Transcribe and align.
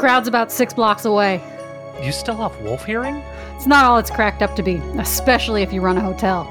crowd's 0.00 0.26
about 0.26 0.50
six 0.50 0.72
blocks 0.72 1.04
away. 1.04 1.42
You 2.02 2.10
still 2.10 2.36
have 2.36 2.58
wolf 2.62 2.86
hearing? 2.86 3.22
It's 3.56 3.66
not 3.66 3.84
all 3.84 3.98
it's 3.98 4.10
cracked 4.10 4.40
up 4.40 4.56
to 4.56 4.62
be, 4.62 4.76
especially 4.96 5.60
if 5.60 5.74
you 5.74 5.82
run 5.82 5.98
a 5.98 6.00
hotel. 6.00 6.44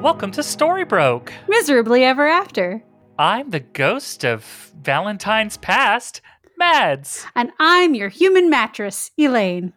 Welcome 0.00 0.30
to 0.30 0.40
Storybroke. 0.40 1.32
Miserably 1.48 2.02
ever 2.02 2.26
after. 2.26 2.82
I'm 3.18 3.50
the 3.50 3.60
ghost 3.60 4.24
of 4.24 4.72
Valentine's 4.80 5.58
past, 5.58 6.22
Mads. 6.56 7.26
And 7.36 7.52
I'm 7.58 7.94
your 7.94 8.08
human 8.08 8.48
mattress, 8.48 9.10
Elaine. 9.18 9.74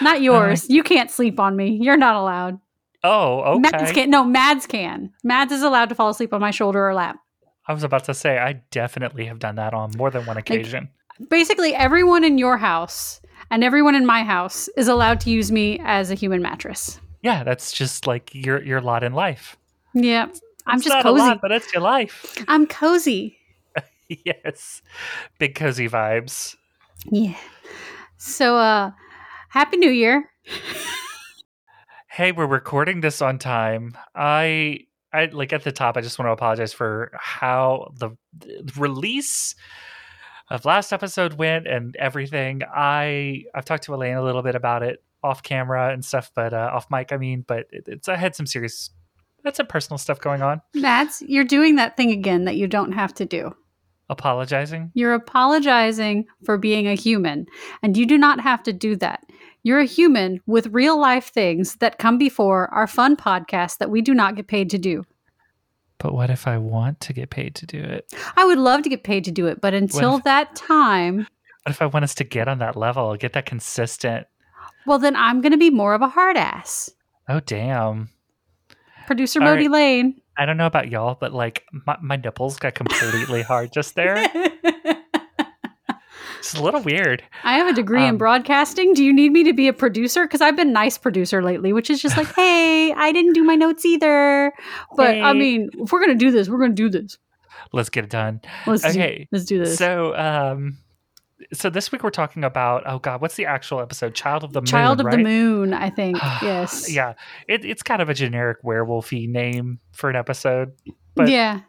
Not 0.00 0.22
yours. 0.22 0.68
you 0.68 0.82
can't 0.82 1.10
sleep 1.10 1.38
on 1.40 1.56
me. 1.56 1.78
You're 1.80 1.96
not 1.96 2.14
allowed. 2.16 2.58
Oh, 3.04 3.40
okay. 3.40 3.58
Mads 3.70 3.92
can. 3.92 4.10
No, 4.10 4.24
Mads 4.24 4.66
can. 4.66 5.12
Mads 5.22 5.52
is 5.52 5.62
allowed 5.62 5.88
to 5.90 5.94
fall 5.94 6.08
asleep 6.08 6.32
on 6.32 6.40
my 6.40 6.50
shoulder 6.50 6.88
or 6.88 6.94
lap. 6.94 7.16
I 7.68 7.72
was 7.72 7.82
about 7.84 8.04
to 8.04 8.14
say, 8.14 8.38
I 8.38 8.54
definitely 8.70 9.26
have 9.26 9.38
done 9.38 9.56
that 9.56 9.74
on 9.74 9.90
more 9.96 10.10
than 10.10 10.24
one 10.26 10.36
occasion. 10.36 10.88
Basically, 11.30 11.74
everyone 11.74 12.24
in 12.24 12.38
your 12.38 12.56
house 12.56 13.20
and 13.50 13.62
everyone 13.64 13.94
in 13.94 14.06
my 14.06 14.22
house 14.24 14.68
is 14.76 14.88
allowed 14.88 15.20
to 15.20 15.30
use 15.30 15.50
me 15.52 15.80
as 15.84 16.10
a 16.10 16.14
human 16.14 16.42
mattress. 16.42 17.00
yeah, 17.22 17.42
that's 17.44 17.72
just 17.72 18.06
like 18.06 18.34
your 18.34 18.62
your 18.62 18.80
lot 18.80 19.02
in 19.02 19.12
life. 19.12 19.56
Yeah. 19.94 20.26
I'm 20.66 20.76
It's 20.76 20.84
just 20.84 20.94
not 20.94 21.02
cozy. 21.04 21.22
a 21.22 21.26
lot, 21.28 21.38
but 21.40 21.52
it's 21.52 21.72
your 21.72 21.82
life. 21.82 22.34
I'm 22.48 22.66
cozy. 22.66 23.38
yes, 24.08 24.82
big 25.38 25.54
cozy 25.54 25.88
vibes. 25.88 26.56
Yeah. 27.10 27.36
So, 28.16 28.56
uh, 28.58 28.90
Happy 29.48 29.76
New 29.76 29.90
Year. 29.90 30.30
Hey, 32.08 32.32
we're 32.32 32.46
recording 32.46 33.00
this 33.00 33.20
on 33.22 33.38
time. 33.38 33.96
I 34.14 34.86
I 35.12 35.26
like 35.26 35.52
at 35.52 35.64
the 35.64 35.72
top. 35.72 35.96
I 35.96 36.00
just 36.00 36.18
want 36.18 36.28
to 36.28 36.32
apologize 36.32 36.72
for 36.72 37.12
how 37.14 37.92
the, 37.98 38.10
the 38.32 38.72
release 38.76 39.54
of 40.50 40.64
last 40.64 40.92
episode 40.92 41.34
went 41.34 41.66
and 41.66 41.94
everything. 41.96 42.62
I 42.74 43.44
I've 43.54 43.64
talked 43.64 43.84
to 43.84 43.94
Elaine 43.94 44.16
a 44.16 44.22
little 44.22 44.42
bit 44.42 44.54
about 44.54 44.82
it 44.82 45.02
off 45.22 45.42
camera 45.42 45.92
and 45.92 46.04
stuff, 46.04 46.30
but 46.34 46.52
uh, 46.52 46.70
off 46.72 46.86
mic. 46.90 47.12
I 47.12 47.16
mean, 47.16 47.44
but 47.46 47.66
it, 47.70 47.84
it's 47.86 48.08
I 48.08 48.16
had 48.16 48.34
some 48.34 48.46
serious, 48.46 48.90
that's 49.44 49.58
some 49.58 49.66
personal 49.66 49.98
stuff 49.98 50.20
going 50.20 50.42
on. 50.42 50.60
Mads, 50.74 51.22
you're 51.26 51.44
doing 51.44 51.76
that 51.76 51.96
thing 51.96 52.10
again 52.10 52.44
that 52.44 52.56
you 52.56 52.66
don't 52.66 52.92
have 52.92 53.14
to 53.14 53.24
do. 53.26 53.54
Apologizing. 54.08 54.92
You're 54.94 55.14
apologizing 55.14 56.26
for 56.44 56.58
being 56.58 56.86
a 56.86 56.94
human, 56.94 57.46
and 57.82 57.96
you 57.96 58.06
do 58.06 58.16
not 58.16 58.40
have 58.40 58.62
to 58.64 58.72
do 58.72 58.94
that. 58.96 59.24
You're 59.62 59.80
a 59.80 59.84
human 59.84 60.40
with 60.46 60.68
real 60.68 60.98
life 60.98 61.26
things 61.32 61.74
that 61.76 61.98
come 61.98 62.16
before 62.18 62.72
our 62.72 62.86
fun 62.86 63.16
podcast 63.16 63.78
that 63.78 63.90
we 63.90 64.00
do 64.02 64.14
not 64.14 64.36
get 64.36 64.46
paid 64.46 64.70
to 64.70 64.78
do. 64.78 65.04
But 65.98 66.14
what 66.14 66.30
if 66.30 66.46
I 66.46 66.56
want 66.58 67.00
to 67.00 67.12
get 67.12 67.30
paid 67.30 67.54
to 67.56 67.66
do 67.66 67.80
it? 67.82 68.12
I 68.36 68.44
would 68.44 68.58
love 68.58 68.82
to 68.82 68.88
get 68.88 69.02
paid 69.02 69.24
to 69.24 69.32
do 69.32 69.46
it, 69.46 69.60
but 69.60 69.74
until 69.74 70.18
if- 70.18 70.24
that 70.24 70.54
time, 70.54 71.26
What 71.64 71.70
if 71.70 71.82
I 71.82 71.86
want 71.86 72.04
us 72.04 72.14
to 72.16 72.24
get 72.24 72.46
on 72.46 72.58
that 72.58 72.76
level, 72.76 73.16
get 73.16 73.32
that 73.32 73.46
consistent? 73.46 74.26
well, 74.86 75.00
then 75.00 75.16
I'm 75.16 75.40
going 75.40 75.50
to 75.52 75.58
be 75.58 75.70
more 75.70 75.94
of 75.94 76.02
a 76.02 76.08
hard 76.08 76.36
ass. 76.36 76.90
Oh 77.28 77.40
damn. 77.40 78.10
Producer 79.08 79.40
All 79.42 79.48
Modi 79.48 79.62
right. 79.66 79.70
Lane. 79.72 80.20
I 80.38 80.44
don't 80.46 80.56
know 80.56 80.66
about 80.66 80.90
y'all, 80.90 81.16
but 81.18 81.32
like 81.32 81.64
my, 81.86 81.96
my 82.02 82.16
nipples 82.16 82.58
got 82.58 82.74
completely 82.74 83.42
hard 83.42 83.72
just 83.72 83.94
there. 83.94 84.26
It's 86.38 86.54
a 86.54 86.62
little 86.62 86.80
weird. 86.80 87.24
I 87.42 87.54
have 87.56 87.66
a 87.66 87.72
degree 87.72 88.04
in 88.04 88.10
Um, 88.10 88.18
broadcasting. 88.18 88.94
Do 88.94 89.02
you 89.02 89.12
need 89.12 89.32
me 89.32 89.42
to 89.44 89.52
be 89.52 89.66
a 89.66 89.72
producer? 89.72 90.22
Because 90.22 90.40
I've 90.40 90.54
been 90.54 90.72
nice 90.72 90.96
producer 90.96 91.42
lately, 91.42 91.72
which 91.72 91.90
is 91.90 92.00
just 92.00 92.16
like, 92.16 92.32
hey, 92.36 92.92
I 92.92 93.10
didn't 93.10 93.32
do 93.32 93.42
my 93.42 93.56
notes 93.56 93.84
either. 93.84 94.52
But 94.94 95.20
I 95.20 95.32
mean, 95.32 95.70
if 95.74 95.90
we're 95.90 95.98
gonna 95.98 96.14
do 96.14 96.30
this, 96.30 96.48
we're 96.48 96.60
gonna 96.60 96.74
do 96.74 96.88
this. 96.88 97.18
Let's 97.72 97.88
get 97.88 98.04
it 98.04 98.10
done. 98.10 98.42
Let's 98.64 98.82
do, 98.84 98.90
Okay, 98.90 99.26
let's 99.32 99.44
do 99.44 99.58
this. 99.58 99.76
So, 99.76 100.14
um, 100.16 100.78
so 101.52 101.70
this 101.70 101.92
week 101.92 102.02
we're 102.02 102.10
talking 102.10 102.44
about 102.44 102.82
oh 102.86 102.98
god, 102.98 103.20
what's 103.20 103.36
the 103.36 103.46
actual 103.46 103.80
episode? 103.80 104.14
Child 104.14 104.44
of 104.44 104.52
the 104.52 104.60
Moon. 104.60 104.66
Child 104.66 105.00
of 105.00 105.10
the? 105.10 105.18
Moon, 105.18 105.72
I 105.74 105.90
think. 105.98 106.16
yes. 106.42 106.92
Yeah, 106.92 107.14
it, 107.48 107.64
it's 107.64 107.82
kind 107.82 108.02
of 108.02 108.08
a 108.08 108.14
generic 108.14 108.62
werewolfy 108.62 109.28
name 109.28 109.78
for 109.92 110.10
an 110.10 110.16
episode. 110.16 110.72
but- 111.14 111.28
yeah. 111.28 111.60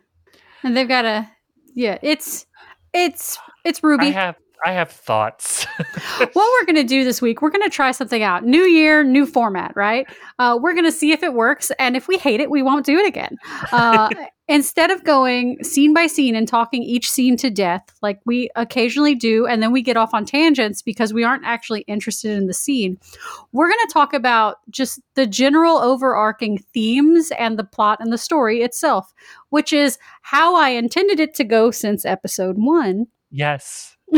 And 0.64 0.76
they've 0.76 0.88
got 0.88 1.06
a 1.06 1.30
yeah. 1.76 1.98
It's 2.02 2.46
it's 2.94 3.38
it's 3.64 3.84
Ruby. 3.84 4.08
I 4.08 4.12
have 4.12 4.36
I 4.66 4.72
have 4.72 4.92
thoughts. 4.92 5.66
what 6.18 6.36
we're 6.36 6.66
going 6.66 6.76
to 6.76 6.84
do 6.84 7.04
this 7.04 7.22
week, 7.22 7.42
we're 7.42 7.52
going 7.52 7.64
to 7.64 7.70
try 7.70 7.92
something 7.92 8.24
out. 8.24 8.44
New 8.44 8.64
year, 8.64 9.04
new 9.04 9.26
format, 9.26 9.74
right? 9.76 10.08
Uh, 10.40 10.58
we're 10.62 10.74
going 10.74 10.86
to 10.86 10.92
see 10.92 11.12
if 11.12 11.24
it 11.24 11.34
works. 11.34 11.72
And 11.80 11.96
if 11.96 12.08
we 12.08 12.18
hate 12.18 12.40
it, 12.40 12.50
we 12.50 12.64
won't 12.64 12.86
do 12.86 12.98
it 12.98 13.08
again. 13.08 13.38
Uh, 13.72 14.10
instead 14.48 14.90
of 14.90 15.04
going 15.04 15.64
scene 15.64 15.94
by 15.94 16.08
scene 16.08 16.36
and 16.36 16.48
talking 16.48 16.82
each 16.82 17.10
scene 17.10 17.38
to 17.38 17.50
death, 17.50 17.84
like 18.02 18.20
we 18.26 18.50
occasionally 18.56 19.14
do, 19.14 19.46
and 19.46 19.62
then 19.62 19.72
we 19.72 19.82
get 19.82 19.98
off 19.98 20.14
on 20.14 20.26
tangents 20.26 20.82
because 20.82 21.14
we 21.14 21.24
aren't 21.24 21.46
actually 21.46 21.82
interested 21.82 22.32
in 22.32 22.48
the 22.48 22.54
scene, 22.54 22.98
we're 23.52 23.70
going 23.70 23.88
to 23.88 23.94
talk 23.94 24.14
about 24.14 24.58
just 24.70 25.00
the 25.16 25.28
general 25.28 25.78
overarching 25.78 26.58
themes 26.74 27.32
and 27.38 27.60
the 27.60 27.64
plot 27.64 28.00
and 28.00 28.12
the 28.12 28.18
story 28.18 28.62
itself, 28.62 29.14
which 29.50 29.72
is 29.72 30.00
how 30.22 30.56
I 30.56 30.70
intended 30.70 31.20
it 31.20 31.36
to 31.36 31.44
go 31.44 31.70
since 31.70 32.06
episode 32.06 32.56
one. 32.58 33.08
yes. 33.30 33.97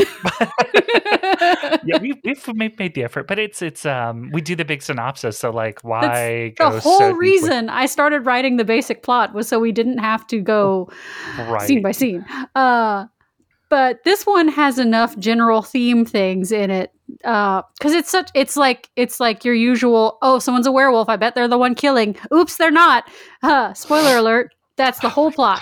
yeah, 1.83 1.97
we, 1.99 2.13
we've 2.23 2.47
made, 2.55 2.77
made 2.77 2.93
the 2.93 3.03
effort, 3.03 3.27
but 3.27 3.39
it's 3.39 3.61
it's 3.61 3.85
um 3.85 4.29
we 4.31 4.41
do 4.41 4.55
the 4.55 4.65
big 4.65 4.81
synopsis. 4.81 5.37
So 5.37 5.49
like, 5.49 5.83
why 5.83 6.53
the 6.57 6.63
go 6.69 6.79
whole 6.79 6.99
so 6.99 7.11
reason 7.11 7.69
I 7.69 7.85
started 7.85 8.21
writing 8.21 8.57
the 8.57 8.65
basic 8.65 9.01
plot 9.03 9.33
was 9.33 9.47
so 9.47 9.59
we 9.59 9.71
didn't 9.71 9.97
have 9.97 10.27
to 10.27 10.39
go 10.39 10.89
right? 11.37 11.61
scene 11.61 11.81
by 11.81 11.91
scene. 11.91 12.25
Uh, 12.55 13.05
but 13.69 14.03
this 14.03 14.25
one 14.25 14.47
has 14.47 14.79
enough 14.79 15.17
general 15.17 15.61
theme 15.61 16.05
things 16.05 16.51
in 16.51 16.69
it 16.69 16.91
because 17.07 17.93
it's 17.93 18.09
such 18.09 18.29
it's 18.33 18.55
like 18.57 18.89
it's 18.95 19.19
like 19.19 19.43
your 19.45 19.55
usual 19.55 20.17
oh 20.21 20.39
someone's 20.39 20.67
a 20.67 20.71
werewolf 20.71 21.09
i 21.09 21.15
bet 21.15 21.33
they're 21.33 21.47
the 21.47 21.57
one 21.57 21.73
killing 21.73 22.15
oops 22.33 22.57
they're 22.57 22.69
not 22.71 23.09
uh, 23.41 23.73
spoiler 23.73 24.17
alert 24.17 24.53
that's 24.75 24.99
the 24.99 25.09
whole 25.09 25.31
plot 25.31 25.59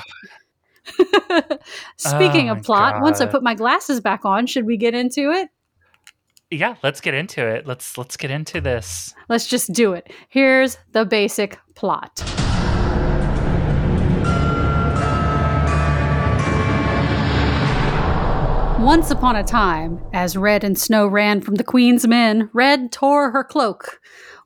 speaking 1.97 2.49
Oh 2.49 2.53
of 2.53 2.63
plot 2.63 3.01
once 3.01 3.21
i 3.21 3.25
put 3.25 3.43
my 3.43 3.53
glasses 3.53 3.99
back 3.99 4.25
on 4.25 4.47
should 4.47 4.65
we 4.65 4.77
get 4.77 4.93
into 4.93 5.31
it 5.31 5.49
yeah, 6.49 6.75
let's 6.81 7.01
get 7.01 7.13
into 7.13 7.45
it. 7.45 7.67
Let's 7.67 7.97
let's 7.97 8.15
get 8.15 8.31
into 8.31 8.61
this. 8.61 9.13
let's 9.27 9.47
just 9.47 9.73
do 9.73 9.91
it 9.93 10.11
here's 10.29 10.77
the 10.93 11.05
basic 11.05 11.59
plot 11.75 12.23
Once 18.79 19.11
upon 19.11 19.35
a 19.35 19.43
time, 19.43 19.99
as 20.13 20.37
Red 20.37 20.63
and 20.63 20.77
Snow 20.77 21.07
ran 21.07 21.41
from 21.41 21.55
the 21.55 21.63
Queen's 21.63 22.07
men, 22.07 22.49
Red 22.53 22.89
tore 22.89 23.31
her 23.31 23.43
cloak. 23.43 23.99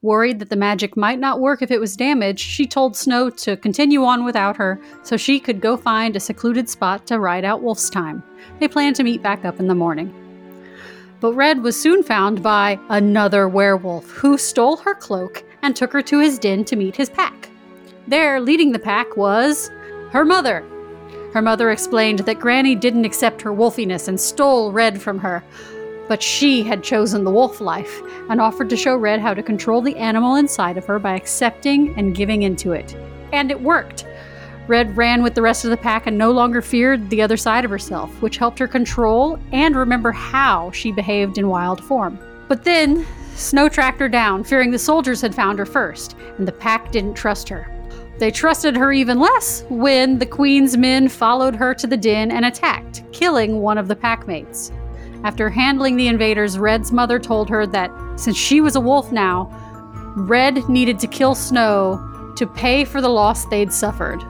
Worried 0.03 0.39
that 0.39 0.49
the 0.49 0.55
magic 0.55 0.97
might 0.97 1.19
not 1.19 1.39
work 1.39 1.61
if 1.61 1.69
it 1.69 1.79
was 1.79 1.95
damaged, 1.95 2.39
she 2.39 2.65
told 2.65 2.97
Snow 2.97 3.29
to 3.29 3.55
continue 3.55 4.03
on 4.03 4.25
without 4.25 4.57
her 4.57 4.81
so 5.03 5.15
she 5.15 5.39
could 5.39 5.61
go 5.61 5.77
find 5.77 6.15
a 6.15 6.19
secluded 6.19 6.67
spot 6.67 7.05
to 7.05 7.19
ride 7.19 7.45
out 7.45 7.61
Wolf's 7.61 7.87
time. 7.87 8.23
They 8.59 8.67
planned 8.67 8.95
to 8.95 9.03
meet 9.03 9.21
back 9.21 9.45
up 9.45 9.59
in 9.59 9.67
the 9.67 9.75
morning. 9.75 10.11
But 11.19 11.33
Red 11.33 11.61
was 11.61 11.79
soon 11.79 12.01
found 12.01 12.41
by 12.41 12.79
another 12.89 13.47
werewolf 13.47 14.09
who 14.09 14.39
stole 14.39 14.77
her 14.77 14.95
cloak 14.95 15.43
and 15.61 15.75
took 15.75 15.93
her 15.93 16.01
to 16.01 16.17
his 16.17 16.39
den 16.39 16.65
to 16.65 16.75
meet 16.75 16.95
his 16.95 17.11
pack. 17.11 17.51
There, 18.07 18.41
leading 18.41 18.71
the 18.71 18.79
pack, 18.79 19.15
was 19.15 19.69
her 20.09 20.25
mother, 20.25 20.65
her 21.33 21.41
mother 21.41 21.71
explained 21.71 22.19
that 22.19 22.39
Granny 22.39 22.75
didn't 22.75 23.05
accept 23.05 23.41
her 23.41 23.53
wolfiness 23.53 24.09
and 24.09 24.19
stole 24.19 24.71
Red 24.71 25.01
from 25.01 25.19
her. 25.19 25.43
But 26.11 26.21
she 26.21 26.61
had 26.61 26.83
chosen 26.83 27.23
the 27.23 27.31
wolf 27.31 27.61
life 27.61 28.01
and 28.29 28.41
offered 28.41 28.69
to 28.71 28.75
show 28.75 28.97
Red 28.97 29.21
how 29.21 29.33
to 29.33 29.41
control 29.41 29.81
the 29.81 29.95
animal 29.95 30.35
inside 30.35 30.75
of 30.75 30.85
her 30.87 30.99
by 30.99 31.15
accepting 31.15 31.97
and 31.97 32.13
giving 32.13 32.41
into 32.41 32.73
it. 32.73 32.93
And 33.31 33.49
it 33.49 33.61
worked. 33.61 34.05
Red 34.67 34.97
ran 34.97 35.23
with 35.23 35.35
the 35.35 35.41
rest 35.41 35.63
of 35.63 35.71
the 35.71 35.77
pack 35.77 36.07
and 36.07 36.17
no 36.17 36.31
longer 36.31 36.61
feared 36.61 37.09
the 37.09 37.21
other 37.21 37.37
side 37.37 37.63
of 37.63 37.71
herself, 37.71 38.09
which 38.21 38.35
helped 38.35 38.59
her 38.59 38.67
control 38.67 39.39
and 39.53 39.73
remember 39.73 40.11
how 40.11 40.69
she 40.71 40.91
behaved 40.91 41.37
in 41.37 41.47
wild 41.47 41.81
form. 41.81 42.19
But 42.49 42.65
then, 42.65 43.05
Snow 43.35 43.69
tracked 43.69 44.01
her 44.01 44.09
down, 44.09 44.43
fearing 44.43 44.71
the 44.71 44.79
soldiers 44.79 45.21
had 45.21 45.33
found 45.33 45.59
her 45.59 45.65
first, 45.65 46.17
and 46.37 46.45
the 46.45 46.51
pack 46.51 46.91
didn't 46.91 47.13
trust 47.13 47.47
her. 47.47 47.73
They 48.19 48.31
trusted 48.31 48.75
her 48.75 48.91
even 48.91 49.17
less 49.17 49.63
when 49.69 50.19
the 50.19 50.25
Queen's 50.25 50.75
men 50.75 51.07
followed 51.07 51.55
her 51.55 51.73
to 51.75 51.87
the 51.87 51.95
den 51.95 52.31
and 52.31 52.43
attacked, 52.43 53.01
killing 53.13 53.61
one 53.61 53.77
of 53.77 53.87
the 53.87 53.95
packmates. 53.95 54.73
After 55.23 55.49
handling 55.49 55.97
the 55.97 56.07
invaders, 56.07 56.57
Red's 56.57 56.91
mother 56.91 57.19
told 57.19 57.49
her 57.49 57.67
that 57.67 57.91
since 58.15 58.35
she 58.35 58.59
was 58.59 58.75
a 58.75 58.81
wolf 58.81 59.11
now, 59.11 59.49
Red 60.15 60.67
needed 60.67 60.99
to 60.99 61.07
kill 61.07 61.35
Snow 61.35 62.33
to 62.35 62.47
pay 62.47 62.83
for 62.85 63.01
the 63.01 63.09
loss 63.09 63.45
they'd 63.45 63.71
suffered. 63.71 64.21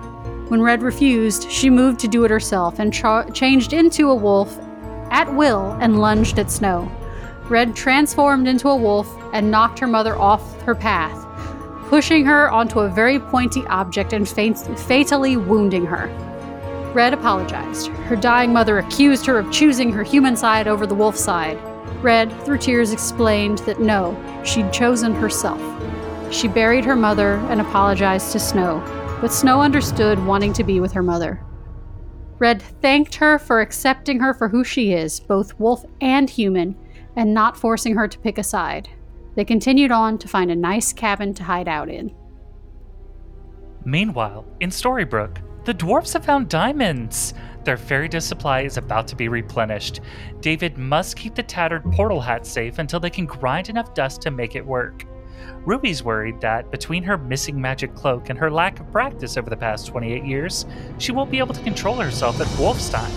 When 0.49 0.61
Red 0.61 0.83
refused, 0.83 1.49
she 1.49 1.69
moved 1.69 1.99
to 2.01 2.07
do 2.09 2.25
it 2.25 2.31
herself 2.31 2.79
and 2.79 2.93
cha- 2.93 3.29
changed 3.29 3.71
into 3.71 4.09
a 4.09 4.15
wolf 4.15 4.57
at 5.09 5.33
will 5.33 5.77
and 5.79 6.01
lunged 6.01 6.39
at 6.39 6.51
Snow. 6.51 6.91
Red 7.47 7.75
transformed 7.75 8.47
into 8.47 8.69
a 8.69 8.75
wolf 8.75 9.07
and 9.33 9.49
knocked 9.49 9.79
her 9.79 9.87
mother 9.87 10.17
off 10.17 10.61
her 10.63 10.75
path, 10.75 11.25
pushing 11.87 12.25
her 12.25 12.51
onto 12.51 12.79
a 12.79 12.89
very 12.89 13.19
pointy 13.19 13.65
object 13.67 14.11
and 14.11 14.27
fa- 14.27 14.53
fatally 14.75 15.37
wounding 15.37 15.85
her. 15.85 16.09
Red 16.93 17.13
apologized. 17.13 17.87
Her 17.87 18.17
dying 18.17 18.51
mother 18.51 18.79
accused 18.79 19.25
her 19.25 19.39
of 19.39 19.51
choosing 19.51 19.93
her 19.93 20.03
human 20.03 20.35
side 20.35 20.67
over 20.67 20.85
the 20.85 20.95
wolf 20.95 21.15
side. 21.15 21.57
Red, 22.03 22.31
through 22.43 22.57
tears, 22.57 22.91
explained 22.91 23.59
that 23.59 23.79
no, 23.79 24.17
she'd 24.43 24.73
chosen 24.73 25.13
herself. 25.13 25.61
She 26.33 26.47
buried 26.47 26.83
her 26.83 26.95
mother 26.95 27.35
and 27.49 27.61
apologized 27.61 28.31
to 28.33 28.39
Snow, 28.39 28.83
but 29.21 29.31
Snow 29.31 29.61
understood 29.61 30.25
wanting 30.25 30.51
to 30.53 30.63
be 30.63 30.79
with 30.79 30.91
her 30.91 31.03
mother. 31.03 31.41
Red 32.39 32.61
thanked 32.61 33.15
her 33.15 33.37
for 33.39 33.61
accepting 33.61 34.19
her 34.19 34.33
for 34.33 34.49
who 34.49 34.63
she 34.63 34.93
is, 34.93 35.19
both 35.19 35.59
wolf 35.59 35.85
and 36.01 36.29
human, 36.29 36.75
and 37.15 37.33
not 37.33 37.55
forcing 37.55 37.95
her 37.95 38.07
to 38.07 38.19
pick 38.19 38.37
a 38.37 38.43
side. 38.43 38.89
They 39.35 39.45
continued 39.45 39.91
on 39.91 40.17
to 40.17 40.27
find 40.27 40.51
a 40.51 40.55
nice 40.55 40.91
cabin 40.91 41.33
to 41.35 41.43
hide 41.43 41.67
out 41.67 41.87
in. 41.87 42.13
Meanwhile, 43.85 44.45
in 44.59 44.71
Storybrooke, 44.71 45.37
the 45.63 45.73
dwarfs 45.73 46.13
have 46.13 46.25
found 46.25 46.49
diamonds. 46.49 47.33
Their 47.63 47.77
fairy 47.77 48.07
dust 48.07 48.27
supply 48.27 48.61
is 48.61 48.77
about 48.77 49.07
to 49.09 49.15
be 49.15 49.27
replenished. 49.27 50.01
David 50.39 50.77
must 50.77 51.15
keep 51.15 51.35
the 51.35 51.43
tattered 51.43 51.83
portal 51.91 52.19
hat 52.19 52.47
safe 52.47 52.79
until 52.79 52.99
they 52.99 53.11
can 53.11 53.27
grind 53.27 53.69
enough 53.69 53.93
dust 53.93 54.21
to 54.23 54.31
make 54.31 54.55
it 54.55 54.65
work. 54.65 55.05
Ruby's 55.63 56.03
worried 56.03 56.41
that 56.41 56.71
between 56.71 57.03
her 57.03 57.17
missing 57.17 57.61
magic 57.61 57.93
cloak 57.93 58.29
and 58.29 58.39
her 58.39 58.49
lack 58.49 58.79
of 58.79 58.91
practice 58.91 59.37
over 59.37 59.49
the 59.49 59.57
past 59.57 59.85
28 59.87 60.25
years, 60.25 60.65
she 60.97 61.11
won't 61.11 61.29
be 61.29 61.37
able 61.37 61.53
to 61.53 61.63
control 61.63 61.97
herself 61.97 62.41
at 62.41 62.59
Wolf's 62.59 62.89
time. 62.89 63.11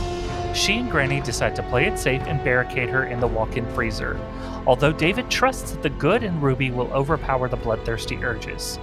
She 0.54 0.74
and 0.78 0.90
Granny 0.90 1.20
decide 1.20 1.56
to 1.56 1.62
play 1.64 1.86
it 1.86 1.98
safe 1.98 2.22
and 2.22 2.44
barricade 2.44 2.90
her 2.90 3.06
in 3.06 3.18
the 3.18 3.26
walk 3.26 3.56
in 3.56 3.66
freezer, 3.74 4.20
although 4.66 4.92
David 4.92 5.30
trusts 5.30 5.72
that 5.72 5.82
the 5.82 5.90
good 5.90 6.22
in 6.22 6.40
Ruby 6.40 6.70
will 6.70 6.92
overpower 6.92 7.48
the 7.48 7.56
bloodthirsty 7.56 8.22
urges. 8.22 8.78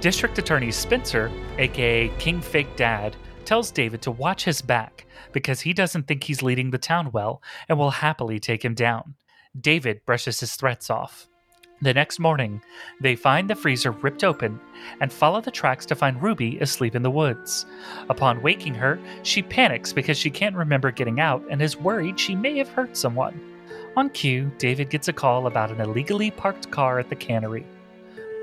District 0.00 0.38
Attorney 0.38 0.70
Spencer, 0.70 1.28
aka 1.58 2.08
King 2.18 2.40
Fake 2.40 2.76
Dad, 2.76 3.16
tells 3.44 3.72
David 3.72 4.00
to 4.02 4.12
watch 4.12 4.44
his 4.44 4.62
back 4.62 5.06
because 5.32 5.60
he 5.60 5.72
doesn't 5.72 6.06
think 6.06 6.22
he's 6.22 6.40
leading 6.40 6.70
the 6.70 6.78
town 6.78 7.10
well 7.12 7.42
and 7.68 7.76
will 7.76 7.90
happily 7.90 8.38
take 8.38 8.64
him 8.64 8.74
down. 8.74 9.14
David 9.60 10.00
brushes 10.06 10.38
his 10.38 10.54
threats 10.54 10.88
off. 10.88 11.26
The 11.80 11.94
next 11.94 12.20
morning, 12.20 12.60
they 13.00 13.16
find 13.16 13.50
the 13.50 13.56
freezer 13.56 13.90
ripped 13.90 14.22
open 14.22 14.60
and 15.00 15.12
follow 15.12 15.40
the 15.40 15.50
tracks 15.50 15.86
to 15.86 15.96
find 15.96 16.22
Ruby 16.22 16.58
asleep 16.58 16.94
in 16.94 17.02
the 17.02 17.10
woods. 17.10 17.66
Upon 18.08 18.42
waking 18.42 18.74
her, 18.74 19.00
she 19.24 19.42
panics 19.42 19.92
because 19.92 20.18
she 20.18 20.30
can't 20.30 20.54
remember 20.54 20.92
getting 20.92 21.18
out 21.18 21.42
and 21.50 21.60
is 21.60 21.76
worried 21.76 22.20
she 22.20 22.36
may 22.36 22.56
have 22.58 22.68
hurt 22.68 22.96
someone. 22.96 23.40
On 23.96 24.10
cue, 24.10 24.52
David 24.58 24.90
gets 24.90 25.08
a 25.08 25.12
call 25.12 25.48
about 25.48 25.72
an 25.72 25.80
illegally 25.80 26.30
parked 26.30 26.70
car 26.70 27.00
at 27.00 27.08
the 27.08 27.16
cannery. 27.16 27.66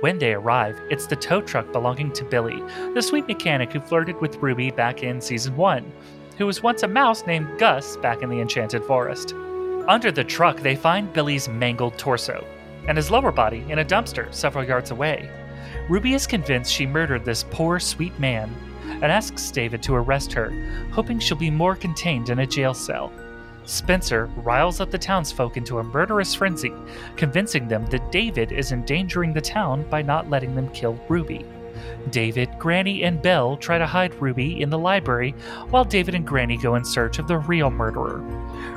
When 0.06 0.20
they 0.20 0.36
arrive, 0.36 0.80
it's 0.92 1.08
the 1.08 1.16
tow 1.16 1.42
truck 1.42 1.72
belonging 1.72 2.12
to 2.12 2.24
Billy, 2.24 2.62
the 2.94 3.02
sweet 3.02 3.28
mechanic 3.28 3.74
who 3.74 3.80
flirted 3.80 4.22
with 4.22 4.38
Ruby 4.38 4.70
back 4.70 5.02
in 5.02 5.20
season 5.20 5.56
1, 5.58 5.92
who 6.38 6.46
was 6.46 6.62
once 6.62 6.84
a 6.84 6.88
mouse 6.88 7.26
named 7.26 7.58
Gus 7.58 7.98
back 7.98 8.22
in 8.22 8.30
the 8.30 8.40
Enchanted 8.40 8.84
Forest. 8.84 9.34
Under 9.88 10.12
the 10.12 10.24
truck, 10.24 10.60
they 10.60 10.76
find 10.76 11.12
Billy's 11.12 11.50
mangled 11.50 11.98
torso 11.98 12.46
and 12.88 12.96
his 12.96 13.10
lower 13.10 13.32
body 13.32 13.66
in 13.68 13.80
a 13.80 13.84
dumpster 13.84 14.32
several 14.32 14.64
yards 14.64 14.92
away. 14.92 15.28
Ruby 15.90 16.14
is 16.14 16.28
convinced 16.28 16.72
she 16.72 16.86
murdered 16.86 17.26
this 17.26 17.44
poor, 17.50 17.80
sweet 17.80 18.20
man 18.20 18.56
and 18.84 19.06
asks 19.06 19.50
David 19.50 19.82
to 19.82 19.96
arrest 19.96 20.32
her, 20.34 20.52
hoping 20.92 21.18
she'll 21.18 21.36
be 21.36 21.50
more 21.50 21.76
contained 21.76 22.30
in 22.30 22.38
a 22.38 22.46
jail 22.46 22.76
cell. 22.76 23.12
Spencer 23.66 24.28
riles 24.38 24.80
up 24.80 24.92
the 24.92 24.98
townsfolk 24.98 25.58
into 25.58 25.80
a 25.80 25.84
murderous 25.84 26.36
frenzy, 26.36 26.72
convincing 27.16 27.68
them 27.68 27.86
that 27.88 28.12
David 28.12 28.52
is 28.52 28.72
endangering 28.72 29.34
the 29.34 29.42
town 29.42 29.84
by 29.90 30.02
not 30.02 30.30
letting 30.30 30.56
them 30.56 30.70
kill 30.70 31.00
Ruby. 31.10 31.46
David, 32.12 32.50
Granny, 32.60 33.04
and 33.04 33.22
Belle 33.22 33.58
try 33.58 33.78
to 33.78 33.86
hide 33.86 34.14
Ruby 34.22 34.62
in 34.62 34.70
the 34.70 34.78
library, 34.78 35.32
while 35.72 35.84
David 35.84 36.16
and 36.16 36.26
Granny 36.26 36.58
go 36.58 36.76
in 36.76 36.86
search 36.86 37.20
of 37.20 37.28
the 37.28 37.38
real 37.38 37.70
murderer. 37.70 38.20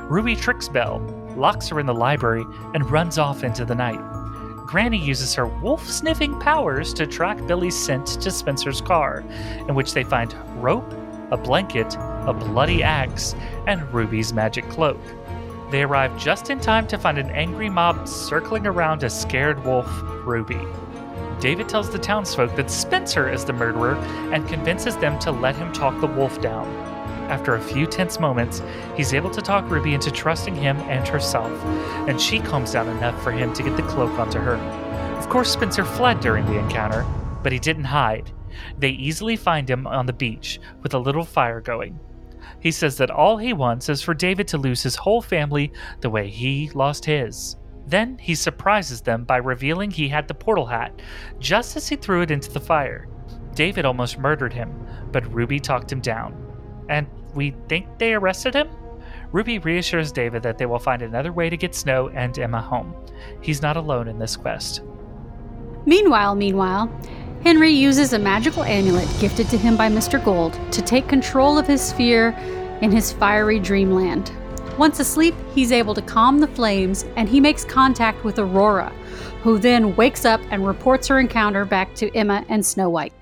Ruby 0.09 0.35
tricks 0.35 0.67
Belle, 0.67 0.99
locks 1.37 1.69
her 1.69 1.79
in 1.79 1.85
the 1.85 1.93
library, 1.93 2.43
and 2.73 2.89
runs 2.89 3.17
off 3.17 3.43
into 3.43 3.65
the 3.65 3.75
night. 3.75 4.01
Granny 4.65 5.03
uses 5.03 5.33
her 5.35 5.47
wolf 5.47 5.87
sniffing 5.87 6.39
powers 6.39 6.93
to 6.93 7.07
track 7.07 7.45
Billy's 7.47 7.77
scent 7.77 8.05
to 8.21 8.29
Spencer's 8.29 8.81
car, 8.81 9.23
in 9.67 9.75
which 9.75 9.93
they 9.93 10.03
find 10.03 10.33
rope, 10.61 10.93
a 11.31 11.37
blanket, 11.37 11.95
a 12.25 12.33
bloody 12.33 12.83
axe, 12.83 13.35
and 13.67 13.81
Ruby's 13.93 14.33
magic 14.33 14.67
cloak. 14.69 14.99
They 15.71 15.83
arrive 15.83 16.17
just 16.17 16.49
in 16.49 16.59
time 16.59 16.87
to 16.87 16.97
find 16.97 17.17
an 17.17 17.29
angry 17.29 17.69
mob 17.69 18.07
circling 18.07 18.65
around 18.65 19.03
a 19.03 19.09
scared 19.09 19.63
wolf, 19.63 19.87
Ruby. 20.25 20.59
David 21.39 21.69
tells 21.69 21.89
the 21.89 21.99
townsfolk 21.99 22.55
that 22.55 22.69
Spencer 22.71 23.31
is 23.31 23.45
the 23.45 23.53
murderer 23.53 23.95
and 24.33 24.47
convinces 24.47 24.97
them 24.97 25.17
to 25.19 25.31
let 25.31 25.55
him 25.55 25.71
talk 25.71 25.99
the 26.01 26.07
wolf 26.07 26.41
down. 26.41 26.67
After 27.29 27.53
a 27.53 27.61
few 27.61 27.85
tense 27.85 28.19
moments, 28.19 28.63
he's 28.97 29.13
able 29.13 29.29
to 29.29 29.41
talk 29.41 29.69
Ruby 29.69 29.93
into 29.93 30.09
trusting 30.09 30.55
him 30.55 30.77
and 30.89 31.07
herself, 31.07 31.51
and 32.09 32.19
she 32.19 32.39
calms 32.39 32.73
down 32.73 32.89
enough 32.89 33.21
for 33.23 33.31
him 33.31 33.53
to 33.53 33.63
get 33.63 33.77
the 33.77 33.83
cloak 33.83 34.11
onto 34.19 34.39
her. 34.39 34.55
Of 35.17 35.29
course, 35.29 35.51
Spencer 35.51 35.85
fled 35.85 36.19
during 36.19 36.45
the 36.47 36.57
encounter, 36.57 37.05
but 37.43 37.51
he 37.51 37.59
didn't 37.59 37.83
hide. 37.83 38.31
They 38.77 38.89
easily 38.89 39.35
find 39.35 39.69
him 39.69 39.87
on 39.87 40.05
the 40.05 40.13
beach 40.13 40.59
with 40.81 40.93
a 40.93 40.99
little 40.99 41.25
fire 41.25 41.61
going. 41.61 41.99
He 42.59 42.71
says 42.71 42.97
that 42.97 43.11
all 43.11 43.37
he 43.37 43.53
wants 43.53 43.89
is 43.89 44.01
for 44.01 44.13
David 44.13 44.47
to 44.49 44.57
lose 44.57 44.83
his 44.83 44.95
whole 44.95 45.21
family 45.21 45.71
the 46.01 46.09
way 46.09 46.29
he 46.29 46.69
lost 46.73 47.05
his. 47.05 47.55
Then 47.87 48.17
he 48.17 48.35
surprises 48.35 49.01
them 49.01 49.23
by 49.23 49.37
revealing 49.37 49.89
he 49.89 50.07
had 50.07 50.27
the 50.27 50.33
portal 50.33 50.65
hat 50.65 51.01
just 51.39 51.75
as 51.75 51.87
he 51.87 51.95
threw 51.95 52.21
it 52.21 52.31
into 52.31 52.51
the 52.51 52.59
fire. 52.59 53.07
David 53.55 53.85
almost 53.85 54.19
murdered 54.19 54.53
him, 54.53 54.71
but 55.11 55.33
Ruby 55.33 55.59
talked 55.59 55.91
him 55.91 56.01
down. 56.01 56.35
And 56.89 57.07
we 57.33 57.55
think 57.67 57.97
they 57.97 58.13
arrested 58.13 58.53
him? 58.53 58.69
Ruby 59.31 59.59
reassures 59.59 60.11
David 60.11 60.43
that 60.43 60.57
they 60.57 60.65
will 60.65 60.79
find 60.79 61.01
another 61.01 61.31
way 61.31 61.49
to 61.49 61.57
get 61.57 61.75
Snow 61.75 62.09
and 62.09 62.37
Emma 62.37 62.61
home. 62.61 62.93
He's 63.41 63.61
not 63.61 63.77
alone 63.77 64.07
in 64.07 64.17
this 64.17 64.35
quest. 64.35 64.81
Meanwhile, 65.85 66.35
meanwhile, 66.35 66.91
Henry 67.43 67.71
uses 67.71 68.11
a 68.13 68.19
magical 68.19 68.63
amulet 68.63 69.07
gifted 69.19 69.49
to 69.49 69.57
him 69.57 69.77
by 69.77 69.89
Mr. 69.89 70.23
Gold 70.23 70.59
to 70.73 70.81
take 70.81 71.07
control 71.07 71.57
of 71.57 71.65
his 71.65 71.81
sphere 71.81 72.29
in 72.81 72.91
his 72.91 73.13
fiery 73.13 73.59
dreamland. 73.59 74.31
Once 74.77 74.99
asleep, 74.99 75.35
he's 75.53 75.71
able 75.71 75.93
to 75.93 76.01
calm 76.01 76.39
the 76.39 76.47
flames 76.47 77.05
and 77.15 77.29
he 77.29 77.39
makes 77.39 77.63
contact 77.63 78.23
with 78.23 78.39
Aurora, 78.39 78.91
who 79.41 79.57
then 79.57 79.95
wakes 79.95 80.25
up 80.25 80.41
and 80.51 80.67
reports 80.67 81.07
her 81.07 81.19
encounter 81.19 81.63
back 81.65 81.95
to 81.95 82.13
Emma 82.13 82.45
and 82.49 82.65
Snow 82.65 82.89
White. 82.89 83.13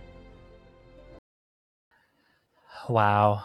Wow. 2.89 3.43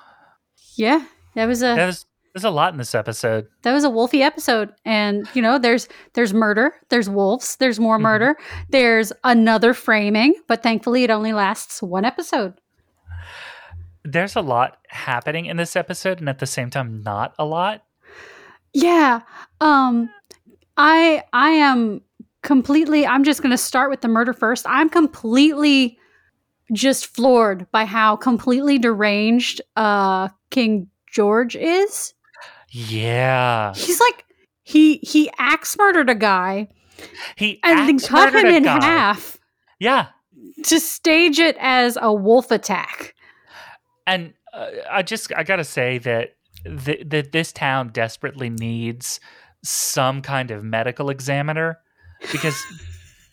Yeah, 0.74 1.04
that 1.34 1.46
was 1.46 1.62
a 1.62 1.74
There's, 1.74 2.06
there's 2.34 2.44
a 2.44 2.50
lot 2.50 2.72
in 2.72 2.78
this 2.78 2.94
episode. 2.94 3.46
that 3.62 3.72
was 3.72 3.84
a 3.84 3.88
wolfy 3.90 4.20
episode 4.20 4.70
and 4.84 5.28
you 5.34 5.42
know 5.42 5.58
there's 5.58 5.88
there's 6.14 6.32
murder 6.32 6.72
there's 6.88 7.08
wolves 7.08 7.56
there's 7.56 7.78
more 7.78 7.98
Mhm. 7.98 8.02
murder 8.02 8.36
there's 8.70 9.12
another 9.24 9.74
framing 9.74 10.34
but 10.48 10.62
thankfully 10.62 11.04
it 11.04 11.10
only 11.10 11.32
lasts 11.32 11.82
one 11.82 12.04
episode 12.04 12.54
There's 14.04 14.34
a 14.34 14.40
lot 14.40 14.78
happening 14.88 15.46
in 15.46 15.56
this 15.56 15.76
episode, 15.76 16.18
and 16.18 16.28
at 16.28 16.40
the 16.40 16.46
same 16.46 16.70
time, 16.70 17.02
not 17.04 17.34
a 17.38 17.44
lot. 17.44 17.84
yeah 18.72 19.20
um 19.60 20.08
i 20.76 21.22
i 21.32 21.50
am 21.50 22.00
completely 22.42 23.06
i'm 23.06 23.22
just 23.24 23.42
going 23.42 23.50
to 23.50 23.58
start 23.58 23.90
with 23.90 24.00
the 24.00 24.08
murder 24.08 24.32
first 24.32 24.64
i'm 24.68 24.88
completely 24.88 25.98
just 26.72 27.06
floored 27.14 27.70
by 27.70 27.84
how 27.84 28.16
completely 28.16 28.78
deranged 28.78 29.60
uh 29.76 30.28
king 30.50 30.88
george 31.06 31.54
is 31.54 32.14
Yeah. 32.74 33.74
he's 33.74 34.00
like 34.00 34.24
he 34.62 34.96
he 34.98 35.30
axe 35.38 35.76
murdered 35.76 36.08
a 36.08 36.14
guy 36.14 36.68
He 37.36 37.60
and 37.62 37.88
then 37.88 37.98
cut 37.98 38.34
him 38.34 38.46
a 38.46 38.56
in 38.56 38.62
guy. 38.64 38.82
half 38.84 39.38
Yeah. 39.78 40.06
to 40.64 40.80
stage 40.80 41.38
it 41.38 41.56
as 41.60 41.98
a 42.00 42.12
wolf 42.12 42.50
attack. 42.50 43.14
And 44.06 44.32
uh, 44.54 44.66
I 44.90 45.02
just 45.02 45.32
I 45.36 45.42
gotta 45.42 45.64
say 45.64 45.98
that 45.98 46.30
th- 46.84 47.02
that 47.08 47.32
this 47.32 47.52
town 47.52 47.90
desperately 47.92 48.50
needs 48.50 49.20
some 49.64 50.22
kind 50.22 50.50
of 50.50 50.64
medical 50.64 51.10
examiner 51.10 51.78
because 52.32 52.60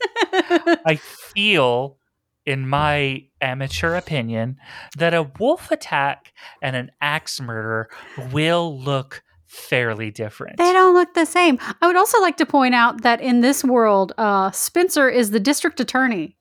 I 0.32 1.00
feel, 1.34 1.98
in 2.46 2.68
my 2.68 3.24
amateur 3.42 3.96
opinion, 3.96 4.58
that 4.98 5.14
a 5.14 5.24
wolf 5.40 5.72
attack 5.72 6.34
and 6.62 6.76
an 6.76 6.92
axe 7.02 7.42
murder 7.42 7.90
will 8.32 8.80
look 8.80 9.24
fairly 9.50 10.12
different. 10.12 10.58
they 10.58 10.72
don't 10.72 10.94
look 10.94 11.14
the 11.16 11.26
same. 11.26 11.58
I 11.82 11.88
would 11.88 11.96
also 11.96 12.22
like 12.22 12.38
to 12.38 12.46
point 12.46 12.76
out 12.76 13.02
that 13.02 13.20
in 13.20 13.42
this 13.42 13.64
world, 13.64 14.14
uh, 14.18 14.52
Spencer 14.52 15.10
is 15.10 15.32
the 15.32 15.40
district 15.40 15.80
attorney 15.80 16.38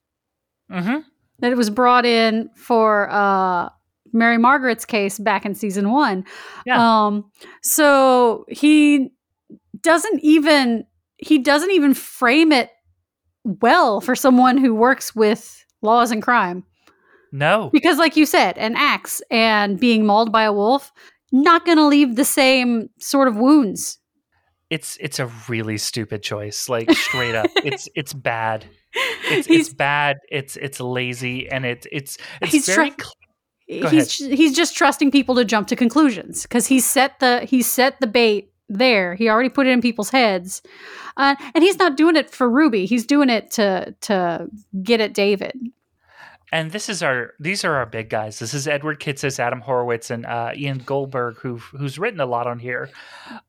hmm 0.70 0.98
that 1.40 1.56
was 1.56 1.70
brought 1.70 2.04
in 2.04 2.50
for 2.56 3.08
uh, 3.10 3.68
Mary 4.12 4.38
Margaret's 4.38 4.84
case 4.84 5.18
back 5.18 5.46
in 5.46 5.54
season 5.54 5.90
one. 5.90 6.24
Yeah. 6.66 7.06
Um, 7.06 7.30
so 7.62 8.44
he 8.48 9.12
doesn't 9.80 10.20
even 10.22 10.84
he 11.16 11.38
doesn't 11.38 11.70
even 11.70 11.94
frame 11.94 12.52
it 12.52 12.70
well 13.44 14.00
for 14.00 14.14
someone 14.14 14.58
who 14.58 14.74
works 14.74 15.14
with 15.14 15.64
laws 15.80 16.10
and 16.10 16.22
crime. 16.22 16.64
No. 17.32 17.70
Because, 17.72 17.98
like 17.98 18.16
you 18.16 18.26
said, 18.26 18.56
an 18.58 18.74
axe 18.76 19.22
and 19.30 19.78
being 19.78 20.06
mauled 20.06 20.32
by 20.32 20.44
a 20.44 20.52
wolf, 20.52 20.92
not 21.32 21.64
going 21.64 21.78
to 21.78 21.86
leave 21.86 22.16
the 22.16 22.24
same 22.24 22.88
sort 22.98 23.28
of 23.28 23.36
wounds. 23.36 23.98
It's 24.70 24.98
it's 25.00 25.18
a 25.18 25.30
really 25.48 25.78
stupid 25.78 26.22
choice. 26.22 26.68
Like 26.68 26.90
straight 26.92 27.34
up, 27.34 27.46
it's 27.56 27.88
it's 27.94 28.12
bad. 28.12 28.66
It's 29.24 29.48
it's 29.48 29.72
bad. 29.72 30.18
It's 30.30 30.56
it's 30.56 30.78
lazy, 30.80 31.48
and 31.48 31.64
it 31.64 31.86
it's 31.90 32.18
it's 32.42 32.52
He's 32.52 32.66
very. 32.66 32.90
try- 32.90 33.10
he's 33.90 34.16
he's 34.16 34.54
just 34.54 34.76
trusting 34.76 35.10
people 35.10 35.34
to 35.36 35.44
jump 35.44 35.68
to 35.68 35.76
conclusions 35.76 36.42
because 36.42 36.66
he 36.66 36.80
set 36.80 37.18
the 37.20 37.40
he 37.40 37.62
set 37.62 38.00
the 38.00 38.06
bait 38.06 38.52
there. 38.68 39.14
He 39.14 39.28
already 39.28 39.48
put 39.48 39.66
it 39.66 39.70
in 39.70 39.80
people's 39.80 40.10
heads, 40.10 40.62
uh, 41.16 41.34
and 41.54 41.64
he's 41.64 41.78
not 41.78 41.96
doing 41.96 42.16
it 42.16 42.30
for 42.30 42.48
Ruby. 42.48 42.86
He's 42.86 43.06
doing 43.06 43.30
it 43.30 43.50
to 43.52 43.94
to 44.02 44.48
get 44.82 45.00
at 45.00 45.14
David. 45.14 45.56
And 46.52 46.70
this 46.72 46.88
is 46.88 47.02
our 47.02 47.34
these 47.38 47.64
are 47.64 47.74
our 47.74 47.86
big 47.86 48.08
guys. 48.08 48.38
This 48.38 48.54
is 48.54 48.66
Edward 48.66 49.00
Kitsis, 49.00 49.38
Adam 49.38 49.60
Horowitz, 49.60 50.10
and 50.10 50.24
uh, 50.24 50.52
Ian 50.54 50.78
Goldberg, 50.78 51.38
who 51.38 51.56
who's 51.56 51.98
written 51.98 52.20
a 52.20 52.26
lot 52.26 52.46
on 52.46 52.58
here. 52.58 52.90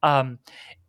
Um, 0.04 0.40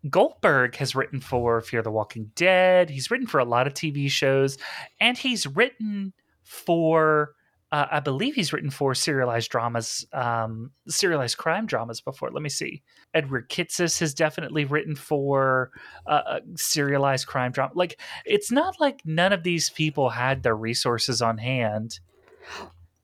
Goldberg 0.09 0.77
has 0.77 0.95
written 0.95 1.21
for 1.21 1.61
Fear 1.61 1.83
the 1.83 1.91
Walking 1.91 2.31
Dead. 2.35 2.91
He's 2.91 3.11
written 3.11 3.27
for 3.27 3.39
a 3.39 3.45
lot 3.45 3.67
of 3.67 3.75
TV 3.75 4.11
shows, 4.11 4.59
and 5.01 5.17
he's 5.17 5.47
written 5.47 6.13
for. 6.43 7.35
Uh, 7.73 7.87
I 7.93 8.01
believe 8.01 8.35
he's 8.35 8.53
written 8.53 8.71
for 8.71 8.95
serialized 8.95 9.49
dramas, 9.51 10.05
um, 10.13 10.73
serialized 10.89 11.37
crime 11.39 11.67
dramas 11.67 12.01
before. 12.01 12.31
Let 12.33 12.43
me 12.43 12.49
see. 12.49 12.83
Edward 13.15 13.49
Kitsis 13.49 14.01
has 14.01 14.13
definitely 14.13 14.65
written 14.65 14.97
for 14.97 15.71
uh, 16.07 16.23
a 16.27 16.41
serialized 16.57 17.29
crime 17.29 17.53
drama. 17.53 17.73
Like, 17.77 18.01
it's 18.25 18.51
not 18.51 18.75
like 18.81 19.03
none 19.05 19.33
of 19.33 19.45
these 19.45 19.71
people 19.71 20.11
had 20.11 20.43
the 20.43 20.53
resources 20.53 21.23
on 21.23 21.39
hand 21.39 22.01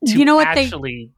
to 0.06 0.18
you 0.18 0.24
know 0.24 0.36
what 0.36 0.52
they 0.54 0.64
actually 0.64 1.10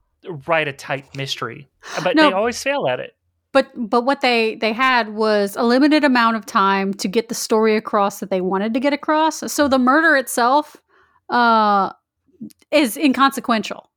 write 0.46 0.68
a 0.68 0.72
tight 0.72 1.16
mystery, 1.16 1.68
but 2.04 2.16
No. 2.16 2.28
they 2.28 2.34
always 2.34 2.62
fail 2.62 2.86
at 2.86 3.00
it. 3.00 3.16
but 3.52 3.68
but 3.76 4.02
what 4.04 4.20
they 4.20 4.56
they 4.56 4.72
had 4.74 5.14
was 5.14 5.56
a 5.56 5.62
limited 5.62 6.04
amount 6.04 6.36
of 6.36 6.44
time 6.44 6.92
to 6.94 7.08
get 7.08 7.28
the 7.28 7.34
story 7.34 7.76
across 7.76 8.20
that 8.20 8.28
they 8.30 8.40
wanted 8.42 8.74
to 8.74 8.80
get 8.80 8.92
across. 8.92 9.38
So 9.52 9.68
the 9.68 9.78
murder 9.78 10.16
itself 10.16 10.76
uh, 11.30 11.92
is 12.70 12.96
inconsequential. 12.96 13.90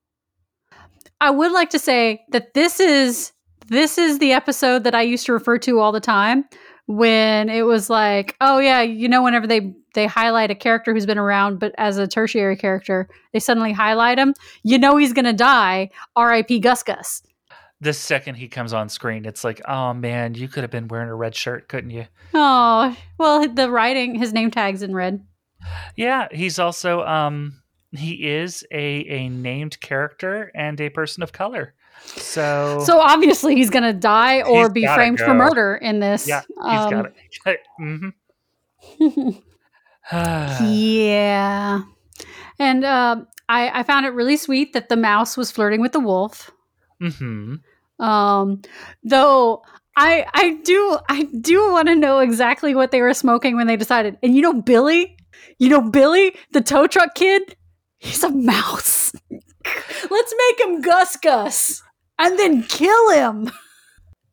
I 1.20 1.30
would 1.30 1.52
like 1.52 1.70
to 1.72 1.80
say 1.80 2.24
that 2.32 2.54
this 2.54 2.80
is 2.80 3.32
this 3.68 3.98
is 3.98 4.20
the 4.20 4.34
episode 4.34 4.84
that 4.84 4.96
I 4.96 5.04
used 5.04 5.26
to 5.28 5.34
refer 5.34 5.58
to 5.60 5.80
all 5.80 5.92
the 5.92 6.00
time 6.00 6.46
when 6.88 7.48
it 7.50 7.62
was 7.62 7.90
like, 7.90 8.36
oh 8.42 8.60
yeah, 8.60 8.82
you 8.82 9.08
know, 9.08 9.24
whenever 9.24 9.48
they 9.48 9.74
they 9.94 10.08
highlight 10.08 10.52
a 10.52 10.56
character 10.56 10.94
who's 10.94 11.06
been 11.06 11.18
around, 11.18 11.60
but 11.60 11.74
as 11.78 11.98
a 11.98 12.08
tertiary 12.08 12.56
character, 12.56 13.08
they 13.34 13.40
suddenly 13.40 13.72
highlight 13.72 14.18
him. 14.18 14.34
You 14.64 14.80
know 14.80 14.98
he's 14.98 15.14
gonna 15.14 15.34
die. 15.34 15.90
R.I.P. 16.16 16.60
Gus 16.60 16.84
Gus. 16.84 17.24
The 17.82 17.94
second 17.94 18.36
he 18.36 18.48
comes 18.48 18.74
on 18.74 18.90
screen, 18.90 19.26
it's 19.26 19.44
like, 19.44 19.62
oh 19.68 19.94
man, 19.94 20.36
you 20.36 20.48
could 20.48 20.64
have 20.64 20.72
been 20.72 20.88
wearing 20.88 21.10
a 21.10 21.16
red 21.16 21.36
shirt, 21.36 21.68
couldn't 21.68 21.92
you? 21.92 22.06
Oh 22.34 22.96
well, 23.18 23.48
the 23.48 23.70
writing, 23.70 24.16
his 24.16 24.34
name 24.34 24.52
tags 24.52 24.82
in 24.82 24.94
red. 24.96 25.24
Yeah, 25.96 26.28
he's 26.32 26.58
also 26.60 27.02
um 27.06 27.61
he 27.94 28.28
is 28.28 28.66
a 28.72 29.06
a 29.08 29.30
named 29.30 29.80
character 29.82 30.52
and 30.56 30.80
a 30.82 30.90
person 30.90 31.24
of 31.24 31.32
color. 31.34 31.74
So, 32.06 32.84
So 32.86 33.00
obviously 33.00 33.56
he's 33.56 33.70
gonna 33.70 33.94
die 33.94 34.42
or 34.42 34.70
be 34.70 34.86
framed 34.88 35.20
for 35.20 35.34
murder 35.34 35.76
in 35.82 36.00
this. 36.00 36.28
yeah, 36.28 36.42
he's 36.42 36.86
Um, 36.86 36.90
got 36.92 37.06
it. 37.46 37.60
hmm 37.78 38.10
yeah. 40.12 41.82
And 42.60 42.86
um 42.86 43.28
I, 43.50 43.80
I 43.80 43.84
found 43.84 44.06
it 44.06 44.10
really 44.10 44.38
sweet 44.38 44.74
that 44.74 44.88
the 44.90 44.96
mouse 44.96 45.36
was 45.36 45.52
flirting 45.52 45.82
with 45.82 45.92
the 45.92 46.00
wolf. 46.00 46.52
hmm 47.00 47.56
Um, 48.00 48.62
though 49.04 49.62
I 49.98 50.26
I 50.34 50.60
do 50.64 50.98
I 51.10 51.24
do 51.42 51.72
want 51.72 51.88
to 51.90 51.96
know 51.96 52.20
exactly 52.20 52.74
what 52.76 52.92
they 52.92 53.02
were 53.02 53.14
smoking 53.14 53.56
when 53.56 53.68
they 53.68 53.76
decided. 53.78 54.18
And 54.24 54.36
you 54.36 54.42
know 54.42 54.54
Billy, 54.54 55.18
you 55.60 55.70
know 55.70 55.82
Billy, 55.82 56.36
the 56.54 56.62
tow 56.62 56.88
truck 56.88 57.14
kid, 57.16 57.56
he's 58.02 58.24
a 58.24 58.30
mouse. 58.30 59.14
Let's 60.10 60.34
make 60.38 60.60
him 60.60 60.82
Gus 60.82 61.16
Gus 61.18 61.84
and 62.20 62.38
then 62.38 62.64
kill 62.64 63.12
him. 63.12 63.52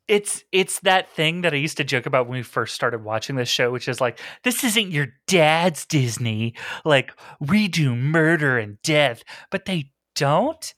It's 0.07 0.43
it's 0.51 0.79
that 0.79 1.09
thing 1.11 1.41
that 1.41 1.53
I 1.53 1.57
used 1.57 1.77
to 1.77 1.83
joke 1.83 2.07
about 2.07 2.27
when 2.27 2.39
we 2.39 2.43
first 2.43 2.73
started 2.73 3.03
watching 3.03 3.35
this 3.35 3.47
show, 3.47 3.71
which 3.71 3.87
is 3.87 4.01
like, 4.01 4.19
this 4.43 4.63
isn't 4.63 4.91
your 4.91 5.07
dad's 5.27 5.85
Disney. 5.85 6.55
Like, 6.83 7.11
we 7.39 7.67
do 7.67 7.95
murder 7.95 8.57
and 8.57 8.81
death, 8.81 9.23
but 9.51 9.65
they 9.65 9.91
don't, 10.15 10.73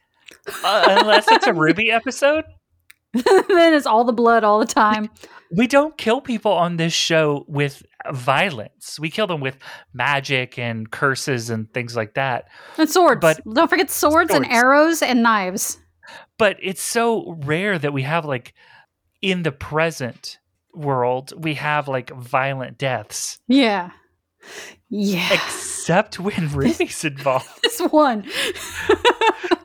uh, 0.64 0.86
unless 1.00 1.32
it's 1.32 1.48
a 1.48 1.54
Ruby 1.54 1.92
episode. 1.92 2.44
then 3.24 3.74
it's 3.74 3.86
all 3.86 4.04
the 4.04 4.14
blood 4.14 4.44
all 4.44 4.60
the 4.60 4.66
time. 4.66 5.10
We 5.52 5.68
don't 5.68 5.98
kill 5.98 6.22
people 6.22 6.54
on 6.54 6.78
this 6.78 6.94
show 6.94 7.44
with 7.48 7.84
violence. 8.12 9.00
We 9.00 9.10
kill 9.10 9.28
them 9.28 9.42
with 9.42 9.58
magic 9.94 10.58
and 10.58 10.90
curses 10.90 11.50
and 11.50 11.72
things 11.74 11.96
like 11.96 12.14
that. 12.14 12.48
And 12.78 12.90
swords. 12.90 13.20
But- 13.22 13.42
don't 13.54 13.70
forget 13.70 13.92
swords, 13.92 14.34
and 14.34 14.46
arrows 14.46 15.02
and 15.02 15.22
knives. 15.22 15.78
But 16.38 16.58
it's 16.62 16.82
so 16.82 17.34
rare 17.44 17.78
that 17.78 17.94
we 17.94 18.04
have 18.04 18.26
like 18.26 18.54
in 19.22 19.44
the 19.44 19.52
present 19.52 20.40
world, 20.74 21.34
we 21.38 21.56
have 21.56 21.88
like 21.88 22.10
violent 22.12 22.78
deaths. 22.78 23.40
Yeah. 23.48 23.92
Yeah. 24.94 25.34
Except 25.34 26.20
when 26.20 26.50
Ruby's 26.54 27.04
involved. 27.04 27.50
this 27.64 27.80
one. 27.80 28.26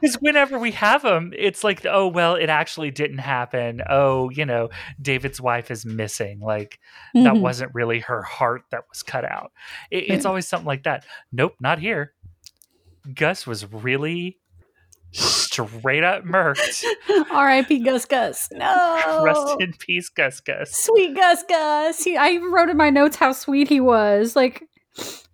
Because 0.00 0.16
whenever 0.20 0.58
we 0.58 0.72
have 0.72 1.02
them, 1.02 1.32
it's 1.36 1.64
like, 1.64 1.84
oh, 1.86 2.06
well, 2.06 2.34
it 2.34 2.50
actually 2.50 2.90
didn't 2.90 3.18
happen. 3.18 3.80
Oh, 3.88 4.28
you 4.30 4.44
know, 4.44 4.68
David's 5.00 5.40
wife 5.40 5.70
is 5.70 5.86
missing. 5.86 6.38
Like, 6.38 6.78
that 7.14 7.34
Mhm. 7.34 7.40
wasn't 7.40 7.74
really 7.74 8.00
her 8.00 8.22
heart 8.22 8.62
that 8.70 8.82
was 8.90 9.02
cut 9.02 9.24
out. 9.24 9.52
It, 9.90 10.10
it's 10.10 10.26
always 10.26 10.46
something 10.46 10.66
like 10.66 10.82
that. 10.84 11.06
Nope, 11.32 11.54
not 11.60 11.78
here. 11.78 12.12
Gus 13.14 13.46
was 13.46 13.70
really 13.72 14.38
straight 15.12 16.04
up 16.04 16.24
murked. 16.24 16.84
R.I.P. 17.30 17.78
Gus 17.80 18.04
Gus. 18.04 18.48
No. 18.52 19.22
Rest 19.24 19.56
in 19.60 19.72
peace, 19.78 20.10
Gus 20.10 20.40
Gus. 20.40 20.72
Sweet 20.72 21.16
Gus 21.16 21.42
Gus. 21.48 22.04
He, 22.04 22.16
I 22.18 22.28
even 22.30 22.52
wrote 22.52 22.68
in 22.68 22.76
my 22.76 22.90
notes 22.90 23.16
how 23.16 23.32
sweet 23.32 23.68
he 23.68 23.80
was. 23.80 24.36
Like, 24.36 24.62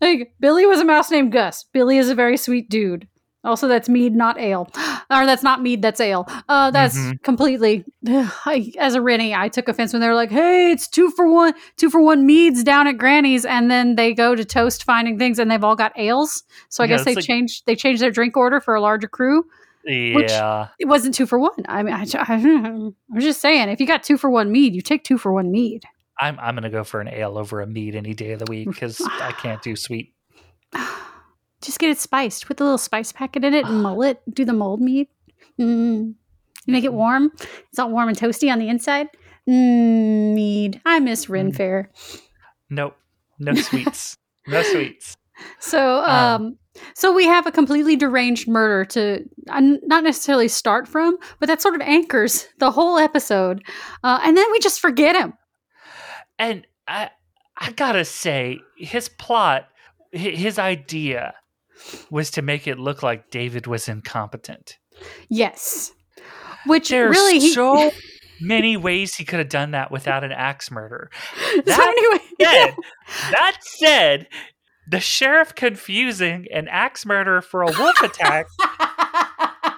like 0.01 0.35
Billy 0.41 0.67
was 0.67 0.81
a 0.81 0.85
mouse 0.85 1.11
named 1.11 1.33
Gus. 1.33 1.65
Billy 1.73 1.99
is 1.99 2.09
a 2.09 2.15
very 2.15 2.37
sweet 2.37 2.69
dude. 2.69 3.09
Also, 3.45 3.67
that's 3.67 3.89
mead, 3.89 4.15
not 4.15 4.39
ale. 4.39 4.69
Or 5.11 5.27
that's 5.27 5.43
not 5.43 5.61
mead, 5.61 5.83
that's 5.83 6.01
ale. 6.01 6.27
Uh, 6.49 6.71
that's 6.71 6.97
Mhm. 6.97 7.23
completely. 7.23 7.85
I, 8.09 8.73
as 8.79 8.95
a 8.95 9.03
Rennie, 9.03 9.35
I 9.35 9.49
took 9.49 9.69
offense 9.69 9.93
when 9.93 10.01
they 10.01 10.09
were 10.09 10.15
like, 10.15 10.31
"Hey, 10.31 10.71
it's 10.71 10.89
two 10.89 11.11
for 11.11 11.31
one, 11.31 11.53
two 11.77 11.91
for 11.91 12.01
one 12.01 12.25
meads 12.25 12.65
down 12.65 12.87
at 12.87 12.97
Granny's," 12.97 13.45
and 13.45 13.71
then 13.71 13.97
they 13.97 14.15
go 14.15 14.35
to 14.35 14.43
Toast 14.45 14.85
finding 14.85 15.19
things, 15.19 15.39
and 15.39 15.51
they've 15.51 15.63
all 15.63 15.77
got 15.77 15.93
ales. 15.99 16.45
So 16.71 16.83
I 16.83 16.87
Yeah, 16.87 16.97
guess 16.97 17.05
they 17.05 17.15
like- 17.17 17.25
changed. 17.27 17.65
They 17.67 17.77
changed 17.77 18.01
their 18.01 18.11
drink 18.11 18.37
order 18.39 18.59
for 18.59 18.75
a 18.75 18.81
larger 18.81 19.09
crew. 19.09 19.45
Yeah. 19.85 20.69
It 20.79 20.87
wasn't 20.87 21.15
two 21.15 21.27
for 21.27 21.39
one. 21.39 21.51
I 21.69 21.83
mean, 21.83 21.93
I, 21.95 22.07
I, 22.15 22.25
I'm 22.35 22.95
just 23.21 23.41
saying, 23.43 23.69
if 23.69 23.81
you 23.81 23.87
got 23.87 24.03
two 24.03 24.17
for 24.17 24.31
one 24.31 24.51
mead, 24.53 24.75
you 24.75 24.81
take 24.81 25.05
two 25.05 25.19
for 25.19 25.31
one 25.33 25.51
mead. 25.51 25.83
I'm, 26.23 26.39
I'm 26.41 26.55
going 26.55 26.63
to 26.63 26.71
go 26.71 26.85
for 26.85 27.01
an 27.01 27.09
ale 27.09 27.37
over 27.37 27.61
a 27.61 27.67
mead 27.67 27.95
any 27.95 28.15
day 28.15 28.33
of 28.33 28.39
the 28.39 28.51
week 28.51 28.69
because 28.69 29.01
I 29.01 29.33
can't 29.33 29.61
do 29.63 29.75
sweet. 29.77 30.15
Just 31.61 31.79
get 31.79 31.91
it 31.91 31.99
spiced. 31.99 32.47
Put 32.47 32.57
the 32.57 32.65
little 32.65 32.79
spice 32.79 33.13
packet 33.13 33.45
in 33.45 33.55
it 33.55 33.65
and 33.67 33.83
mull 33.83 34.03
it. 34.03 34.21
Do 34.33 34.45
the 34.45 34.53
mold 34.53 34.81
mead. 34.81 35.09
Mm. 35.61 36.15
You 36.67 36.73
make 36.73 36.85
it 36.85 36.93
warm. 36.93 37.31
It's 37.71 37.79
all 37.79 37.91
warm 37.91 38.09
and 38.09 38.19
toasty 38.19 38.51
on 38.53 38.59
the 38.59 38.69
inside. 38.69 39.09
Mm, 39.49 40.35
mead. 40.35 40.81
I 40.87 40.99
miss 41.01 41.29
Ren 41.29 41.53
Mm. 41.53 41.57
Fair. 41.57 41.91
Nope. 42.71 42.97
No 43.39 43.55
sweets. 43.69 44.17
no 44.47 44.63
sweets. 44.63 45.17
So, 45.59 45.99
um, 46.05 46.43
Um, 46.43 46.59
so 46.95 47.13
we 47.13 47.27
have 47.27 47.47
a 47.47 47.53
completely 47.53 47.97
deranged 47.97 48.49
murder 48.49 48.85
to 48.87 49.25
uh, 49.51 49.61
not 49.85 50.05
necessarily 50.05 50.49
start 50.49 50.87
from, 50.89 51.17
but 51.41 51.47
that 51.47 51.61
sort 51.61 51.75
of 51.75 51.81
anchors 51.81 52.47
the 52.59 52.71
whole 52.71 52.97
episode, 52.99 53.63
uh, 54.05 54.21
and 54.23 54.37
then 54.37 54.47
we 54.53 54.59
just 54.61 54.81
forget 54.81 55.17
him. 55.17 55.33
And 56.43 56.67
I, 56.89 57.11
I 57.57 57.71
gotta 57.71 58.05
say, 58.05 58.59
his 58.77 59.09
plot, 59.09 59.69
his 60.11 60.59
idea 60.59 61.35
was 62.11 62.33
to 62.33 62.43
make 62.43 62.67
it 62.67 62.81
look 62.81 63.01
like 63.01 63.31
David 63.31 63.69
was 63.69 63.89
incompetent. 63.89 64.77
Yes, 65.29 65.93
which 66.67 66.89
There's 66.89 67.17
really 67.17 67.39
he, 67.39 67.51
so 67.51 67.93
many 68.41 68.77
ways 68.77 69.15
he 69.15 69.25
could 69.25 69.39
have 69.39 69.51
done 69.51 69.71
that 69.71 69.93
without 69.93 70.25
an 70.25 70.33
axe 70.33 70.69
murder. 70.69 71.13
so 71.55 71.63
that 71.63 71.95
anyway, 71.97 72.25
Said, 72.43 72.75
that 73.31 73.57
said, 73.61 74.27
the 74.91 74.99
sheriff 74.99 75.55
confusing 75.55 76.49
an 76.53 76.67
axe 76.67 77.07
murder 77.07 77.41
for 77.41 77.63
a 77.63 77.67
wolf 77.67 78.03
attack 78.03 78.47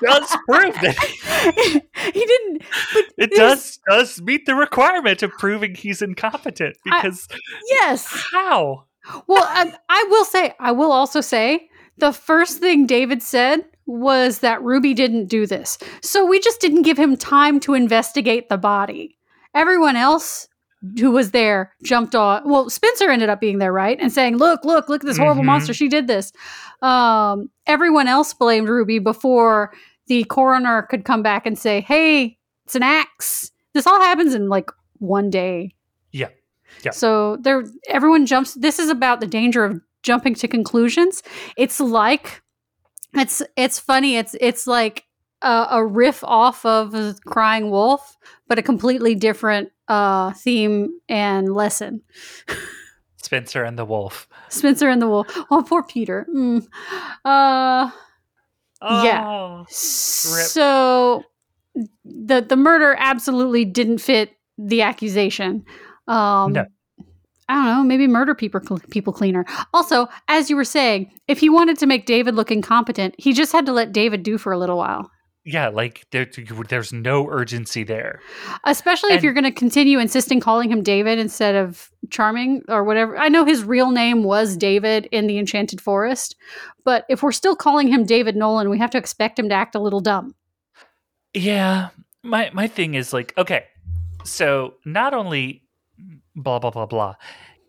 does 0.04 0.36
prove 0.48 0.74
that 0.74 1.82
he 2.12 2.26
didn't. 2.26 2.62
But 2.94 3.04
it 3.18 3.30
does 3.32 3.78
does 3.88 4.20
meet 4.22 4.46
the 4.46 4.54
requirement 4.54 5.22
of 5.22 5.30
proving 5.32 5.74
he's 5.74 6.02
incompetent 6.02 6.76
I- 6.86 7.00
because 7.02 7.28
Yes. 7.70 8.06
how 8.32 8.84
Well, 9.26 9.44
I, 9.46 9.72
I 9.88 10.06
will 10.10 10.24
say, 10.24 10.54
I 10.60 10.72
will 10.72 10.92
also 10.92 11.20
say, 11.20 11.68
the 11.98 12.12
first 12.12 12.58
thing 12.58 12.86
David 12.86 13.22
said 13.22 13.64
was 13.86 14.38
that 14.38 14.62
Ruby 14.62 14.94
didn't 14.94 15.26
do 15.26 15.46
this. 15.46 15.78
So 16.02 16.24
we 16.24 16.40
just 16.40 16.60
didn't 16.60 16.82
give 16.82 16.98
him 16.98 17.16
time 17.16 17.60
to 17.60 17.74
investigate 17.74 18.48
the 18.48 18.56
body. 18.56 19.18
Everyone 19.54 19.94
else 19.96 20.48
who 20.98 21.10
was 21.12 21.30
there 21.30 21.72
jumped 21.82 22.14
on. 22.14 22.42
Well, 22.48 22.68
Spencer 22.70 23.10
ended 23.10 23.28
up 23.28 23.40
being 23.40 23.58
there, 23.58 23.72
right? 23.72 23.98
And 24.00 24.10
saying, 24.12 24.36
look, 24.38 24.64
look, 24.64 24.88
look 24.88 25.02
at 25.02 25.06
this 25.06 25.16
horrible 25.18 25.42
Mhm. 25.42 25.46
monster. 25.46 25.72
She 25.74 25.88
did 25.88 26.06
this. 26.06 26.32
Um, 26.82 27.50
everyone 27.66 28.08
else 28.08 28.34
blamed 28.34 28.68
Ruby 28.68 28.98
before 28.98 29.72
the 30.06 30.24
coroner 30.24 30.82
could 30.82 31.04
come 31.04 31.22
back 31.22 31.46
and 31.46 31.58
say, 31.58 31.80
hey, 31.80 32.38
it's 32.64 32.74
an 32.74 32.82
axe. 32.82 33.50
This 33.72 33.86
all 33.86 34.00
happens 34.00 34.34
in 34.34 34.48
like 34.48 34.70
one 34.98 35.30
day. 35.30 35.74
Yeah. 36.12 36.28
Yeah. 36.82 36.92
So 36.92 37.36
there, 37.38 37.64
everyone 37.88 38.26
jumps. 38.26 38.54
This 38.54 38.78
is 38.78 38.88
about 38.88 39.20
the 39.20 39.26
danger 39.26 39.64
of 39.64 39.80
jumping 40.02 40.34
to 40.36 40.48
conclusions. 40.48 41.22
It's 41.56 41.80
like, 41.80 42.42
it's 43.14 43.42
it's 43.56 43.78
funny. 43.78 44.16
It's 44.16 44.34
it's 44.40 44.66
like 44.66 45.04
a, 45.42 45.68
a 45.70 45.86
riff 45.86 46.24
off 46.24 46.64
of 46.66 46.94
Crying 47.26 47.70
Wolf, 47.70 48.16
but 48.48 48.58
a 48.58 48.62
completely 48.62 49.14
different 49.14 49.70
uh, 49.88 50.32
theme 50.32 50.98
and 51.08 51.54
lesson. 51.54 52.02
Spencer 53.22 53.62
and 53.62 53.78
the 53.78 53.84
wolf. 53.84 54.28
Spencer 54.48 54.88
and 54.88 55.00
the 55.00 55.08
Wolf. 55.08 55.26
Oh, 55.50 55.64
poor 55.66 55.82
Peter. 55.82 56.26
Mm. 56.34 56.66
Uh, 57.24 57.90
Yeah. 59.04 59.24
Oh, 59.26 59.64
So 59.68 61.24
the 62.04 62.40
the 62.40 62.56
murder 62.56 62.94
absolutely 62.98 63.64
didn't 63.64 63.98
fit 63.98 64.30
the 64.58 64.82
accusation. 64.82 65.64
Um, 66.06 66.52
No. 66.52 66.64
I 67.46 67.54
don't 67.56 67.64
know, 67.66 67.82
maybe 67.84 68.06
murder 68.06 68.34
people 68.34 68.60
people 68.90 69.12
cleaner. 69.12 69.44
Also, 69.74 70.08
as 70.28 70.48
you 70.48 70.56
were 70.56 70.64
saying, 70.64 71.12
if 71.28 71.38
he 71.40 71.50
wanted 71.50 71.78
to 71.78 71.86
make 71.86 72.06
David 72.06 72.34
look 72.36 72.50
incompetent, 72.50 73.14
he 73.18 73.32
just 73.34 73.52
had 73.52 73.66
to 73.66 73.72
let 73.72 73.92
David 73.92 74.22
do 74.22 74.38
for 74.38 74.50
a 74.52 74.58
little 74.58 74.78
while. 74.78 75.10
Yeah, 75.46 75.68
like 75.68 76.06
there, 76.10 76.26
there's 76.68 76.92
no 76.92 77.28
urgency 77.28 77.84
there. 77.84 78.20
Especially 78.64 79.12
if 79.12 79.22
you're 79.22 79.34
going 79.34 79.44
to 79.44 79.52
continue 79.52 79.98
insisting 79.98 80.40
calling 80.40 80.70
him 80.70 80.82
David 80.82 81.18
instead 81.18 81.54
of 81.54 81.90
Charming 82.08 82.62
or 82.68 82.82
whatever. 82.82 83.18
I 83.18 83.28
know 83.28 83.44
his 83.44 83.62
real 83.62 83.90
name 83.90 84.24
was 84.24 84.56
David 84.56 85.06
in 85.12 85.26
the 85.26 85.38
Enchanted 85.38 85.82
Forest, 85.82 86.34
but 86.82 87.04
if 87.10 87.22
we're 87.22 87.30
still 87.32 87.56
calling 87.56 87.88
him 87.88 88.06
David 88.06 88.36
Nolan, 88.36 88.70
we 88.70 88.78
have 88.78 88.90
to 88.92 88.98
expect 88.98 89.38
him 89.38 89.50
to 89.50 89.54
act 89.54 89.74
a 89.74 89.80
little 89.80 90.00
dumb. 90.00 90.34
Yeah, 91.34 91.90
my 92.22 92.50
my 92.54 92.66
thing 92.66 92.94
is 92.94 93.12
like, 93.12 93.34
okay, 93.36 93.66
so 94.24 94.74
not 94.86 95.12
only 95.12 95.62
blah 96.34 96.58
blah 96.58 96.70
blah 96.70 96.86
blah, 96.86 97.16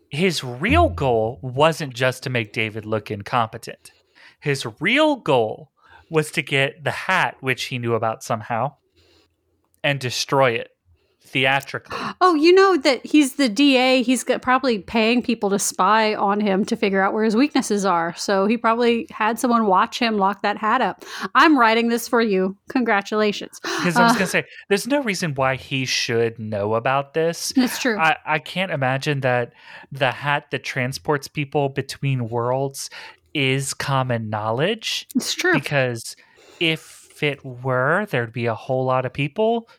his 0.09 0.45
real 0.45 0.87
goal 0.87 1.39
wasn't 1.41 1.93
just 1.93 2.23
to 2.23 2.29
make 2.29 2.53
David 2.53 2.85
look 2.85 3.11
incompetent. 3.11 3.91
His 4.39 4.65
real 4.79 5.17
goal 5.17 5.71
was 6.09 6.31
to 6.31 6.41
get 6.41 6.83
the 6.83 6.91
hat, 6.91 7.37
which 7.39 7.65
he 7.65 7.77
knew 7.79 7.93
about 7.95 8.23
somehow, 8.23 8.73
and 9.83 9.99
destroy 9.99 10.51
it 10.51 10.69
theatrically. 11.27 11.97
Oh, 12.21 12.35
you 12.35 12.53
know 12.53 12.77
that 12.77 13.05
he's 13.05 13.35
the 13.35 13.49
DA. 13.49 14.03
He's 14.03 14.23
got, 14.23 14.41
probably 14.41 14.79
paying 14.79 15.21
people 15.21 15.49
to 15.49 15.59
spy 15.59 16.13
on 16.15 16.39
him 16.39 16.63
to 16.65 16.75
figure 16.77 17.01
out 17.01 17.13
where 17.13 17.23
his 17.25 17.35
weaknesses 17.35 17.83
are. 17.83 18.15
So 18.15 18.45
he 18.45 18.57
probably 18.57 19.07
had 19.09 19.37
someone 19.39 19.65
watch 19.65 19.99
him 19.99 20.17
lock 20.17 20.43
that 20.43 20.57
hat 20.57 20.81
up. 20.81 21.03
I'm 21.33 21.57
writing 21.59 21.89
this 21.89 22.07
for 22.07 22.21
you. 22.21 22.55
Congratulations. 22.69 23.59
Because 23.61 23.97
I 23.97 24.03
was 24.03 24.11
Uh, 24.11 24.15
gonna 24.15 24.27
say, 24.27 24.45
there's 24.69 24.87
no 24.87 25.01
reason 25.01 25.33
why 25.33 25.55
he 25.55 25.83
should 25.85 26.39
know 26.39 26.75
about 26.75 27.13
this. 27.15 27.51
It's 27.57 27.79
true. 27.79 27.97
I, 27.97 28.15
I 28.25 28.39
can't 28.39 28.71
imagine 28.71 29.21
that 29.21 29.51
the 29.91 30.11
hat 30.11 30.51
that 30.51 30.63
transports 30.63 31.27
people 31.27 31.69
between 31.69 32.29
worlds 32.29 32.89
is 33.35 33.73
common 33.73 34.29
knowledge 34.29 35.07
it's 35.15 35.33
true. 35.33 35.53
because 35.53 36.15
if 36.59 37.21
it 37.21 37.43
were, 37.45 38.07
there'd 38.09 38.31
be 38.33 38.45
a 38.45 38.55
whole 38.55 38.85
lot 38.85 39.05
of 39.05 39.13
people 39.13 39.69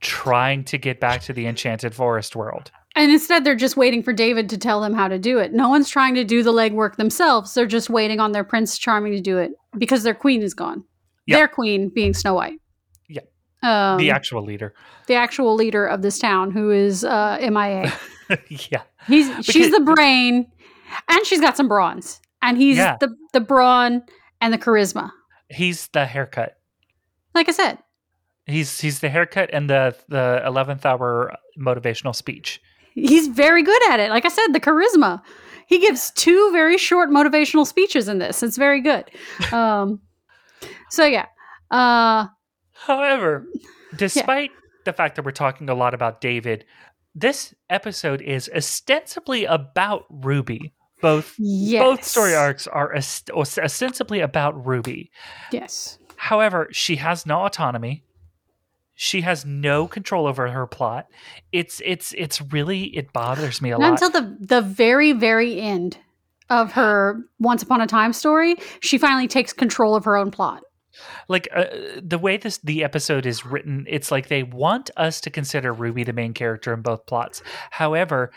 trying 0.00 0.64
to 0.64 0.78
get 0.78 1.00
back 1.00 1.22
to 1.22 1.32
the 1.32 1.46
enchanted 1.46 1.94
forest 1.94 2.36
world. 2.36 2.70
And 2.94 3.10
instead, 3.12 3.44
they're 3.44 3.54
just 3.54 3.76
waiting 3.76 4.02
for 4.02 4.12
David 4.12 4.48
to 4.50 4.58
tell 4.58 4.80
them 4.80 4.92
how 4.94 5.06
to 5.08 5.18
do 5.18 5.38
it. 5.38 5.52
No 5.52 5.68
one's 5.68 5.88
trying 5.88 6.14
to 6.16 6.24
do 6.24 6.42
the 6.42 6.52
legwork 6.52 6.96
themselves. 6.96 7.54
They're 7.54 7.66
just 7.66 7.88
waiting 7.90 8.18
on 8.18 8.32
their 8.32 8.42
Prince 8.44 8.76
Charming 8.78 9.12
to 9.12 9.20
do 9.20 9.38
it 9.38 9.52
because 9.76 10.02
their 10.02 10.14
queen 10.14 10.42
is 10.42 10.54
gone. 10.54 10.82
Yep. 11.26 11.38
Their 11.38 11.48
queen 11.48 11.90
being 11.94 12.14
Snow 12.14 12.34
White. 12.34 12.58
Yeah. 13.08 13.20
Um, 13.62 13.98
the 13.98 14.10
actual 14.10 14.42
leader. 14.44 14.74
the 15.06 15.14
actual 15.14 15.54
leader 15.54 15.86
of 15.86 16.02
this 16.02 16.18
town, 16.18 16.50
who 16.50 16.70
is 16.70 17.04
uh, 17.04 17.38
MIA. 17.40 17.92
yeah. 18.70 18.82
He's 19.06 19.26
she's 19.44 19.66
Because- 19.66 19.70
the 19.72 19.80
brain, 19.94 20.50
and 21.08 21.26
she's 21.26 21.40
got 21.40 21.56
some 21.56 21.68
bronze, 21.68 22.20
and 22.42 22.56
he's 22.56 22.76
Yeah. 22.76 22.96
the 23.00 23.14
the 23.32 23.40
brawn 23.40 24.02
and 24.40 24.52
the 24.52 24.58
charisma. 24.58 25.10
He's 25.48 25.88
the 25.88 26.04
haircut. 26.06 26.56
Like 27.34 27.48
I 27.48 27.52
said, 27.52 27.78
He's 28.46 28.80
he's 28.80 29.00
the 29.00 29.08
haircut 29.10 29.50
and 29.52 29.68
the 29.68 29.96
the 30.08 30.42
eleventh 30.46 30.86
hour 30.86 31.34
motivational 31.58 32.14
speech. 32.14 32.60
he's 32.94 33.28
very 33.28 33.62
good 33.62 33.90
at 33.90 34.00
it. 34.00 34.10
Like 34.10 34.24
I 34.24 34.28
said, 34.28 34.48
the 34.52 34.60
charisma. 34.60 35.22
He 35.66 35.78
gives 35.78 36.10
two 36.12 36.50
very 36.52 36.78
short 36.78 37.10
motivational 37.10 37.66
speeches 37.66 38.08
in 38.08 38.18
this. 38.18 38.42
It's 38.42 38.56
very 38.56 38.80
good. 38.80 39.04
Um, 39.52 40.00
so 40.90 41.04
yeah, 41.04 41.26
uh, 41.70 42.26
However, 42.72 43.46
despite 43.96 44.50
the 44.84 44.92
fact 44.92 45.16
that 45.16 45.24
we're 45.24 45.30
talking 45.32 45.68
a 45.68 45.74
lot 45.74 45.92
about 45.94 46.20
David, 46.20 46.64
this 47.14 47.54
episode 47.68 48.22
is 48.22 48.48
ostensibly 48.56 49.44
about 49.44 50.04
Ruby. 50.10 50.72
Both 51.00 51.34
yes, 51.38 51.82
both 51.82 52.04
story 52.04 52.34
arcs 52.34 52.66
are 52.66 52.94
ost- 52.96 53.30
ostensibly 53.30 54.20
about 54.20 54.66
Ruby. 54.66 55.10
Yes, 55.52 55.98
However, 56.16 56.68
she 56.72 56.96
has 56.96 57.24
no 57.26 57.44
autonomy. 57.46 58.02
She 58.94 59.20
has 59.20 59.44
no 59.44 59.86
control 59.86 60.26
over 60.26 60.48
her 60.48 60.66
plot. 60.66 61.06
It's 61.52 61.80
it's 61.84 62.12
it's 62.18 62.40
really 62.52 62.84
it 62.96 63.12
bothers 63.12 63.62
me 63.62 63.70
a 63.70 63.78
not 63.78 63.90
lot. 63.90 64.02
until 64.02 64.10
the 64.10 64.36
the 64.40 64.60
very 64.60 65.12
very 65.12 65.60
end 65.60 65.98
of 66.50 66.72
her 66.72 67.20
Once 67.38 67.62
Upon 67.62 67.80
a 67.80 67.86
Time 67.86 68.12
story, 68.12 68.56
she 68.80 68.98
finally 68.98 69.28
takes 69.28 69.52
control 69.52 69.94
of 69.94 70.04
her 70.04 70.16
own 70.16 70.32
plot. 70.32 70.62
like 71.28 71.46
uh, 71.54 71.66
the 72.02 72.18
way 72.18 72.36
this 72.38 72.58
the 72.58 72.82
episode 72.82 73.24
is 73.24 73.46
written 73.46 73.86
it's 73.88 74.10
like 74.10 74.26
they 74.26 74.42
want 74.42 74.90
us 74.96 75.20
to 75.20 75.30
consider 75.30 75.72
ruby 75.72 76.02
the 76.02 76.12
main 76.12 76.34
character 76.34 76.74
in 76.74 76.82
both 76.82 77.06
plots 77.06 77.40
however 77.70 78.32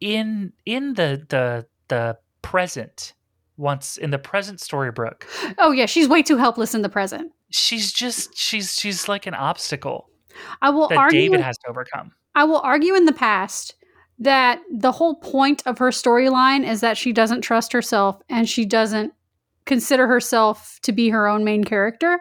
in 0.00 0.52
in 0.66 0.94
the 0.94 1.24
the 1.28 1.64
the 1.90 2.16
present 2.42 3.12
once 3.58 3.98
in 3.98 4.10
the 4.10 4.18
present 4.18 4.58
Storybrooke 4.58 5.24
Oh 5.58 5.70
yeah, 5.70 5.84
she's 5.86 6.08
way 6.08 6.22
too 6.22 6.38
helpless 6.38 6.74
in 6.74 6.80
the 6.82 6.88
present. 6.88 7.30
she's 7.50 7.92
just 7.92 8.34
she's 8.36 8.72
she's 8.74 9.06
like 9.08 9.26
an 9.26 9.34
obstacle 9.34 10.08
I 10.62 10.70
will 10.70 10.88
that 10.88 10.96
argue. 10.98 11.20
david 11.20 11.40
has 11.40 11.58
to 11.58 11.68
overcome 11.68 12.12
I 12.34 12.44
will 12.44 12.60
argue 12.60 12.94
in 12.94 13.04
the 13.04 13.12
past 13.12 13.74
that 14.18 14.60
the 14.72 14.92
whole 14.92 15.16
point 15.16 15.62
of 15.66 15.78
her 15.78 15.90
storyline 15.90 16.66
is 16.66 16.80
that 16.80 16.96
she 16.96 17.12
doesn't 17.12 17.40
trust 17.42 17.72
herself 17.72 18.20
and 18.28 18.48
she 18.48 18.64
doesn't 18.64 19.12
consider 19.70 20.08
herself 20.08 20.80
to 20.82 20.90
be 20.90 21.08
her 21.10 21.28
own 21.28 21.44
main 21.44 21.62
character, 21.62 22.20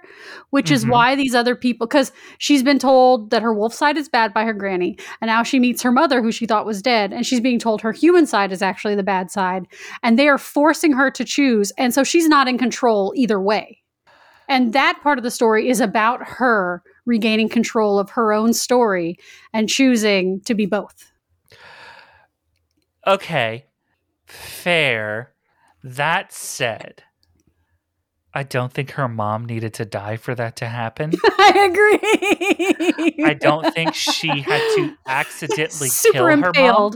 which 0.52 0.70
is 0.70 0.86
Mhm. 0.86 0.92
why 0.92 1.16
these 1.16 1.34
other 1.34 1.56
people, 1.56 1.88
because 1.88 2.12
she's 2.38 2.62
been 2.62 2.78
told 2.78 3.32
that 3.32 3.42
her 3.42 3.52
wolf 3.52 3.74
side 3.74 3.98
is 3.98 4.08
bad 4.08 4.32
by 4.36 4.44
her 4.46 4.54
granny, 4.54 4.96
and 5.20 5.28
now 5.30 5.42
she 5.42 5.58
meets 5.60 5.82
her 5.82 5.92
mother, 5.92 6.22
who 6.22 6.32
she 6.32 6.46
thought 6.46 6.68
was 6.68 6.84
dead, 6.84 7.12
and 7.12 7.26
she's 7.26 7.42
being 7.42 7.58
told 7.58 7.82
her 7.82 7.92
human 7.92 8.28
side 8.28 8.52
is 8.52 8.62
actually 8.62 8.94
the 8.94 9.02
bad 9.02 9.32
side, 9.32 9.66
and 10.04 10.20
they 10.20 10.30
are 10.30 10.38
forcing 10.38 10.94
her 10.94 11.10
to 11.10 11.26
choose, 11.26 11.72
and 11.76 11.92
so 11.92 12.04
she's 12.04 12.28
not 12.28 12.48
in 12.48 12.60
control 12.60 13.14
either 13.16 13.42
way. 13.42 13.82
And 14.48 14.72
that 14.74 15.00
part 15.02 15.18
of 15.18 15.24
the 15.24 15.32
story 15.32 15.70
is 15.70 15.82
about 15.82 16.22
her 16.24 16.84
regaining 17.08 17.50
control 17.50 17.98
of 17.98 18.12
her 18.12 18.32
own 18.32 18.54
story 18.54 19.18
and 19.54 19.68
choosing 19.68 20.42
to 20.42 20.54
be 20.54 20.68
both. 20.68 21.12
okay 23.08 23.66
fair 24.28 25.34
that 25.84 26.32
said 26.32 27.02
i 28.34 28.44
don't 28.44 28.72
think 28.74 28.92
her 28.92 29.08
mom 29.08 29.46
needed 29.46 29.74
to 29.74 29.86
die 29.86 30.18
for 30.18 30.36
that 30.36 30.56
to 30.56 30.66
happen 30.66 31.12
I 31.26 31.70
agree. 31.70 33.26
i 33.26 33.34
don't 33.34 33.74
think 33.74 33.94
she 33.96 34.28
had 34.42 34.60
to 34.76 34.94
accidentally 35.08 35.90
kill 36.12 36.26
her 36.26 36.52
mom. 36.56 36.94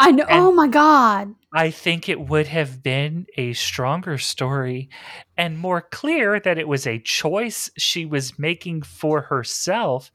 I 0.00 0.12
know. 0.12 0.24
And- 0.24 0.40
oh 0.44 0.52
my 0.52 0.66
god. 0.68 1.34
I 1.52 1.70
think 1.70 2.08
it 2.08 2.20
would 2.20 2.46
have 2.48 2.82
been 2.82 3.26
a 3.36 3.52
stronger 3.54 4.18
story 4.18 4.88
and 5.36 5.58
more 5.58 5.80
clear 5.80 6.38
that 6.40 6.58
it 6.58 6.68
was 6.68 6.86
a 6.86 6.98
choice 6.98 7.70
she 7.78 8.04
was 8.04 8.38
making 8.38 8.82
for 8.82 9.22
herself 9.22 10.10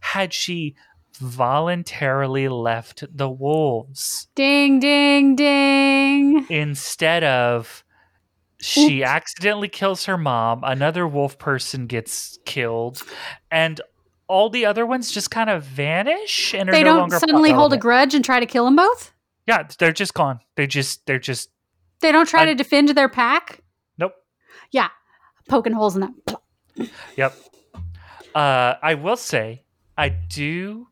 had 0.00 0.32
she 0.32 0.74
voluntarily 1.18 2.48
left 2.48 3.04
the 3.10 3.28
wolves 3.30 4.28
Ding 4.34 4.78
ding 4.80 5.34
ding. 5.36 6.46
instead 6.50 7.24
of 7.24 7.84
She 8.66 9.04
accidentally 9.04 9.68
kills 9.68 10.04
her 10.06 10.16
mom. 10.18 10.62
Another 10.64 11.06
wolf 11.06 11.38
person 11.38 11.86
gets 11.86 12.38
killed, 12.44 13.02
and 13.50 13.80
all 14.28 14.50
the 14.50 14.66
other 14.66 14.84
ones 14.84 15.10
just 15.12 15.30
kind 15.30 15.48
of 15.48 15.62
vanish 15.62 16.52
and 16.54 16.68
are 16.68 16.72
They 16.72 16.82
no 16.82 16.90
don't 16.90 16.98
longer 16.98 17.18
suddenly 17.18 17.52
hold 17.52 17.72
a 17.72 17.76
grudge 17.76 18.14
and 18.14 18.24
try 18.24 18.40
to 18.40 18.46
kill 18.46 18.64
them 18.64 18.76
both. 18.76 19.12
Yeah, 19.46 19.68
they're 19.78 19.92
just 19.92 20.14
gone. 20.14 20.40
They 20.56 20.66
just 20.66 21.06
they're 21.06 21.18
just 21.20 21.50
They 22.00 22.10
don't 22.10 22.28
try 22.28 22.42
I- 22.42 22.46
to 22.46 22.54
defend 22.54 22.88
their 22.90 23.08
pack. 23.08 23.62
nope. 23.98 24.14
Yeah, 24.72 24.88
poking 25.48 25.72
holes 25.72 25.94
in 25.96 26.00
that. 26.02 26.90
Yep. 27.16 27.34
Uh, 28.34 28.74
I 28.82 28.94
will 28.94 29.16
say, 29.16 29.62
I 29.96 30.10
do 30.10 30.88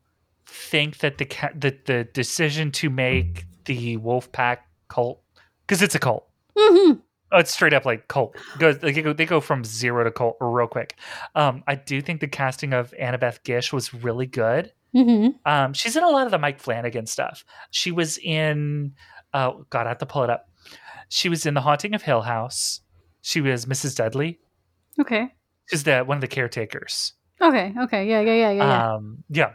think 0.47 0.99
that 0.99 1.17
the 1.19 1.25
ca- 1.25 1.51
the, 1.55 1.77
the 1.85 2.05
decision 2.05 2.71
to 2.71 2.89
make 2.89 3.45
the 3.65 3.97
wolf 3.97 4.31
pack 4.31 4.67
cult 4.87 5.21
because 5.67 5.81
it's 5.83 5.93
a 5.93 5.99
cult. 5.99 6.27
hmm 6.57 6.93
Oh, 7.31 7.39
it's 7.39 7.51
straight 7.51 7.73
up 7.73 7.85
like 7.85 8.07
cult. 8.07 8.35
Goes 8.59 8.79
they 8.79 8.91
go 8.93 9.11
they 9.13 9.25
go 9.25 9.41
from 9.41 9.63
zero 9.63 10.03
to 10.03 10.11
cult 10.11 10.37
real 10.39 10.67
quick. 10.67 10.95
Um, 11.33 11.63
I 11.67 11.75
do 11.75 12.01
think 12.01 12.21
the 12.21 12.27
casting 12.27 12.71
of 12.73 12.93
Annabeth 13.01 13.43
Gish 13.43 13.73
was 13.73 13.93
really 13.93 14.25
good. 14.27 14.71
hmm 14.93 15.29
Um, 15.45 15.73
she's 15.73 15.95
in 15.95 16.03
a 16.03 16.09
lot 16.09 16.25
of 16.27 16.31
the 16.31 16.37
Mike 16.39 16.59
Flanagan 16.59 17.07
stuff. 17.07 17.43
She 17.71 17.91
was 17.91 18.17
in 18.19 18.93
oh 19.33 19.65
god, 19.69 19.85
I 19.87 19.89
have 19.89 19.97
to 19.99 20.05
pull 20.05 20.23
it 20.23 20.29
up. 20.29 20.49
She 21.09 21.29
was 21.29 21.45
in 21.45 21.53
The 21.53 21.61
Haunting 21.61 21.93
of 21.93 22.01
Hill 22.01 22.21
House. 22.21 22.81
She 23.21 23.41
was 23.41 23.65
Mrs. 23.65 23.95
Dudley. 23.95 24.39
Okay. 24.99 25.33
She's 25.69 25.83
the 25.83 26.01
one 26.03 26.17
of 26.17 26.21
the 26.21 26.27
caretakers. 26.27 27.13
Okay. 27.41 27.73
Okay. 27.83 28.07
Yeah. 28.07 28.21
Yeah. 28.21 28.33
Yeah. 28.33 28.51
Yeah. 28.51 28.63
yeah. 28.63 28.93
Um, 28.93 29.23
yeah. 29.29 29.53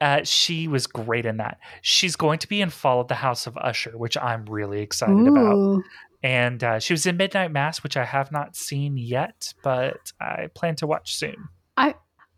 Uh, 0.00 0.22
she 0.24 0.68
was 0.68 0.86
great 0.86 1.24
in 1.24 1.38
that. 1.38 1.58
She's 1.80 2.14
going 2.16 2.38
to 2.40 2.48
be 2.48 2.60
in 2.60 2.68
Fall 2.68 3.00
of 3.00 3.08
the 3.08 3.14
House 3.14 3.46
of 3.46 3.56
Usher, 3.56 3.96
which 3.96 4.16
I'm 4.18 4.44
really 4.46 4.82
excited 4.82 5.26
about. 5.26 5.82
And 6.24 6.64
uh, 6.64 6.78
she 6.78 6.94
was 6.94 7.04
in 7.04 7.18
Midnight 7.18 7.52
Mass, 7.52 7.82
which 7.82 7.98
I 7.98 8.04
have 8.06 8.32
not 8.32 8.56
seen 8.56 8.96
yet, 8.96 9.52
but 9.62 10.10
I 10.18 10.48
plan 10.54 10.74
to 10.76 10.86
watch 10.86 11.14
soon. 11.14 11.50
I 11.76 11.94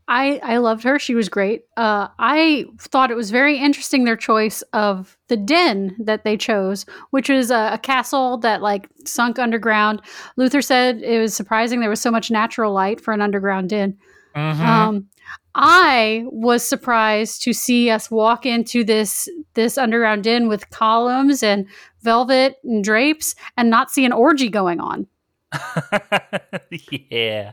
I 0.09 0.41
I 0.43 0.57
loved 0.57 0.83
her. 0.83 0.99
She 0.99 1.15
was 1.15 1.29
great. 1.29 1.67
Uh, 1.77 2.09
I 2.19 2.65
thought 2.81 3.13
it 3.13 3.17
was 3.17 3.31
very 3.31 3.59
interesting 3.59 4.03
their 4.03 4.17
choice 4.17 4.63
of 4.73 5.17
the 5.29 5.37
den 5.37 5.95
that 6.01 6.25
they 6.25 6.37
chose, 6.37 6.85
which 7.11 7.31
is 7.31 7.53
a, 7.53 7.75
a 7.75 7.79
castle 7.79 8.39
that 8.39 8.61
like 8.61 8.89
sunk 9.05 9.39
underground. 9.39 10.03
Luther 10.37 10.63
said 10.63 11.01
it 11.01 11.21
was 11.21 11.33
surprising 11.33 11.79
there 11.79 11.89
was 11.89 12.01
so 12.01 12.11
much 12.11 12.29
natural 12.29 12.73
light 12.73 13.01
for 13.01 13.15
an 13.15 13.21
underground 13.21 13.71
den. 13.71 13.97
Mhm. 14.35 14.61
Um, 14.61 15.07
I 15.55 16.25
was 16.27 16.69
surprised 16.69 17.43
to 17.43 17.53
see 17.55 17.89
us 17.89 18.11
walk 18.11 18.45
into 18.45 18.85
this 18.85 19.29
this 19.55 19.79
underground 19.79 20.25
den 20.25 20.49
with 20.49 20.69
columns 20.71 21.43
and 21.43 21.67
velvet 22.07 22.57
and 22.63 22.85
drapes 22.85 23.35
and 23.57 23.69
not 23.69 23.91
see 23.91 24.05
an 24.05 24.13
orgy 24.13 24.49
going 24.49 24.79
on. 24.79 25.09
yeah. 27.11 27.53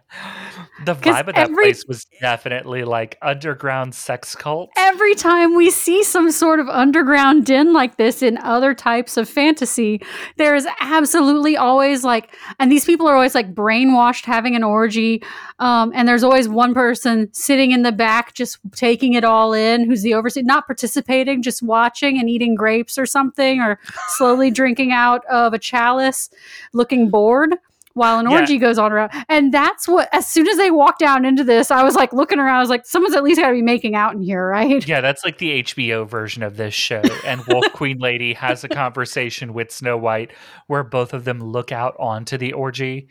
The 0.86 0.96
vibe 0.96 1.28
of 1.28 1.36
that 1.36 1.50
every- 1.50 1.64
place 1.66 1.86
was 1.88 2.06
definitely 2.20 2.84
like 2.84 3.18
underground 3.22 3.96
sex 3.96 4.36
cult. 4.36 4.70
Every 4.78 5.16
time 5.16 5.56
we 5.56 5.70
see 5.70 6.04
some 6.04 6.32
sort 6.32 6.60
of 6.60 6.68
underground 6.70 7.46
den 7.46 7.74
like 7.74 7.98
this 7.98 8.22
in 8.22 8.38
other 8.40 8.74
types 8.74 9.18
of 9.18 9.30
fantasy, 9.30 10.02
there 10.38 10.56
is 10.56 10.68
absolutely 10.80 11.58
always 11.58 12.04
like, 12.04 12.36
and 12.60 12.72
these 12.72 12.86
people 12.86 13.08
are 13.08 13.16
always 13.16 13.36
like 13.36 13.54
brainwashed 13.54 14.26
having 14.26 14.56
an 14.56 14.64
orgy. 14.64 15.24
Um, 15.60 15.92
and 15.96 16.08
there's 16.08 16.24
always 16.24 16.50
one 16.50 16.74
person 16.74 17.30
sitting 17.34 17.72
in 17.72 17.84
the 17.84 17.92
back 17.92 18.34
just 18.34 18.58
taking 18.74 19.14
it 19.14 19.24
all 19.24 19.54
in 19.54 19.86
who's 19.86 20.02
the 20.02 20.14
overseer, 20.14 20.44
not 20.44 20.66
participating, 20.66 21.42
just 21.42 21.62
watching 21.62 22.20
and 22.20 22.30
eating 22.30 22.56
grapes 22.56 22.98
or 22.98 23.06
something, 23.06 23.62
or 23.62 23.80
slowly 24.10 24.52
drinking 24.52 24.92
out 24.92 25.26
of 25.26 25.54
a 25.54 25.60
chalice, 25.60 26.30
looking 26.74 27.10
bored. 27.10 27.56
While 27.96 28.20
an 28.20 28.30
Yeah. 28.30 28.40
orgy 28.40 28.58
goes 28.58 28.80
on 28.80 28.92
around. 28.92 29.12
And 29.30 29.54
that's 29.54 29.88
what, 29.88 30.10
as 30.12 30.28
soon 30.28 30.48
as 30.48 30.58
they 30.58 30.72
walked 30.72 30.98
down 31.00 31.26
into 31.26 31.44
this, 31.44 31.70
I 31.70 31.84
was 31.84 31.96
like 31.96 32.12
looking 32.12 32.40
around. 32.40 32.56
I 32.56 32.60
was 32.60 32.70
like, 32.70 32.86
someone's 32.88 33.16
at 33.16 33.24
least 33.24 33.40
got 33.40 33.50
to 33.50 33.54
be 33.54 33.62
making 33.62 33.94
out 33.94 34.16
in 34.16 34.22
here, 34.22 34.48
right? 34.48 34.86
Yeah, 34.88 35.00
that's 35.02 35.24
like 35.24 35.38
the 35.38 35.62
HBO 35.64 36.08
version 36.08 36.42
of 36.42 36.58
this 36.58 36.74
show. 36.74 37.04
And 37.26 37.42
Wolf 37.48 37.66
Queen 37.74 38.00
Lady 38.00 38.34
has 38.34 38.64
a 38.64 38.70
conversation 38.70 39.54
with 39.54 39.72
Snow 39.72 39.96
White 39.98 40.32
where 40.68 40.84
both 40.84 41.14
of 41.14 41.24
them 41.24 41.40
look 41.40 41.72
out 41.72 41.96
onto 42.00 42.38
the 42.38 42.54
orgy. 42.54 43.10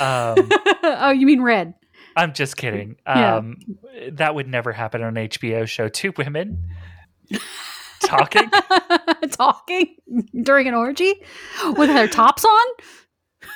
Um, 0.00 0.36
oh, 0.82 1.10
you 1.10 1.26
mean 1.26 1.42
red? 1.42 1.74
I'm 2.16 2.32
just 2.32 2.56
kidding. 2.56 2.96
Yeah. 3.06 3.36
Um, 3.36 3.56
that 4.12 4.34
would 4.34 4.48
never 4.48 4.72
happen 4.72 5.02
on 5.02 5.16
an 5.16 5.28
HBO 5.28 5.66
show. 5.68 5.88
Two 5.88 6.12
women 6.16 6.62
talking. 8.00 8.50
Talking 9.30 9.96
during 10.42 10.68
an 10.68 10.74
orgy 10.74 11.14
with 11.76 11.88
their 11.88 12.08
tops 12.08 12.44
on? 12.44 12.66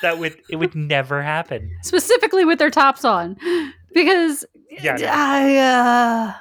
That 0.02 0.18
would 0.18 0.36
it 0.50 0.56
would 0.56 0.74
never 0.74 1.22
happen. 1.22 1.70
Specifically 1.82 2.44
with 2.44 2.58
their 2.58 2.70
tops 2.70 3.04
on. 3.04 3.36
Because 3.94 4.44
Yeah, 4.70 4.96
no. 4.96 5.06
I, 5.10 5.56
uh, 5.56 6.34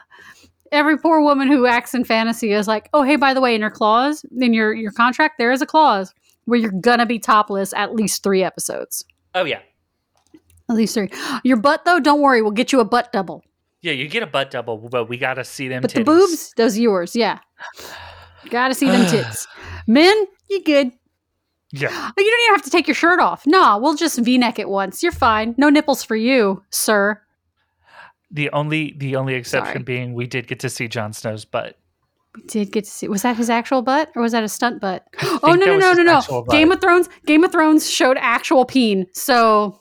every 0.72 0.98
poor 0.98 1.22
woman 1.22 1.48
who 1.48 1.66
acts 1.66 1.94
in 1.94 2.04
fantasy 2.04 2.52
is 2.52 2.68
like, 2.68 2.90
oh, 2.94 3.04
hey, 3.04 3.16
by 3.16 3.34
the 3.34 3.40
way, 3.42 3.56
in 3.56 3.62
your 3.62 3.70
clause, 3.72 4.26
in 4.40 4.54
your, 4.54 4.74
your 4.74 4.92
contract, 4.92 5.36
there 5.38 5.52
is 5.52 5.62
a 5.62 5.66
clause 5.66 6.14
where 6.46 6.60
you're 6.60 6.72
going 6.72 7.00
to 7.00 7.06
be 7.06 7.18
topless 7.18 7.74
at 7.74 7.96
least 7.96 8.24
three 8.24 8.44
episodes. 8.44 9.06
Oh 9.34 9.46
yeah. 9.46 9.60
At 10.70 10.76
least 10.76 10.96
three. 10.96 11.10
Your 11.44 11.58
butt, 11.58 11.86
though, 11.86 12.00
don't 12.00 12.22
worry. 12.22 12.42
We'll 12.42 12.52
get 12.52 12.72
you 12.72 12.80
a 12.80 12.86
butt 12.86 13.12
double. 13.14 13.44
Yeah, 13.82 13.92
you 13.94 14.08
get 14.08 14.24
a 14.24 14.28
butt 14.28 14.50
double, 14.52 14.78
but 14.78 15.08
we 15.08 15.18
gotta 15.18 15.44
see 15.44 15.68
them 15.68 15.82
But 15.84 15.92
titties. 15.92 15.96
the 15.96 16.04
boobs, 16.04 16.54
those 16.58 16.78
yours. 16.78 17.16
Yeah. 17.16 17.40
Gotta 18.50 18.74
see 18.74 18.88
them 18.88 19.06
tits. 19.10 19.48
Men, 19.88 20.26
you 20.50 20.64
good. 20.64 20.92
Yeah. 21.72 21.90
You 22.18 22.32
don't 22.32 22.42
even 22.44 22.56
have 22.56 22.64
to 22.64 22.70
take 22.70 22.88
your 22.88 22.96
shirt 22.96 23.20
off. 23.20 23.46
No, 23.46 23.78
we'll 23.80 23.96
just 23.96 24.20
V-neck 24.20 24.60
it 24.60 24.70
once. 24.70 25.02
You're 25.04 25.12
fine. 25.12 25.56
No 25.58 25.70
nipples 25.70 26.04
for 26.04 26.16
you, 26.16 26.64
sir. 26.70 27.22
The 28.32 28.50
only 28.52 28.96
the 28.98 29.16
only 29.16 29.34
exception 29.36 29.74
Sorry. 29.74 29.84
being 29.84 30.14
we 30.14 30.28
did 30.28 30.48
get 30.48 30.60
to 30.62 30.70
see 30.70 30.88
Jon 30.88 31.14
Snow's 31.14 31.46
butt. 31.46 31.78
We 32.36 32.42
did 32.44 32.72
get 32.72 32.84
to 32.86 32.90
see. 32.90 33.08
Was 33.08 33.22
that 33.22 33.38
his 33.38 33.50
actual 33.50 33.82
butt 33.82 34.12
or 34.16 34.22
was 34.22 34.32
that 34.34 34.44
a 34.44 34.50
stunt 34.50 34.82
butt? 34.82 35.06
Oh 35.22 35.56
no 35.58 35.78
no 35.78 35.78
no 35.78 35.94
no 35.94 36.22
no! 36.30 36.44
Game 36.50 36.72
of 36.72 36.82
Thrones. 36.82 37.08
Game 37.26 37.44
of 37.44 37.52
Thrones 37.52 37.90
showed 37.90 38.18
actual 38.20 38.66
peen. 38.66 39.06
So 39.14 39.80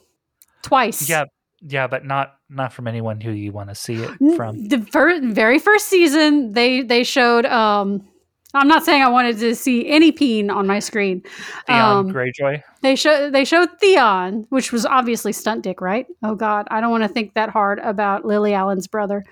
twice. 0.61 1.09
Yeah, 1.09 1.25
yeah, 1.61 1.87
but 1.87 2.05
not 2.05 2.35
not 2.49 2.71
from 2.71 2.87
anyone 2.87 3.19
who 3.19 3.31
you 3.31 3.51
want 3.51 3.69
to 3.69 3.75
see 3.75 3.95
it 3.95 4.11
from. 4.37 4.67
the 4.67 4.79
fir- 4.91 5.19
very 5.21 5.59
first 5.59 5.87
season, 5.87 6.53
they 6.53 6.81
they 6.81 7.03
showed. 7.03 7.45
um 7.47 8.07
I'm 8.55 8.67
not 8.67 8.83
saying 8.85 9.03
I 9.03 9.09
wanted 9.09 9.37
to 9.39 9.55
see 9.55 9.87
any 9.87 10.11
peen 10.11 10.49
on 10.49 10.65
my 10.67 10.79
screen. 10.79 11.23
Theon 11.67 11.81
um, 12.07 12.11
Greyjoy. 12.11 12.63
They 12.81 12.95
show 12.95 13.29
they 13.29 13.45
showed 13.45 13.69
Theon, 13.79 14.45
which 14.49 14.71
was 14.71 14.85
obviously 14.85 15.33
stunt 15.33 15.63
dick, 15.63 15.81
right? 15.81 16.05
Oh 16.23 16.35
God, 16.35 16.67
I 16.71 16.81
don't 16.81 16.91
want 16.91 17.03
to 17.03 17.09
think 17.09 17.33
that 17.33 17.49
hard 17.49 17.79
about 17.79 18.25
Lily 18.25 18.53
Allen's 18.53 18.87
brother. 18.87 19.23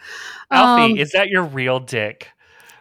Alfie, 0.51 0.93
Um, 0.93 0.97
is 0.97 1.11
that 1.11 1.29
your 1.29 1.43
real 1.43 1.79
dick? 1.79 2.29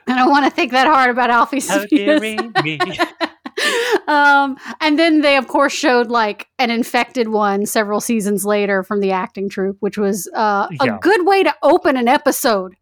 I 0.06 0.16
don't 0.16 0.30
want 0.30 0.44
to 0.46 0.50
think 0.50 0.72
that 0.72 0.86
hard 0.86 1.10
about 1.10 1.30
Alfie's. 1.30 1.68
How 1.68 1.84
me. 1.90 2.38
um, 4.08 4.56
and 4.80 4.98
then 4.98 5.20
they, 5.20 5.36
of 5.36 5.48
course, 5.48 5.72
showed 5.72 6.08
like 6.08 6.48
an 6.58 6.70
infected 6.70 7.28
one 7.28 7.66
several 7.66 8.00
seasons 8.00 8.44
later 8.44 8.82
from 8.82 9.00
the 9.00 9.12
acting 9.12 9.48
troupe, 9.48 9.76
which 9.80 9.98
was 9.98 10.28
uh, 10.34 10.68
Yeah. 10.70 10.96
a 10.96 10.98
good 10.98 11.26
way 11.26 11.42
to 11.42 11.54
open 11.62 11.96
an 11.96 12.08
episode. 12.08 12.74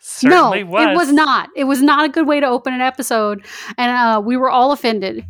Certainly 0.00 0.64
no, 0.64 0.70
was. 0.70 0.88
it 0.88 0.96
was 0.96 1.12
not. 1.12 1.50
It 1.56 1.64
was 1.64 1.82
not 1.82 2.04
a 2.04 2.08
good 2.08 2.26
way 2.26 2.40
to 2.40 2.46
open 2.46 2.72
an 2.72 2.80
episode, 2.80 3.44
and 3.76 3.90
uh, 3.90 4.20
we 4.20 4.36
were 4.36 4.50
all 4.50 4.72
offended. 4.72 5.24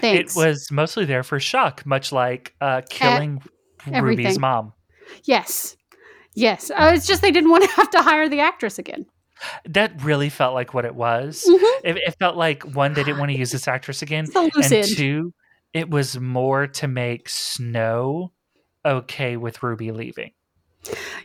Thanks. 0.00 0.36
It 0.36 0.38
was 0.38 0.70
mostly 0.70 1.04
there 1.04 1.22
for 1.22 1.40
shock, 1.40 1.84
much 1.86 2.12
like 2.12 2.54
uh, 2.60 2.82
killing 2.88 3.42
Ruby's 3.86 3.94
everything. 3.94 4.40
mom. 4.40 4.72
yes, 5.24 5.76
yes. 6.34 6.70
Uh, 6.70 6.92
it's 6.94 7.06
just 7.06 7.22
they 7.22 7.30
didn't 7.30 7.50
want 7.52 7.64
to 7.64 7.70
have 7.70 7.90
to 7.90 8.02
hire 8.02 8.28
the 8.28 8.40
actress 8.40 8.78
again. 8.78 9.06
That 9.66 10.02
really 10.02 10.28
felt 10.28 10.54
like 10.54 10.72
what 10.74 10.84
it 10.84 10.94
was. 10.94 11.44
Mhm. 11.46 11.80
It, 11.84 11.96
it 11.98 12.16
felt 12.18 12.36
like 12.36 12.62
one, 12.74 12.94
they 12.94 13.04
didn't 13.04 13.18
want 13.18 13.30
to 13.30 13.38
use 13.38 13.50
this 13.52 13.68
actress 13.68 14.02
again, 14.02 14.26
loose 14.34 14.72
and 14.72 14.84
two, 14.84 15.32
it 15.74 15.90
was 15.90 16.18
more 16.18 16.66
to 16.66 16.88
make 16.88 17.28
Snow 17.28 18.32
okay 18.84 19.36
with 19.36 19.62
Ruby 19.62 19.92
leaving. 19.92 20.32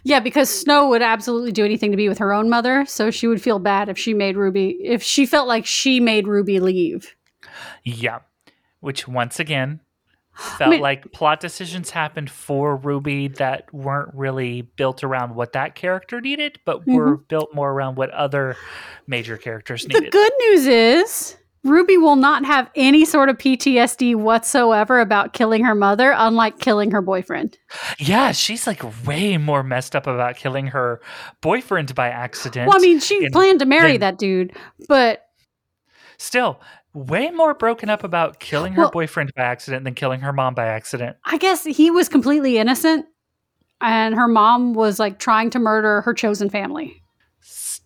Yeah, 0.04 0.20
because 0.20 0.50
Snow 0.50 0.88
would 0.90 1.02
absolutely 1.02 1.52
do 1.52 1.66
anything 1.66 1.92
to 1.92 1.98
be 1.98 2.10
with 2.10 2.18
her 2.18 2.34
own 2.34 2.50
mother, 2.50 2.86
so 2.86 3.12
she 3.12 3.28
would 3.28 3.42
feel 3.42 3.60
bad 3.60 3.90
if 3.90 3.98
she 3.98 4.14
made 4.14 4.38
Ruby 4.38 4.78
if 4.82 5.04
she 5.04 5.26
felt 5.26 5.48
like 5.48 5.66
she 5.66 6.00
made 6.00 6.28
Ruby 6.28 6.60
leave. 6.60 7.16
Yeah. 7.84 8.20
Which 8.80 9.08
once 9.08 9.40
again 9.40 9.82
felt 10.34 10.72
mean- 10.72 10.82
like 10.82 11.12
plot 11.12 11.40
decisions 11.40 11.92
happened 11.92 12.30
for 12.30 12.76
Ruby 12.76 13.28
that 13.28 13.72
weren't 13.74 14.14
really 14.14 14.62
built 14.62 15.04
around 15.04 15.36
what 15.36 15.54
that 15.54 15.76
character 15.76 16.22
needed, 16.22 16.60
but 16.66 16.88
were 16.88 17.16
mm-hmm. 17.16 17.24
built 17.28 17.54
more 17.54 17.72
around 17.72 17.96
what 17.96 18.10
other 18.12 18.56
major 19.08 19.38
characters 19.38 19.88
needed. 19.88 20.06
The 20.06 20.10
good 20.10 20.34
news 20.40 20.68
is 20.68 21.38
Ruby 21.64 21.96
will 21.98 22.16
not 22.16 22.44
have 22.46 22.70
any 22.76 23.06
sort 23.06 23.30
of 23.30 23.38
PTSD 23.38 24.16
whatsoever 24.16 25.00
about 25.00 25.34
killing 25.34 25.64
her 25.64 25.76
mother, 25.76 26.14
unlike 26.18 26.60
killing 26.60 26.90
her 26.92 27.02
boyfriend. 27.02 27.58
yeah, 28.00 28.32
she's 28.32 28.66
like 28.66 28.82
way 29.06 29.38
more 29.38 29.62
messed 29.62 29.96
up 29.96 30.08
about 30.08 30.36
killing 30.38 30.68
her 30.68 31.02
boyfriend 31.42 31.94
by 31.94 32.08
accident. 32.10 32.68
Well, 32.68 32.78
I 32.78 32.82
mean, 32.82 33.00
she 33.00 33.30
planned 33.30 33.60
to 33.60 33.66
marry 33.68 33.92
then- 33.94 34.00
that 34.02 34.18
dude, 34.18 34.56
but 34.88 35.26
Still, 36.18 36.62
way 36.94 37.32
more 37.32 37.54
broken 37.56 37.90
up 37.90 38.04
about 38.04 38.40
killing 38.40 38.74
her 38.74 38.84
Well- 38.84 38.92
boyfriend 38.92 39.32
by 39.36 39.44
accident 39.44 39.84
than 39.86 39.96
killing 39.96 40.22
her 40.22 40.32
mom 40.34 40.54
by 40.54 40.68
accident. 40.68 41.18
I 41.26 41.38
guess 41.38 41.64
he 41.64 41.90
was 41.90 42.10
completely 42.10 42.58
innocent, 42.60 43.06
and 43.82 44.14
her 44.16 44.28
mom 44.28 44.74
was 44.74 45.00
like 45.00 45.18
trying 45.20 45.50
to 45.52 45.60
murder 45.60 46.02
her 46.02 46.14
chosen 46.14 46.50
family. 46.50 47.02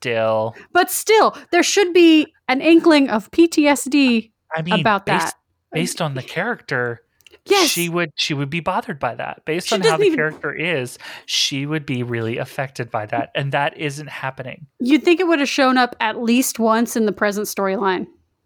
Still, 0.06 0.56
But 0.72 0.92
still, 0.92 1.36
there 1.52 1.64
should 1.64 1.92
be 1.94 2.32
an 2.48 2.62
inkling 2.62 3.10
of 3.10 3.32
PTSD 3.32 4.32
I 4.56 4.62
mean, 4.62 4.80
about 4.80 5.08
based, 5.08 5.26
that. 5.26 5.34
based 5.72 6.00
on 6.02 6.14
the 6.14 6.22
character, 6.22 7.02
Yes, 7.48 7.70
she 7.70 7.90
would 7.90 8.12
she 8.16 8.34
would 8.36 8.50
be 8.52 8.60
bothered 8.60 9.00
by 9.00 9.16
that. 9.16 9.44
Based 9.46 9.68
She 9.70 9.76
on 9.76 9.82
how 9.82 9.98
the 9.98 10.04
even- 10.06 10.16
character 10.18 10.54
is, 10.54 10.98
she 11.26 11.66
would 11.66 11.86
be 11.88 12.02
really 12.04 12.38
affected 12.38 12.90
by 12.92 13.06
that, 13.08 13.30
and 13.36 13.52
that 13.52 13.78
isn't 13.78 14.08
happening. 14.10 14.68
you'd 14.80 15.04
think 15.04 15.20
it 15.20 15.28
would 15.28 15.40
have 15.40 15.50
shown 15.50 15.78
up 15.78 15.96
at 16.00 16.22
least 16.22 16.60
once 16.60 16.96
in 16.96 17.06
the 17.08 17.12
present 17.12 17.48
storyline. 17.48 18.06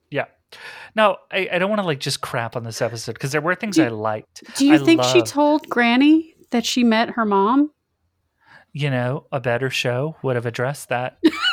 Yeah. 0.10 0.26
No, 0.96 1.18
I, 1.32 1.48
I 1.52 1.60
don't 1.60 1.70
want 1.70 1.82
to 1.82 1.86
like 1.88 2.00
just 2.00 2.22
crap 2.22 2.56
on 2.56 2.64
this 2.64 2.82
episode 2.82 3.14
because 3.14 3.32
there 3.34 3.42
were 3.42 3.56
things 3.56 3.76
Do- 3.76 3.84
I 3.84 3.90
liked. 3.90 4.44
Do 4.56 4.66
you 4.66 4.76
I 4.76 4.78
think 4.80 5.04
she 5.04 5.22
told 5.24 5.68
Granny 5.70 6.36
that 6.52 6.66
she 6.66 6.84
met 6.86 7.12
her 7.12 7.26
mom? 7.26 7.72
You 8.74 8.90
know, 8.92 9.26
a 9.32 9.40
better 9.40 9.70
show 9.72 10.16
would 10.24 10.36
have 10.36 10.46
addressed 10.46 10.90
that. 10.90 11.18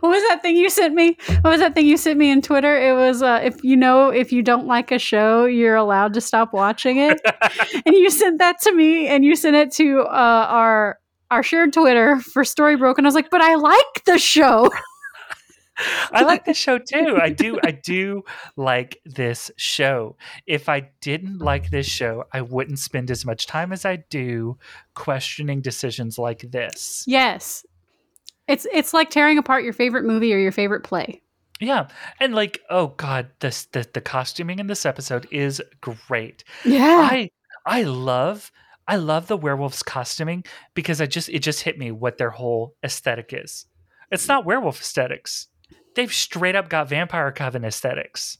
what 0.00 0.10
was 0.10 0.22
that 0.28 0.40
thing 0.40 0.56
you 0.56 0.70
sent 0.70 0.94
me? 0.94 1.16
What 1.42 1.50
was 1.50 1.60
that 1.60 1.74
thing 1.74 1.86
you 1.86 1.96
sent 1.96 2.18
me 2.18 2.30
in 2.30 2.40
Twitter? 2.40 2.74
It 2.74 2.94
was 2.94 3.22
uh, 3.22 3.40
if 3.42 3.62
you 3.62 3.76
know 3.76 4.08
if 4.08 4.32
you 4.32 4.42
don't 4.42 4.66
like 4.66 4.90
a 4.90 4.98
show, 4.98 5.44
you're 5.44 5.76
allowed 5.76 6.14
to 6.14 6.20
stop 6.20 6.52
watching 6.54 6.98
it. 6.98 7.20
and 7.86 7.94
you 7.94 8.08
sent 8.10 8.38
that 8.38 8.60
to 8.62 8.74
me, 8.74 9.08
and 9.08 9.24
you 9.24 9.36
sent 9.36 9.56
it 9.56 9.72
to 9.72 10.00
uh, 10.02 10.46
our 10.48 10.98
our 11.30 11.42
shared 11.42 11.72
Twitter 11.72 12.18
for 12.20 12.42
Storybrooke, 12.42 12.96
and 12.96 13.06
I 13.06 13.08
was 13.08 13.14
like, 13.14 13.30
but 13.30 13.42
I 13.42 13.56
like 13.56 14.04
the 14.06 14.18
show. 14.18 14.70
I 16.12 16.22
like 16.22 16.44
this 16.44 16.56
show 16.56 16.78
too. 16.78 17.18
I 17.20 17.30
do. 17.30 17.58
I 17.64 17.70
do 17.70 18.22
like 18.56 19.00
this 19.04 19.50
show. 19.56 20.16
If 20.46 20.68
I 20.68 20.90
didn't 21.00 21.38
like 21.38 21.70
this 21.70 21.86
show, 21.86 22.24
I 22.32 22.42
wouldn't 22.42 22.78
spend 22.78 23.10
as 23.10 23.24
much 23.24 23.46
time 23.46 23.72
as 23.72 23.84
I 23.84 23.96
do 24.10 24.58
questioning 24.94 25.60
decisions 25.60 26.18
like 26.18 26.40
this. 26.50 27.04
yes, 27.06 27.64
it's 28.50 28.66
it's 28.72 28.92
like 28.92 29.10
tearing 29.10 29.38
apart 29.38 29.62
your 29.62 29.72
favorite 29.72 30.04
movie 30.04 30.34
or 30.34 30.38
your 30.38 30.52
favorite 30.52 30.82
play. 30.82 31.22
Yeah, 31.60 31.88
and 32.18 32.34
like, 32.34 32.60
oh 32.68 32.88
god, 32.88 33.28
this 33.38 33.66
the 33.66 33.86
the 33.92 34.00
costuming 34.00 34.58
in 34.58 34.66
this 34.66 34.84
episode 34.84 35.28
is 35.30 35.62
great. 35.80 36.42
Yeah, 36.64 37.08
I 37.10 37.30
I 37.64 37.82
love 37.82 38.50
I 38.88 38.96
love 38.96 39.28
the 39.28 39.36
werewolves 39.36 39.84
costuming 39.84 40.44
because 40.74 41.00
I 41.00 41.06
just 41.06 41.28
it 41.28 41.40
just 41.40 41.62
hit 41.62 41.78
me 41.78 41.92
what 41.92 42.18
their 42.18 42.30
whole 42.30 42.74
aesthetic 42.82 43.32
is. 43.32 43.66
It's 44.10 44.26
not 44.26 44.44
werewolf 44.44 44.80
aesthetics. 44.80 45.46
They've 45.94 46.12
straight 46.12 46.56
up 46.56 46.68
got 46.68 46.88
vampire 46.88 47.30
coven 47.30 47.64
aesthetics. 47.64 48.38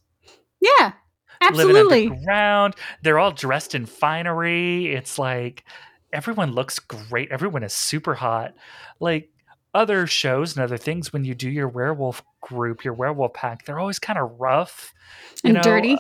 yeah, 0.61 0.93
living 1.41 1.77
absolutely. 1.77 2.07
underground. 2.09 2.75
They're 3.03 3.19
all 3.21 3.31
dressed 3.31 3.77
in 3.77 3.87
finery. 3.87 4.93
It's 4.93 5.19
like 5.21 5.65
everyone 6.13 6.53
looks 6.53 6.81
great. 6.81 7.31
Everyone 7.31 7.63
is 7.63 7.73
super 7.73 8.15
hot. 8.15 8.55
Like 8.99 9.31
other 9.75 10.07
shows 10.07 10.57
and 10.57 10.65
other 10.65 10.77
things, 10.77 11.13
when 11.13 11.25
you 11.25 11.35
do 11.35 11.49
your 11.51 11.69
werewolf 11.69 12.23
group, 12.41 12.85
your 12.85 12.95
werewolf 12.95 13.35
pack, 13.35 13.65
they're 13.65 13.79
always 13.79 13.99
kind 13.99 14.19
of 14.19 14.31
rough 14.41 14.93
And 15.45 15.55
know, 15.55 15.63
dirty. 15.63 15.97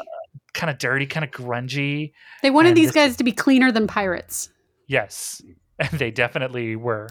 kind 0.55 0.71
of 0.71 0.79
dirty, 0.79 1.07
kind 1.07 1.25
of 1.25 1.31
grungy. 1.31 2.13
They 2.43 2.51
wanted 2.51 2.71
and 2.71 2.77
these 2.79 2.93
guys 2.93 3.17
to 3.17 3.25
be 3.25 3.33
cleaner 3.33 3.71
than 3.73 3.87
pirates. 3.87 4.51
Yes, 4.87 5.41
and 5.79 5.91
they 5.91 6.11
definitely 6.11 6.77
were. 6.77 7.09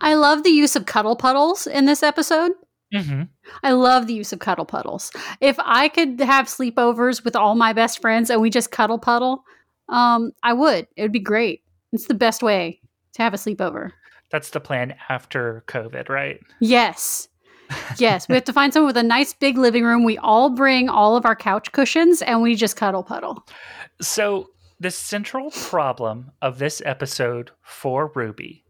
I 0.00 0.14
love 0.14 0.42
the 0.44 0.50
use 0.50 0.76
of 0.76 0.86
cuddle 0.86 1.16
puddles 1.16 1.66
in 1.66 1.84
this 1.84 2.02
episode. 2.02 2.52
hmm 2.92 3.22
I 3.62 3.72
love 3.72 4.06
the 4.06 4.14
use 4.14 4.32
of 4.32 4.38
cuddle 4.38 4.64
puddles. 4.64 5.10
If 5.40 5.56
I 5.60 5.88
could 5.88 6.20
have 6.20 6.46
sleepovers 6.46 7.24
with 7.24 7.36
all 7.36 7.54
my 7.54 7.72
best 7.72 8.00
friends 8.00 8.30
and 8.30 8.40
we 8.40 8.50
just 8.50 8.70
cuddle 8.70 8.98
puddle, 8.98 9.44
um, 9.88 10.32
I 10.42 10.52
would. 10.54 10.86
It 10.96 11.02
would 11.02 11.12
be 11.12 11.20
great. 11.20 11.62
It's 11.92 12.06
the 12.06 12.14
best 12.14 12.42
way 12.42 12.80
to 13.14 13.22
have 13.22 13.34
a 13.34 13.38
sleepover. 13.38 13.92
That's 14.30 14.50
the 14.50 14.60
plan 14.60 14.94
after 15.08 15.64
COVID, 15.68 16.08
right? 16.08 16.40
Yes. 16.60 17.28
Yes. 17.98 18.28
we 18.28 18.34
have 18.34 18.44
to 18.44 18.52
find 18.52 18.72
someone 18.72 18.88
with 18.88 18.96
a 18.96 19.02
nice 19.02 19.34
big 19.34 19.58
living 19.58 19.84
room. 19.84 20.02
We 20.04 20.16
all 20.18 20.50
bring 20.50 20.88
all 20.88 21.16
of 21.16 21.26
our 21.26 21.36
couch 21.36 21.70
cushions 21.72 22.22
and 22.22 22.40
we 22.40 22.54
just 22.54 22.76
cuddle 22.76 23.02
puddle. 23.02 23.46
So, 24.00 24.50
the 24.80 24.90
central 24.90 25.50
problem 25.50 26.30
of 26.40 26.58
this 26.58 26.80
episode 26.84 27.50
for 27.62 28.12
Ruby 28.14 28.64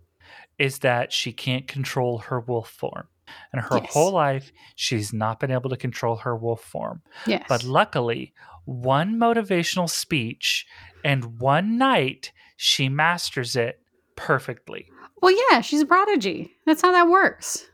is 0.58 0.78
that 0.78 1.12
she 1.12 1.32
can't 1.32 1.68
control 1.68 2.18
her 2.18 2.40
wolf 2.40 2.70
form. 2.70 3.06
And 3.52 3.60
her 3.62 3.78
Yes. 3.82 3.92
whole 3.92 4.12
life, 4.12 4.50
she's 4.74 5.12
not 5.12 5.38
been 5.38 5.50
able 5.50 5.68
to 5.70 5.76
control 5.76 6.16
her 6.16 6.34
wolf 6.34 6.62
form. 6.62 7.02
Yes. 7.26 7.44
But 7.46 7.62
luckily, 7.62 8.32
one 8.64 9.16
motivational 9.16 9.88
speech 9.88 10.66
and 11.04 11.38
one 11.40 11.76
night, 11.78 12.32
she 12.56 12.88
masters 12.88 13.54
it 13.54 13.80
perfectly. 14.16 14.88
Well, 15.22 15.34
yeah, 15.50 15.60
she's 15.60 15.80
a 15.82 15.86
prodigy. 15.86 16.52
That's 16.66 16.82
how 16.82 16.92
that 16.92 17.08
works. 17.08 17.66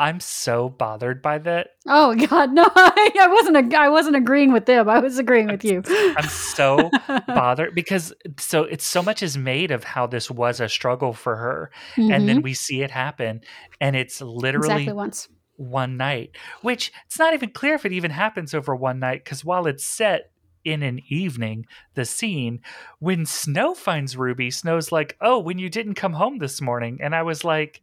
I'm 0.00 0.20
so 0.20 0.68
bothered 0.68 1.20
by 1.22 1.38
that. 1.38 1.70
Oh 1.88 2.14
God, 2.14 2.52
no! 2.54 2.64
I 2.76 3.26
wasn't. 3.32 3.56
ag- 3.56 3.74
I 3.74 3.88
wasn't 3.88 4.14
agreeing 4.14 4.52
with 4.52 4.66
them. 4.66 4.88
I 4.88 5.00
was 5.00 5.18
agreeing 5.18 5.48
with 5.48 5.64
you. 5.64 5.82
I'm 6.16 6.28
so 6.28 6.88
bothered 7.26 7.74
because 7.74 8.12
so 8.38 8.62
it's 8.62 8.86
so 8.86 9.02
much 9.02 9.24
is 9.24 9.36
made 9.36 9.72
of 9.72 9.82
how 9.82 10.06
this 10.06 10.30
was 10.30 10.60
a 10.60 10.68
struggle 10.68 11.12
for 11.12 11.34
her 11.34 11.70
and 11.96 12.10
Mhm. 12.10 12.26
then 12.26 12.42
we 12.42 12.54
see 12.54 12.82
it 12.82 12.92
happen 12.92 13.40
and 13.80 13.96
it's 13.96 14.20
literally 14.20 14.66
exactly 14.84 14.92
once. 14.92 15.28
one 15.56 15.96
night 15.96 16.36
which 16.62 16.92
it's 17.06 17.18
not 17.18 17.34
even 17.34 17.50
clear 17.50 17.74
if 17.74 17.84
it 17.84 17.92
even 17.92 18.12
happens 18.12 18.54
over 18.54 18.76
one 18.76 19.00
night 19.00 19.24
because 19.24 19.44
while 19.44 19.66
it's 19.66 19.84
set 19.84 20.30
in 20.72 20.82
an 20.82 21.00
evening 21.08 21.66
the 21.94 22.04
scene 22.04 22.60
when 22.98 23.24
snow 23.26 23.74
finds 23.74 24.16
ruby 24.16 24.50
snow's 24.50 24.92
like 24.92 25.16
oh 25.20 25.38
when 25.38 25.58
you 25.58 25.68
didn't 25.68 25.94
come 25.94 26.12
home 26.12 26.38
this 26.38 26.60
morning 26.60 26.98
and 27.02 27.14
i 27.14 27.22
was 27.22 27.44
like 27.44 27.82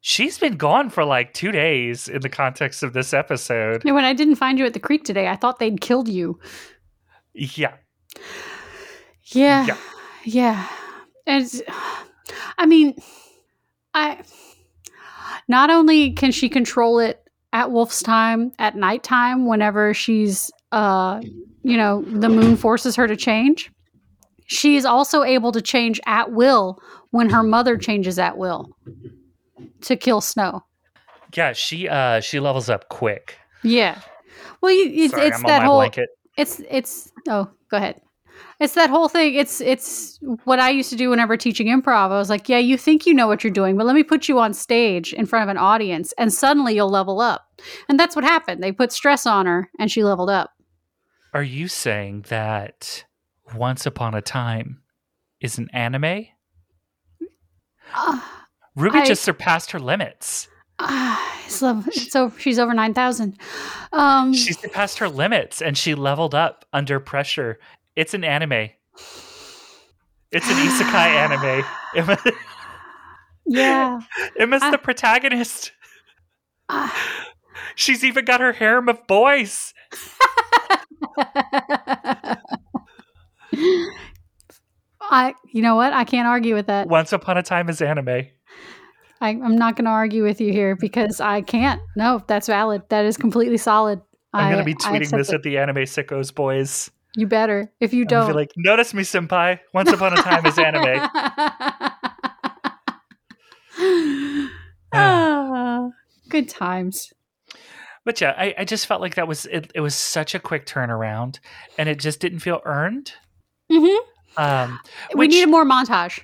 she's 0.00 0.38
been 0.38 0.56
gone 0.56 0.90
for 0.90 1.04
like 1.04 1.34
two 1.34 1.50
days 1.50 2.08
in 2.08 2.20
the 2.22 2.28
context 2.28 2.82
of 2.82 2.92
this 2.92 3.12
episode 3.12 3.82
when 3.84 4.04
I 4.04 4.12
didn't 4.12 4.36
find 4.36 4.58
you 4.58 4.64
at 4.64 4.72
the 4.74 4.80
creek 4.80 5.04
today, 5.04 5.28
I 5.28 5.36
thought 5.36 5.58
they'd 5.58 5.80
killed 5.80 6.08
you. 6.08 6.38
yeah 7.34 7.74
Yeah. 9.24 9.66
Yeah. 9.66 9.76
Yeah. 10.24 10.68
It's, 11.26 11.60
I 12.56 12.66
mean, 12.66 12.94
I 13.94 14.22
not 15.48 15.70
only 15.70 16.12
can 16.12 16.32
she 16.32 16.48
control 16.48 17.00
it 17.00 17.22
at 17.52 17.70
Wolf's 17.70 18.02
time, 18.02 18.52
at 18.58 18.76
nighttime, 18.76 19.46
whenever 19.46 19.94
she's 19.94 20.50
uh 20.72 21.20
you 21.62 21.76
know, 21.76 22.02
the 22.02 22.28
moon 22.28 22.56
forces 22.56 22.96
her 22.96 23.06
to 23.06 23.16
change. 23.16 23.70
She 24.46 24.76
is 24.76 24.84
also 24.86 25.22
able 25.24 25.52
to 25.52 25.60
change 25.60 26.00
at 26.06 26.32
will 26.32 26.78
when 27.10 27.28
her 27.30 27.42
mother 27.42 27.76
changes 27.76 28.18
at 28.18 28.38
will 28.38 28.70
to 29.82 29.96
kill 29.96 30.20
Snow. 30.20 30.62
yeah 31.34 31.52
she 31.52 31.88
uh 31.88 32.20
she 32.20 32.40
levels 32.40 32.70
up 32.70 32.88
quick. 32.88 33.36
Yeah. 33.62 34.00
Well, 34.60 34.72
you, 34.72 35.04
it's 35.04 35.12
Sorry, 35.12 35.26
it's 35.26 35.36
I'm 35.38 35.42
that 35.44 35.56
on 35.56 35.60
my 35.62 35.66
whole 35.66 35.78
blanket. 35.80 36.08
it's 36.36 36.60
it's 36.70 37.12
oh 37.28 37.50
go 37.70 37.76
ahead. 37.76 38.00
It's 38.60 38.74
that 38.74 38.88
whole 38.90 39.08
thing 39.08 39.34
it's 39.34 39.60
it's 39.60 40.18
what 40.44 40.58
i 40.60 40.70
used 40.70 40.90
to 40.90 40.96
do 40.96 41.10
whenever 41.10 41.36
teaching 41.36 41.66
improv. 41.66 42.10
I 42.10 42.18
was 42.18 42.30
like 42.30 42.48
yeah 42.48 42.58
you 42.58 42.76
think 42.78 43.04
you 43.06 43.12
know 43.14 43.26
what 43.26 43.42
you're 43.44 43.52
doing 43.52 43.76
but 43.76 43.84
let 43.86 43.94
me 43.94 44.02
put 44.04 44.28
you 44.28 44.38
on 44.38 44.54
stage 44.54 45.12
in 45.12 45.26
front 45.26 45.42
of 45.44 45.48
an 45.48 45.58
audience 45.58 46.12
and 46.18 46.32
suddenly 46.32 46.74
you'll 46.74 46.88
level 46.90 47.20
up. 47.20 47.46
And 47.88 47.98
that's 48.00 48.14
what 48.16 48.24
happened. 48.24 48.62
They 48.62 48.72
put 48.72 48.92
stress 48.92 49.26
on 49.26 49.46
her 49.46 49.68
and 49.78 49.90
she 49.90 50.02
leveled 50.04 50.30
up 50.30 50.50
Are 51.34 51.42
you 51.42 51.68
saying 51.68 52.26
that 52.28 53.04
Once 53.54 53.86
Upon 53.86 54.14
a 54.14 54.22
Time 54.22 54.80
is 55.40 55.58
an 55.58 55.68
anime? 55.72 56.26
Ah, 57.94 58.46
Ruby 58.76 58.98
I- 59.00 59.06
just 59.06 59.22
surpassed 59.22 59.70
her 59.72 59.78
limits. 59.78 60.48
ah, 60.78 61.40
it's, 61.44 61.60
level, 61.62 61.84
it's 61.88 62.14
over 62.14 62.38
she's 62.38 62.58
over 62.58 62.72
9000 62.74 63.36
um 63.92 64.32
She 64.32 64.52
surpassed 64.52 64.98
her 64.98 65.08
limits 65.08 65.60
and 65.60 65.76
she 65.76 65.94
leveled 65.94 66.34
up 66.34 66.64
under 66.72 67.00
pressure. 67.00 67.58
It's 67.96 68.14
an 68.14 68.24
anime. 68.24 68.70
It's 70.30 70.46
an 70.48 70.56
isekai 70.56 71.64
anime. 71.94 72.24
Yeah 73.50 74.00
Emma's 74.38 74.62
I- 74.62 74.70
the 74.70 74.76
protagonist. 74.78 75.72
Ah. 76.68 76.94
She's 77.74 78.04
even 78.04 78.24
got 78.26 78.40
her 78.40 78.52
harem 78.52 78.88
of 78.90 79.06
boys. 79.06 79.72
i 85.00 85.34
you 85.52 85.62
know 85.62 85.74
what 85.74 85.92
i 85.92 86.04
can't 86.04 86.28
argue 86.28 86.54
with 86.54 86.66
that 86.66 86.86
Once 86.88 87.12
Upon 87.12 87.38
a 87.38 87.42
Time 87.42 87.68
is 87.68 87.80
anime. 87.82 88.26
I, 89.20 89.30
i'm 89.30 89.56
not 89.56 89.76
going 89.76 89.86
to 89.86 89.90
argue 89.90 90.22
with 90.22 90.40
you 90.40 90.52
here 90.52 90.76
because 90.76 91.20
i 91.20 91.40
can't 91.40 91.80
no 91.96 92.22
that's 92.26 92.46
valid 92.46 92.82
that 92.88 93.04
is 93.04 93.16
completely 93.16 93.56
solid 93.56 94.00
I'm 94.32 94.52
going 94.52 94.58
to 94.58 94.64
be 94.64 94.74
tweeting 94.74 95.10
this 95.16 95.30
it. 95.30 95.36
at 95.36 95.42
the 95.42 95.58
anime 95.58 95.76
sickos 95.76 96.34
boys. 96.34 96.90
You 97.16 97.26
better. 97.26 97.72
If 97.80 97.94
you 97.94 98.04
don't, 98.04 98.28
be 98.28 98.34
like, 98.34 98.52
notice 98.56 98.92
me, 98.92 99.02
senpai. 99.02 99.58
Once 99.72 99.90
Upon 99.90 100.12
a 100.12 100.16
Time 100.16 100.44
is 100.46 100.58
anime. 100.58 101.08
Ah, 104.90 105.88
good 106.30 106.48
times. 106.48 107.12
But 108.08 108.22
yeah, 108.22 108.32
I, 108.38 108.54
I 108.56 108.64
just 108.64 108.86
felt 108.86 109.02
like 109.02 109.16
that 109.16 109.28
was 109.28 109.44
it, 109.44 109.70
it 109.74 109.80
was 109.80 109.94
such 109.94 110.34
a 110.34 110.38
quick 110.38 110.64
turnaround 110.64 111.40
and 111.76 111.90
it 111.90 111.98
just 111.98 112.20
didn't 112.20 112.38
feel 112.38 112.62
earned. 112.64 113.12
Mm-hmm. 113.70 114.42
Um 114.42 114.80
We 115.14 115.28
needed 115.28 115.50
more 115.50 115.66
montage. 115.66 116.20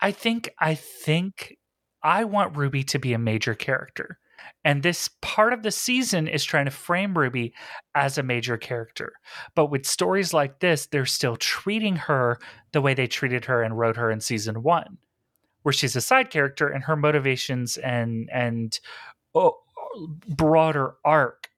I 0.00 0.12
think 0.12 0.48
I 0.58 0.74
think 0.74 1.58
I 2.02 2.24
want 2.24 2.56
Ruby 2.56 2.84
to 2.84 2.98
be 2.98 3.12
a 3.12 3.18
major 3.18 3.54
character. 3.54 4.18
And 4.64 4.82
this 4.82 5.10
part 5.20 5.52
of 5.52 5.62
the 5.62 5.70
season 5.70 6.26
is 6.26 6.42
trying 6.42 6.64
to 6.64 6.70
frame 6.70 7.18
Ruby 7.18 7.52
as 7.94 8.16
a 8.16 8.22
major 8.22 8.56
character. 8.56 9.12
But 9.54 9.66
with 9.66 9.84
stories 9.84 10.32
like 10.32 10.60
this, 10.60 10.86
they're 10.86 11.04
still 11.04 11.36
treating 11.36 11.96
her 11.96 12.38
the 12.72 12.80
way 12.80 12.94
they 12.94 13.08
treated 13.08 13.44
her 13.44 13.62
and 13.62 13.78
wrote 13.78 13.98
her 13.98 14.10
in 14.10 14.22
season 14.22 14.62
one, 14.62 14.96
where 15.64 15.74
she's 15.74 15.96
a 15.96 16.00
side 16.00 16.30
character 16.30 16.66
and 16.66 16.84
her 16.84 16.96
motivations 16.96 17.76
and 17.76 18.30
and 18.32 18.80
oh, 19.34 19.58
broader 20.28 20.94
arc 21.04 21.48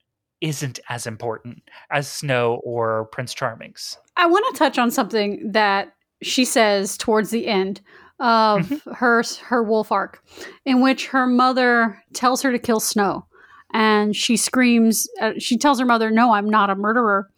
isn't 0.40 0.78
as 0.88 1.06
important 1.06 1.62
as 1.90 2.06
Snow 2.08 2.60
or 2.64 3.06
Prince 3.06 3.34
Charming's. 3.34 3.98
I 4.16 4.26
want 4.26 4.44
to 4.54 4.58
touch 4.58 4.78
on 4.78 4.90
something 4.90 5.50
that 5.52 5.92
she 6.22 6.44
says 6.44 6.96
towards 6.96 7.30
the 7.30 7.46
end 7.46 7.80
of 8.20 8.68
Mm-hmm. 8.68 8.92
her 8.94 9.22
her 9.44 9.62
wolf 9.62 9.92
arc, 9.92 10.22
in 10.64 10.80
which 10.80 11.06
her 11.08 11.26
mother 11.26 12.02
tells 12.14 12.42
her 12.42 12.50
to 12.50 12.58
kill 12.58 12.80
Snow, 12.80 13.26
and 13.72 14.14
she 14.16 14.36
screams. 14.36 15.08
Uh, 15.20 15.32
she 15.38 15.56
tells 15.56 15.78
her 15.78 15.86
mother, 15.86 16.10
"No, 16.10 16.32
I'm 16.32 16.50
not 16.50 16.68
a 16.70 16.74
murderer." 16.74 17.28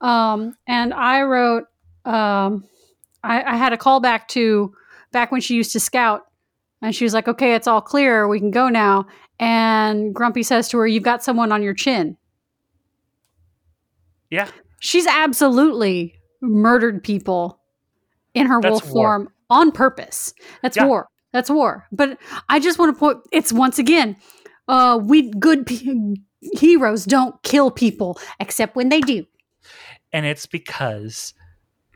Um, 0.00 0.56
and 0.68 0.94
I 0.94 1.22
wrote, 1.22 1.64
um, 2.04 2.64
I, 3.24 3.42
I 3.42 3.56
had 3.56 3.72
a 3.72 3.76
callback 3.76 4.28
to 4.28 4.72
back 5.12 5.32
when 5.32 5.40
she 5.40 5.54
used 5.56 5.72
to 5.72 5.80
scout, 5.80 6.22
and 6.80 6.94
she 6.94 7.02
was 7.04 7.12
like, 7.12 7.26
"Okay, 7.26 7.54
it's 7.54 7.66
all 7.66 7.80
clear. 7.80 8.28
We 8.28 8.38
can 8.38 8.52
go 8.52 8.68
now." 8.68 9.06
And 9.40 10.14
Grumpy 10.14 10.42
says 10.44 10.68
to 10.68 10.78
her, 10.78 10.86
"You've 10.86 11.02
got 11.02 11.24
someone 11.24 11.50
on 11.50 11.62
your 11.62 11.74
chin." 11.74 12.16
Yeah. 14.30 14.48
She's 14.80 15.06
absolutely 15.06 16.14
murdered 16.40 17.02
people 17.02 17.58
in 18.34 18.46
her 18.46 18.60
That's 18.60 18.70
wolf 18.70 18.84
war. 18.90 18.92
form 18.92 19.28
on 19.48 19.72
purpose. 19.72 20.32
That's 20.62 20.76
Yeah. 20.76 20.86
war. 20.86 21.08
That's 21.32 21.50
war. 21.50 21.86
But 21.90 22.18
I 22.48 22.60
just 22.60 22.78
want 22.78 22.94
to 22.94 22.98
point 22.98 23.18
it's 23.32 23.52
once 23.52 23.78
again, 23.78 24.16
uh 24.68 24.98
we 25.02 25.30
good 25.32 25.66
pe- 25.66 26.14
heroes 26.54 27.04
don't 27.04 27.42
kill 27.42 27.70
people 27.70 28.18
except 28.38 28.76
when 28.76 28.88
they 28.88 29.00
do. 29.00 29.26
And 30.12 30.26
it's 30.26 30.46
because 30.46 31.34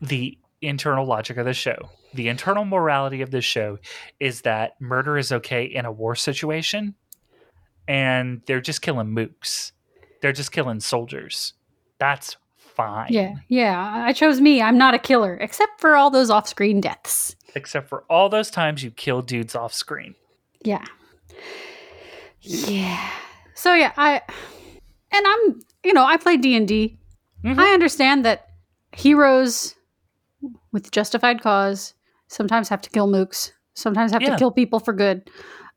the 0.01 0.39
internal 0.61 1.07
logic 1.07 1.37
of 1.37 1.45
the 1.47 1.55
show, 1.55 1.77
the 2.15 2.29
internal 2.29 2.65
morality 2.65 3.23
of 3.23 3.31
the 3.31 3.41
show 3.41 3.79
is 4.21 4.43
that 4.43 4.81
murder 4.81 5.17
is 5.19 5.31
okay 5.33 5.65
in 5.65 5.85
a 5.85 5.93
war 5.93 6.15
situation 6.15 6.95
and 7.89 8.41
they're 8.47 8.61
just 8.61 8.83
killing 8.83 9.09
mooks. 9.09 9.73
They're 10.23 10.33
just 10.33 10.53
killing 10.53 10.81
soldiers. 10.81 11.53
That's 11.99 12.37
fine. 12.57 13.09
Yeah. 13.11 13.35
Yeah, 13.49 14.03
I 14.05 14.13
chose 14.13 14.41
me. 14.41 14.61
I'm 14.63 14.79
not 14.79 14.95
a 14.95 14.99
killer 14.99 15.37
except 15.41 15.81
for 15.81 15.97
all 15.97 16.11
those 16.11 16.31
off-screen 16.31 16.81
deaths. 16.81 17.37
Except 17.55 17.89
for 17.89 18.05
all 18.11 18.29
those 18.29 18.51
times 18.51 18.83
you 18.83 18.91
kill 18.91 19.23
dudes 19.23 19.55
off 19.55 19.73
screen. 19.73 20.15
Yeah. 20.63 20.85
Yeah. 22.41 23.11
So 23.55 23.75
yeah, 23.75 23.93
I 23.97 24.21
and 25.13 25.27
I'm, 25.27 25.61
you 25.85 25.93
know, 25.93 26.05
I 26.05 26.17
play 26.17 26.37
D&D. 26.37 26.99
Mhm. 27.45 27.59
I 27.59 27.73
understand 27.73 28.25
that 28.25 28.49
heroes 28.93 29.75
with 30.73 30.91
justified 30.91 31.41
cause 31.43 31.95
sometimes 32.29 32.69
have 32.69 32.81
to 32.83 32.91
kill 32.91 33.07
mooks, 33.07 33.53
sometimes 33.75 34.13
have 34.13 34.23
Yeah. 34.23 34.31
to 34.31 34.37
kill 34.37 34.51
people 34.51 34.81
for 34.81 34.93
good. 34.93 35.31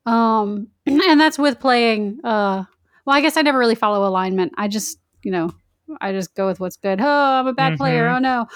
Um 0.08 0.68
and 0.86 1.20
that's 1.20 1.38
with 1.38 1.60
playing 1.60 2.20
uh 2.24 2.64
well, 3.04 3.16
I 3.16 3.20
guess 3.20 3.36
I 3.36 3.42
never 3.42 3.58
really 3.58 3.74
follow 3.74 4.06
alignment. 4.06 4.52
I 4.58 4.68
just, 4.68 4.98
you 5.22 5.30
know, 5.30 5.50
I 6.00 6.12
just 6.12 6.34
go 6.34 6.46
with 6.46 6.60
what's 6.60 6.76
good. 6.76 7.00
Oh, 7.00 7.06
I'm 7.06 7.46
a 7.46 7.52
bad 7.54 7.76
player. 7.78 8.06
Mhm. 8.06 8.16
Oh 8.16 8.18
no. 8.18 8.46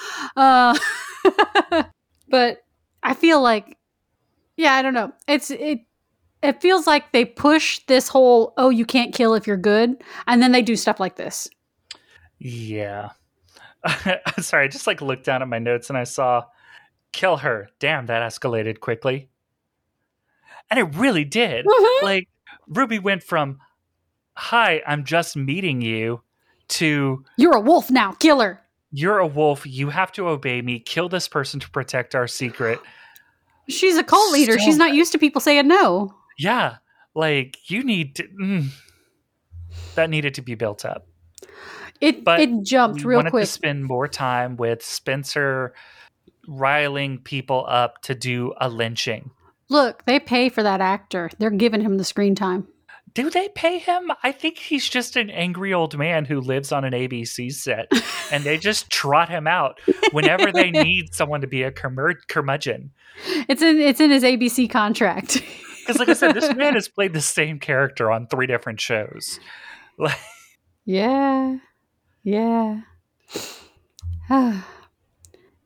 Uh 1.80 1.82
but 2.28 2.58
I 3.02 3.14
feel 3.14 3.40
like 3.40 3.76
yeah, 4.56 4.74
I 4.74 4.82
don't 4.82 4.94
know. 4.94 5.12
It's 5.26 5.50
it 5.50 5.80
it 6.42 6.60
feels 6.60 6.86
like 6.86 7.12
they 7.12 7.24
push 7.24 7.80
this 7.86 8.08
whole 8.08 8.52
oh 8.56 8.70
you 8.70 8.84
can't 8.84 9.14
kill 9.14 9.34
if 9.34 9.46
you're 9.46 9.56
good 9.56 10.02
and 10.26 10.42
then 10.42 10.52
they 10.52 10.62
do 10.62 10.76
stuff 10.76 11.00
like 11.00 11.16
this. 11.16 11.48
Yeah. 12.38 13.10
Sorry, 14.40 14.64
I 14.64 14.68
just 14.68 14.86
like 14.86 15.00
looked 15.00 15.24
down 15.24 15.42
at 15.42 15.48
my 15.48 15.58
notes 15.58 15.88
and 15.88 15.98
I 15.98 16.04
saw 16.04 16.44
kill 17.12 17.38
her. 17.38 17.68
Damn, 17.80 18.06
that 18.06 18.22
escalated 18.22 18.80
quickly. 18.80 19.28
And 20.72 20.78
it 20.80 20.96
really 20.98 21.24
did. 21.24 21.66
Mhm. 21.66 22.02
Like 22.02 22.28
Ruby 22.66 22.98
went 22.98 23.22
from 23.22 23.58
hi, 24.37 24.82
I'm 24.87 25.04
just 25.04 25.37
meeting 25.37 25.82
you 25.82 26.22
to 26.68 27.22
You're 27.37 27.56
a 27.56 27.61
wolf 27.61 27.90
now, 27.90 28.12
killer. 28.12 28.62
you're 28.90 29.18
a 29.18 29.26
wolf, 29.26 29.66
you 29.66 29.90
have 29.90 30.11
to 30.12 30.28
obey 30.28 30.62
me, 30.62 30.78
kill 30.80 31.11
this 31.11 31.28
person 31.28 31.61
to 31.61 31.68
protect 31.70 32.14
our 32.14 32.26
secret. 32.26 32.80
She's 33.68 33.98
a 33.98 34.02
cult 34.02 34.32
leader. 34.32 34.58
So 34.58 34.64
She's 34.64 34.78
not 34.78 34.94
used 34.94 35.12
to 35.12 35.18
people 35.18 35.40
saying 35.42 35.68
no. 35.68 36.14
Yeah, 36.38 36.76
like 37.14 37.70
you 37.70 37.85
need 37.85 38.14
to 38.16 38.22
mm, 38.24 38.68
that 39.94 40.08
needed 40.08 40.32
to 40.35 40.42
be 40.42 40.54
built 40.54 40.85
up. 40.87 41.06
It 42.00 42.24
But 42.24 42.40
it 42.40 42.62
jumped 42.62 43.04
real 43.04 43.18
wanted 43.18 43.30
quick. 43.30 43.44
to 43.44 43.50
spend 43.50 43.85
more 43.85 44.08
time 44.08 44.56
with 44.56 44.82
Spencer 44.82 45.74
riling 46.48 47.18
people 47.18 47.64
up 47.68 48.00
to 48.02 48.14
do 48.14 48.54
a 48.61 48.68
lynching. 48.70 49.30
Look, 49.72 50.04
they 50.04 50.20
pay 50.20 50.48
for 50.50 50.62
that 50.62 50.80
actor. 50.82 51.30
They're 51.38 51.50
giving 51.50 51.80
him 51.80 51.96
the 51.96 52.04
screen 52.04 52.35
time. 52.35 52.68
Do 53.14 53.28
they 53.30 53.48
pay 53.48 53.78
him? 53.78 54.11
I 54.22 54.32
think 54.32 54.58
he's 54.58 54.88
just 54.88 55.16
an 55.16 55.28
angry 55.30 55.72
old 55.74 55.96
man 55.98 56.24
who 56.26 56.40
lives 56.40 56.72
on 56.72 56.85
an 56.85 56.92
ABC 56.92 57.52
set, 57.52 57.90
and 58.32 58.44
they 58.44 58.58
just 58.58 58.90
trot 58.90 59.28
him 59.28 59.46
out 59.46 59.80
whenever 60.12 60.52
they 60.52 60.70
need 60.85 61.14
someone 61.14 61.40
to 61.40 61.46
be 61.46 61.62
a 61.62 61.70
curmud- 61.72 62.26
curmudgeon. 62.28 62.90
It's 63.48 63.62
in 63.62 63.78
it's 63.80 64.00
in 64.00 64.11
his 64.11 64.22
ABC 64.22 64.70
contract. 64.70 65.42
Because, 65.82 65.98
like 65.98 66.08
I 66.11 66.12
said, 66.12 66.37
this 66.37 66.54
man 66.54 66.74
has 66.74 66.87
played 66.88 67.12
the 67.12 67.20
same 67.20 67.58
character 67.58 68.08
on 68.08 68.28
three 68.28 68.46
different 68.46 68.80
shows. 68.80 69.40
Like, 69.98 70.16
yeah. 70.85 71.56
Yeah. 72.22 72.82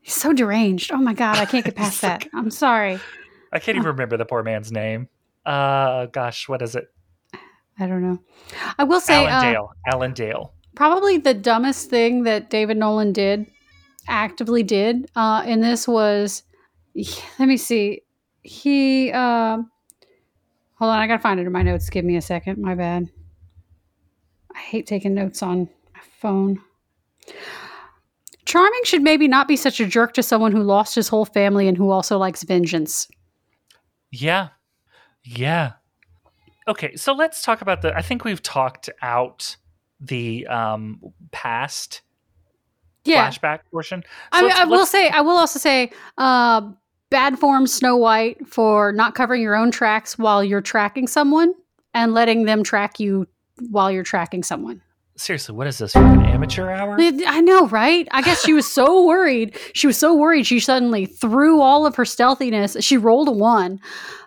He's 0.01 0.13
so 0.15 0.33
deranged. 0.33 0.91
Oh 0.91 0.97
my 0.97 1.13
god, 1.13 1.37
I 1.37 1.45
can't 1.45 1.63
get 1.63 1.75
past 1.75 2.01
that. 2.01 2.23
like- 2.23 2.31
I'm 2.33 2.49
sorry. 2.49 2.99
I 3.51 3.59
can't 3.59 3.77
even 3.77 3.87
remember 3.87 4.17
the 4.17 4.25
poor 4.25 4.43
man's 4.43 4.71
name. 4.71 5.07
Uh, 5.45 6.07
gosh, 6.07 6.49
what 6.49 6.61
is 6.61 6.75
it? 6.75 6.85
I 7.79 7.87
don't 7.87 8.01
know. 8.01 8.19
I 8.77 8.83
will 8.83 8.99
say 8.99 9.25
Alan 9.25 9.33
uh, 9.33 9.41
Dale. 9.41 9.71
Alan 9.91 10.13
Dale. 10.13 10.53
probably 10.75 11.17
the 11.17 11.33
dumbest 11.33 11.89
thing 11.89 12.23
that 12.23 12.49
David 12.49 12.77
Nolan 12.77 13.13
did, 13.13 13.45
actively 14.07 14.63
did 14.63 15.09
uh, 15.15 15.43
in 15.45 15.61
this 15.61 15.87
was, 15.87 16.43
let 17.39 17.47
me 17.47 17.57
see, 17.57 18.01
he. 18.41 19.11
Uh, 19.11 19.57
hold 20.75 20.91
on, 20.91 20.99
I 20.99 21.07
gotta 21.07 21.21
find 21.21 21.39
it 21.39 21.45
in 21.45 21.51
my 21.51 21.63
notes. 21.63 21.89
Give 21.89 22.05
me 22.05 22.15
a 22.15 22.21
second. 22.21 22.57
My 22.59 22.75
bad. 22.75 23.07
I 24.53 24.59
hate 24.59 24.87
taking 24.87 25.13
notes 25.13 25.43
on 25.43 25.69
my 25.93 26.01
phone. 26.19 26.59
Charming 28.45 28.81
should 28.85 29.03
maybe 29.03 29.27
not 29.27 29.47
be 29.47 29.57
such 29.57 29.79
a 29.79 29.85
jerk 29.85 30.13
to 30.13 30.23
someone 30.23 30.53
who 30.53 30.63
lost 30.63 30.95
his 30.95 31.09
whole 31.09 31.25
family 31.25 31.67
and 31.67 31.77
who 31.77 31.91
also 31.91 32.17
likes 32.17 32.43
vengeance. 32.43 33.07
Yeah. 34.11 34.49
Yeah. 35.23 35.73
Okay, 36.67 36.95
so 36.95 37.13
let's 37.13 37.41
talk 37.41 37.61
about 37.61 37.81
the 37.81 37.95
I 37.95 38.01
think 38.01 38.23
we've 38.23 38.41
talked 38.43 38.89
out 39.01 39.55
the 39.99 40.45
um 40.47 40.99
past 41.31 42.01
Yeah, 43.05 43.29
flashback 43.29 43.59
portion. 43.71 44.03
So 44.03 44.07
I, 44.31 44.41
mean, 44.41 44.49
let's- 44.49 44.59
I 44.59 44.65
will 44.65 44.77
let's- 44.79 44.91
say, 44.91 45.09
I 45.09 45.21
will 45.21 45.37
also 45.37 45.59
say, 45.59 45.91
uh, 46.17 46.69
bad 47.09 47.39
form 47.39 47.67
Snow 47.67 47.95
White 47.95 48.45
for 48.47 48.91
not 48.91 49.15
covering 49.15 49.41
your 49.41 49.55
own 49.55 49.71
tracks 49.71 50.17
while 50.17 50.43
you're 50.43 50.61
tracking 50.61 51.07
someone 51.07 51.53
and 51.93 52.13
letting 52.13 52.43
them 52.43 52.63
track 52.63 52.99
you 52.99 53.27
while 53.69 53.89
you're 53.89 54.03
tracking 54.03 54.43
someone. 54.43 54.81
Seriously, 55.17 55.55
what 55.55 55.67
is 55.67 55.77
this? 55.79 55.93
Fucking 55.93 56.25
amateur 56.25 56.69
hour? 56.69 56.95
I 56.99 57.41
know, 57.41 57.67
right? 57.67 58.07
I 58.11 58.21
guess 58.21 58.43
she 58.43 58.53
was 58.53 58.71
so 58.71 59.05
worried. 59.07 59.57
She 59.73 59.87
was 59.87 59.97
so 59.97 60.15
worried. 60.15 60.45
She 60.45 60.59
suddenly 60.59 61.05
threw 61.05 61.61
all 61.61 61.85
of 61.85 61.95
her 61.95 62.05
stealthiness. 62.05 62.77
She 62.79 62.97
rolled 62.97 63.27
a 63.27 63.31
one. 63.31 63.79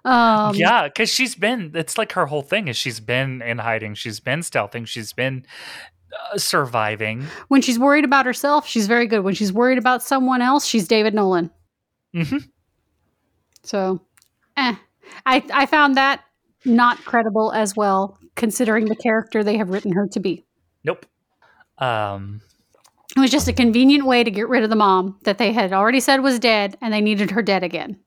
Um, 0.05 0.55
yeah, 0.55 0.85
because 0.89 1.09
she's 1.11 1.35
been. 1.35 1.73
It's 1.75 1.97
like 1.97 2.13
her 2.13 2.27
whole 2.27 2.43
thing 2.43 2.69
is 2.69 2.77
she's 2.77 3.01
been 3.01 3.43
in 3.43 3.59
hiding. 3.59 3.95
She's 3.95 4.21
been 4.21 4.41
stealthing. 4.41 4.87
She's 4.87 5.13
been 5.13 5.47
uh, 6.33 6.39
surviving. 6.39 7.25
When 7.49 7.63
she's 7.63 7.79
worried 7.79 8.05
about 8.05 8.27
herself, 8.27 8.67
she's 8.67 8.87
very 8.87 9.07
good. 9.07 9.21
When 9.21 9.35
she's 9.35 9.53
worried 9.53 9.79
about 9.79 10.03
someone 10.03 10.43
else, 10.43 10.67
she's 10.67 10.89
David 10.89 11.15
Nolan. 11.15 11.51
hmm 12.15 12.39
So, 13.63 14.01
eh. 14.57 14.75
I 15.27 15.45
I 15.53 15.67
found 15.67 15.97
that 15.97 16.25
not 16.65 16.99
credible 17.05 17.53
as 17.53 17.77
well, 17.77 18.19
considering 18.37 18.87
the 18.87 18.97
character 18.97 19.43
they 19.43 19.57
have 19.57 19.71
written 19.71 19.93
her 19.93 20.07
to 20.13 20.21
be. 20.21 20.45
Nope. 20.85 21.07
Um. 21.79 22.41
It 23.17 23.21
was 23.21 23.31
just 23.33 23.49
a 23.49 23.53
convenient 23.53 24.05
way 24.07 24.23
to 24.23 24.31
get 24.31 24.49
rid 24.49 24.63
of 24.63 24.71
the 24.71 24.77
mom 24.77 25.19
that 25.25 25.39
they 25.39 25.53
had 25.53 25.73
already 25.73 25.99
said 25.99 26.23
was 26.23 26.39
dead, 26.39 26.79
and 26.81 26.93
they 26.95 27.01
needed 27.01 27.33
her 27.33 27.43
dead 27.43 27.65
again. 27.65 27.99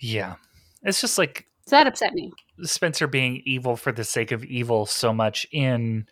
Yeah. 0.00 0.34
It's 0.82 1.00
just 1.00 1.16
like 1.16 1.46
So 1.66 1.76
that 1.76 1.86
upset 1.86 2.12
me. 2.12 2.32
Spencer 2.62 3.06
being 3.06 3.40
evil 3.46 3.76
for 3.76 3.92
the 3.92 4.02
sake 4.02 4.32
of 4.32 4.44
evil 4.44 4.84
so 4.84 5.12
much 5.12 5.46
in 5.52 6.06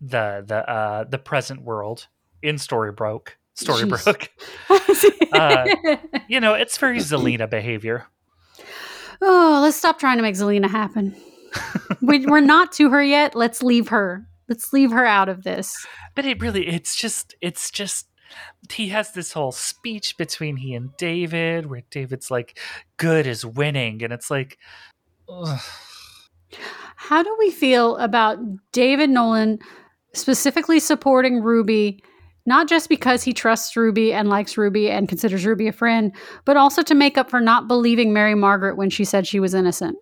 the 0.00 0.42
the 0.46 0.68
uh 0.68 1.04
the 1.04 1.18
present 1.18 1.62
world 1.62 2.06
in 2.42 2.56
Storybrooke. 2.56 3.28
Storybrooke. 3.56 4.28
Uh, 5.32 5.66
you 6.28 6.40
know, 6.40 6.52
it's 6.52 6.76
very 6.76 6.98
Zelena 6.98 7.48
behavior. 7.48 8.06
oh, 9.22 9.60
let's 9.62 9.76
stop 9.78 9.98
trying 9.98 10.18
to 10.18 10.22
make 10.22 10.34
Zelena 10.34 10.68
happen. 10.68 11.16
we, 12.02 12.26
we're 12.26 12.40
not 12.40 12.70
to 12.72 12.90
her 12.90 13.02
yet. 13.02 13.34
Let's 13.34 13.62
leave 13.62 13.88
her. 13.88 14.26
Let's 14.48 14.72
leave 14.72 14.90
her 14.90 15.06
out 15.06 15.28
of 15.28 15.44
this. 15.44 15.86
But 16.14 16.24
it 16.24 16.40
really 16.40 16.68
it's 16.68 16.96
just 16.96 17.34
it's 17.40 17.70
just 17.70 18.08
he 18.70 18.88
has 18.88 19.12
this 19.12 19.32
whole 19.32 19.52
speech 19.52 20.16
between 20.16 20.56
he 20.56 20.74
and 20.74 20.96
David 20.96 21.66
where 21.66 21.82
David's 21.90 22.30
like 22.30 22.58
good 22.96 23.26
is 23.26 23.44
winning 23.44 24.02
and 24.02 24.12
it's 24.12 24.30
like 24.30 24.58
ugh. 25.28 25.60
How 26.96 27.22
do 27.22 27.34
we 27.38 27.50
feel 27.50 27.96
about 27.96 28.38
David 28.72 29.10
Nolan 29.10 29.58
specifically 30.14 30.78
supporting 30.78 31.42
Ruby, 31.42 32.02
not 32.46 32.68
just 32.68 32.88
because 32.88 33.22
he 33.22 33.32
trusts 33.32 33.76
Ruby 33.76 34.12
and 34.12 34.28
likes 34.28 34.56
Ruby 34.56 34.90
and 34.90 35.08
considers 35.08 35.44
Ruby 35.44 35.68
a 35.68 35.72
friend, 35.72 36.14
but 36.44 36.56
also 36.56 36.82
to 36.82 36.94
make 36.94 37.18
up 37.18 37.30
for 37.30 37.40
not 37.40 37.68
believing 37.68 38.12
Mary 38.12 38.34
Margaret 38.34 38.76
when 38.76 38.90
she 38.90 39.04
said 39.04 39.26
she 39.26 39.40
was 39.40 39.54
innocent? 39.54 39.96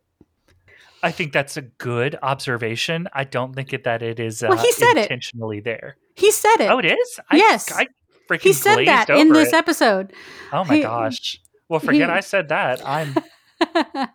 I 1.02 1.10
think 1.10 1.32
that's 1.32 1.56
a 1.56 1.62
good 1.62 2.18
observation. 2.22 3.08
I 3.12 3.24
don't 3.24 3.54
think 3.54 3.72
it, 3.72 3.84
that 3.84 4.02
it 4.02 4.20
is 4.20 4.42
uh, 4.42 4.48
Well, 4.50 4.58
he 4.58 4.70
said 4.72 4.96
it. 4.96 5.02
intentionally 5.02 5.60
there. 5.60 5.96
He 6.16 6.30
said 6.30 6.56
it. 6.60 6.70
Oh, 6.70 6.78
it 6.78 6.84
is. 6.84 7.20
I, 7.30 7.36
Yes. 7.36 7.72
I 7.72 7.86
freaking 8.30 8.42
he 8.42 8.52
said 8.52 8.84
that 8.86 9.08
in 9.10 9.32
this 9.32 9.48
it. 9.48 9.54
episode. 9.54 10.12
Oh 10.52 10.64
my 10.64 10.76
he- 10.76 10.82
gosh. 10.82 11.40
Well, 11.68 11.80
forget 11.80 12.10
he- 12.10 12.14
I 12.16 12.20
said 12.20 12.48
that. 12.48 12.86
I'm 12.86 13.14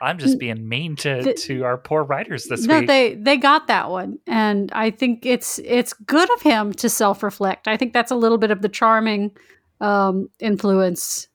I'm 0.00 0.18
just 0.18 0.38
being 0.38 0.68
mean 0.68 0.96
to 0.96 1.22
The- 1.22 1.34
to 1.34 1.64
our 1.64 1.78
poor 1.78 2.02
writers 2.04 2.44
this 2.46 2.60
week. 2.62 2.68
no, 2.68 2.78
week. 2.80 2.86
they 2.88 3.14
they 3.14 3.36
got 3.36 3.66
that 3.68 3.90
one, 3.90 4.18
and 4.26 4.70
I 4.72 4.90
think 4.90 5.24
it's 5.24 5.58
it's 5.64 5.92
good 5.92 6.30
of 6.34 6.42
him 6.42 6.72
to 6.74 6.88
self 6.88 7.22
reflect. 7.22 7.68
I 7.68 7.76
think 7.76 7.92
that's 7.92 8.10
a 8.10 8.16
little 8.16 8.38
bit 8.38 8.50
of 8.50 8.60
the 8.62 8.68
charming 8.68 9.30
um, 9.80 10.28
influence, 10.40 11.28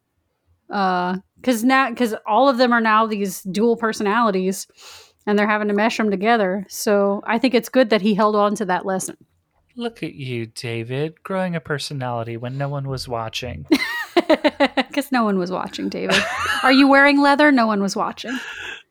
because 1.42 1.64
now 1.64 1.90
because 1.90 2.16
all 2.28 2.50
of 2.50 2.58
them 2.58 2.72
are 2.74 2.82
now 2.82 3.06
these 3.08 3.42
dual 3.44 3.76
personalities, 3.78 4.68
and 5.26 5.38
they're 5.38 5.48
having 5.48 5.68
to 5.68 5.74
mesh 5.74 5.98
them 5.98 6.10
together. 6.12 6.66
So 6.70 7.22
I 7.26 7.38
think 7.40 7.54
it's 7.54 7.70
good 7.70 7.90
that 7.92 8.02
he 8.02 8.14
held 8.14 8.36
on 8.36 8.56
to 8.56 8.66
that 8.66 8.86
lesson. 8.86 9.18
Look 9.76 10.04
at 10.04 10.14
you, 10.16 10.48
David, 10.48 11.24
growing 11.24 11.56
a 11.56 11.62
personality 11.62 12.36
when 12.38 12.58
no 12.58 12.68
one 12.70 12.88
was 12.88 13.08
watching. 13.08 13.66
Because 14.76 15.12
no 15.12 15.24
one 15.24 15.40
was 15.40 15.50
watching, 15.50 15.88
David. 15.90 16.22
Are 16.62 16.72
you 16.72 16.88
wearing 16.88 17.22
leather? 17.22 17.52
No 17.52 17.66
one 17.68 17.82
was 17.82 17.96
watching. 17.96 18.38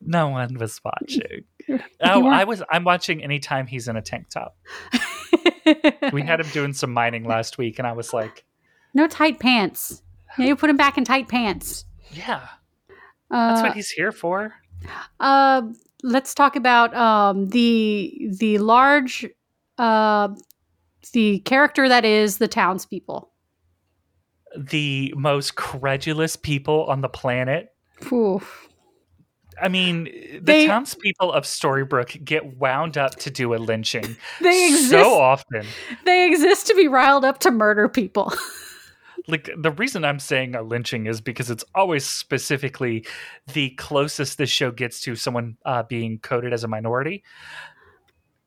no 0.01 0.29
one 0.29 0.55
was 0.59 0.81
watching. 0.85 1.45
Oh, 2.01 2.27
I 2.27 2.45
was. 2.45 2.63
I'm 2.71 2.83
watching 2.85 3.23
anytime 3.23 3.67
he's 3.67 3.89
in 3.89 3.97
a 3.97 4.01
tank 4.03 4.31
top. 4.31 4.57
We 6.13 6.23
had 6.23 6.41
him 6.41 6.47
doing 6.49 6.73
some 6.73 6.93
mining 6.95 7.25
last 7.25 7.59
week, 7.59 7.79
and 7.79 7.87
I 7.87 7.93
was 7.93 8.15
like, 8.15 8.45
no 8.95 9.07
tight 9.07 9.39
pants. 9.39 10.03
Yeah, 10.39 10.47
you 10.47 10.57
put 10.57 10.71
him 10.71 10.79
back 10.79 10.97
in 10.97 11.05
tight 11.05 11.29
pants. 11.29 11.85
"Yeah, 12.13 12.47
Uh, 13.31 13.49
that's 13.55 13.63
what 13.63 13.73
he's 13.75 13.91
here 13.91 14.13
for." 14.13 14.55
Uh, 15.21 15.63
let's 16.03 16.35
talk 16.35 16.57
about 16.57 16.95
um, 16.97 17.49
the 17.49 18.31
the 18.39 18.59
large 18.59 19.27
uh, 19.79 20.29
the 21.13 21.39
character 21.41 21.89
that 21.89 22.05
is 22.05 22.39
the 22.39 22.49
townspeople. 22.49 23.31
The 24.57 25.13
most 25.17 25.57
credulous 25.57 26.37
people 26.37 26.85
on 26.87 27.01
the 27.03 27.09
planet. 27.09 27.75
Oof. 28.13 28.69
I 29.61 29.69
mean, 29.69 30.05
the 30.05 30.39
They- 30.41 30.67
townspeople 30.69 31.33
of 31.33 31.43
Storybrooke 31.45 32.25
get 32.25 32.57
wound 32.59 32.97
up 32.97 33.17
to 33.17 33.31
do 33.31 33.55
a 33.55 33.59
lynching 33.59 34.17
They 34.41 34.69
exist. 34.69 34.91
so 34.91 35.15
often. 35.15 35.67
They 36.05 36.27
exist 36.29 36.69
to 36.69 36.75
be 36.75 36.87
riled 36.87 37.25
up 37.25 37.41
to 37.41 37.51
murder 37.51 37.89
people. 37.89 38.33
Like 39.29 39.51
the 39.57 39.71
reason 39.73 40.05
I'm 40.05 40.19
saying 40.19 40.55
a 40.55 40.63
lynching 40.63 41.07
is 41.07 41.21
because 41.21 41.51
it's 41.51 41.65
always 41.75 42.05
specifically 42.05 43.07
the 43.53 43.71
closest 43.71 44.39
this 44.39 44.49
show 44.49 44.71
gets 44.71 45.03
to 45.03 45.15
someone 45.17 45.59
uh, 45.67 45.83
being 45.83 46.19
coded 46.19 46.55
as 46.55 46.65
a 46.65 46.69
minority. 46.69 47.23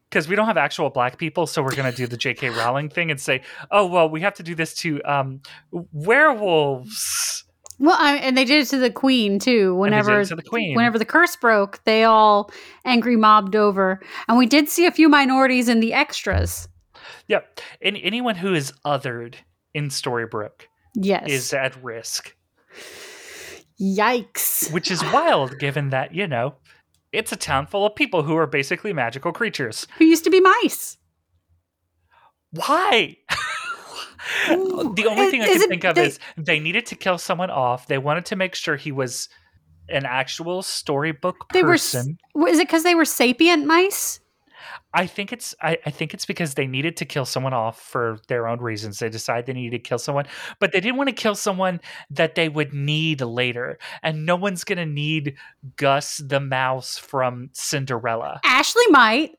Because 0.09 0.27
we 0.27 0.35
don't 0.35 0.47
have 0.47 0.57
actual 0.57 0.89
black 0.89 1.17
people, 1.17 1.47
so 1.47 1.63
we're 1.63 1.75
going 1.75 1.89
to 1.89 1.95
do 1.95 2.05
the 2.05 2.17
J.K. 2.17 2.49
Rowling 2.57 2.89
thing 2.89 3.11
and 3.11 3.19
say, 3.21 3.43
"Oh 3.69 3.85
well, 3.85 4.09
we 4.09 4.19
have 4.21 4.33
to 4.33 4.43
do 4.43 4.55
this 4.55 4.73
to 4.77 5.01
um, 5.03 5.41
werewolves." 5.71 7.45
well, 7.79 7.97
I, 7.97 8.17
and 8.17 8.37
they 8.37 8.43
did 8.43 8.61
it 8.61 8.69
to 8.69 8.77
the 8.77 8.91
queen 8.91 9.39
too. 9.39 9.81
And 9.83 9.93
they 9.93 9.97
did 9.97 10.05
Whenever 10.05 10.25
to 10.25 10.35
the 10.35 10.41
queen. 10.43 10.75
whenever 10.75 10.99
the 10.99 11.05
curse 11.05 11.35
broke, 11.35 11.81
they 11.85 12.03
all 12.03 12.51
angry 12.85 13.15
mobbed 13.15 13.55
over, 13.55 14.01
and 14.27 14.37
we 14.37 14.47
did 14.47 14.67
see 14.67 14.85
a 14.85 14.91
few 14.91 15.07
minorities 15.07 15.69
in 15.69 15.79
the 15.79 15.93
extras. 15.93 16.67
Yep, 17.27 17.61
and 17.81 17.97
anyone 18.01 18.35
who 18.35 18.53
is 18.53 18.73
othered 18.83 19.35
in 19.73 19.87
Storybrooke 19.87 20.67
Yes. 20.95 21.29
is 21.29 21.53
at 21.53 21.81
risk. 21.83 22.35
Yikes. 23.79 24.71
which 24.71 24.91
is 24.91 25.03
wild 25.05 25.57
given 25.57 25.89
that 25.89 26.13
you 26.13 26.27
know 26.27 26.53
it's 27.11 27.31
a 27.31 27.35
town 27.35 27.65
full 27.65 27.85
of 27.85 27.95
people 27.95 28.21
who 28.23 28.35
are 28.37 28.45
basically 28.45 28.93
magical 28.93 29.31
creatures 29.31 29.87
Who 29.97 30.05
used 30.05 30.23
to 30.25 30.29
be 30.29 30.39
mice? 30.39 30.97
why 32.51 33.17
the 34.49 35.07
only 35.09 35.23
Is- 35.25 35.31
thing 35.31 35.41
i 35.41 35.47
can 35.47 35.67
think 35.67 35.83
of 35.83 35.95
they- 35.95 36.05
is 36.05 36.19
they 36.37 36.59
needed 36.59 36.85
to 36.87 36.95
kill 36.95 37.17
someone 37.17 37.49
off 37.49 37.87
they 37.87 37.97
wanted 37.97 38.25
to 38.27 38.35
make 38.35 38.53
sure 38.53 38.75
he 38.75 38.91
was 38.91 39.27
an 39.89 40.05
actual 40.05 40.61
storybook 40.61 41.37
They 41.51 41.63
were 41.63 41.73
person 41.73 42.17
Is 42.47 42.59
it 42.59 42.67
because 42.67 42.83
they 42.83 42.95
were 42.95 43.03
sapient 43.03 43.65
mice? 43.65 44.20
I 44.93 45.05
think 45.05 45.31
it's 45.33 45.55
I, 45.61 45.77
I 45.85 45.89
think 45.89 46.13
it's 46.13 46.25
because 46.25 46.53
they 46.53 46.67
needed 46.67 46.97
to 46.97 47.05
kill 47.05 47.25
someone 47.25 47.53
off 47.53 47.81
for 47.81 48.19
their 48.27 48.47
own 48.47 48.59
reasons 48.59 48.99
they 48.99 49.09
decided 49.09 49.45
they 49.45 49.53
needed 49.53 49.83
to 49.83 49.89
kill 49.89 49.99
someone 49.99 50.25
but 50.59 50.71
they 50.71 50.79
didn't 50.79 50.97
want 50.97 51.09
to 51.09 51.15
kill 51.15 51.35
someone 51.35 51.81
that 52.09 52.35
they 52.35 52.49
would 52.49 52.73
need 52.73 53.21
later 53.21 53.77
and 54.03 54.25
no 54.25 54.35
one's 54.35 54.63
gonna 54.63 54.85
need 54.85 55.35
gus 55.77 56.17
the 56.17 56.39
mouse 56.39 56.97
from 56.97 57.49
cinderella 57.53 58.39
Ashley 58.43 58.85
might. 58.89 59.31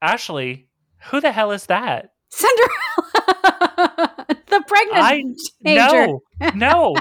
Ashley, 0.00 0.66
who 1.10 1.20
the 1.20 1.30
hell 1.30 1.52
is 1.52 1.66
that? 1.66 2.12
Cinderella, 2.28 4.26
the 4.48 4.64
pregnant 4.66 4.98
I 4.98 5.22
no, 5.62 6.22
no. 6.54 6.96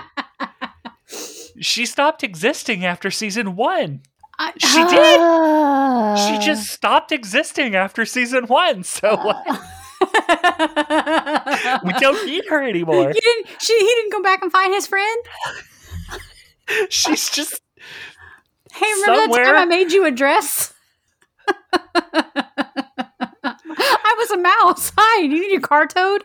she 1.59 1.85
stopped 1.85 2.23
existing 2.23 2.85
after 2.85 3.09
season 3.09 3.55
one. 3.55 4.01
I- 4.43 4.53
She 4.57 4.83
did. 4.95 5.19
Ah. 5.19 6.15
She 6.15 6.43
just 6.45 6.67
stopped 6.69 7.11
existing 7.11 7.75
after 7.75 8.05
season 8.05 8.45
one. 8.47 8.83
So 8.83 9.15
what? 9.17 9.45
we 11.83 11.93
don't 11.99 12.25
need 12.25 12.45
her 12.49 12.63
anymore. 12.67 13.11
He 13.13 13.19
didn't. 13.19 13.47
She. 13.59 13.73
He 13.77 13.85
didn't 13.85 14.11
come 14.11 14.23
back 14.23 14.41
and 14.41 14.51
find 14.51 14.73
his 14.73 14.87
friend. 14.87 15.23
She's 16.89 17.29
just 17.29 17.61
Hey, 18.73 18.85
remember 19.05 19.35
that 19.35 19.45
time 19.45 19.55
I 19.57 19.65
made 19.65 19.91
you 19.91 20.05
a 20.05 20.11
dress? 20.11 20.73
I 21.93 22.45
was 24.17 24.31
a 24.31 24.37
mouse. 24.37 24.91
Hi, 24.97 25.21
you 25.23 25.27
need 25.29 25.51
your 25.51 25.61
car 25.61 25.87
towed? 25.87 26.23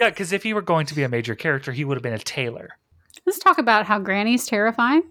yeah. 0.00 0.10
Because 0.10 0.32
if 0.32 0.42
he 0.42 0.54
were 0.54 0.62
going 0.62 0.86
to 0.86 0.94
be 0.94 1.02
a 1.02 1.08
major 1.08 1.34
character, 1.34 1.72
he 1.72 1.84
would 1.84 1.96
have 1.96 2.02
been 2.02 2.12
a 2.14 2.18
tailor. 2.18 2.70
Let's 3.26 3.38
talk 3.38 3.58
about 3.58 3.86
how 3.86 3.98
Granny's 3.98 4.46
terrifying. 4.46 5.02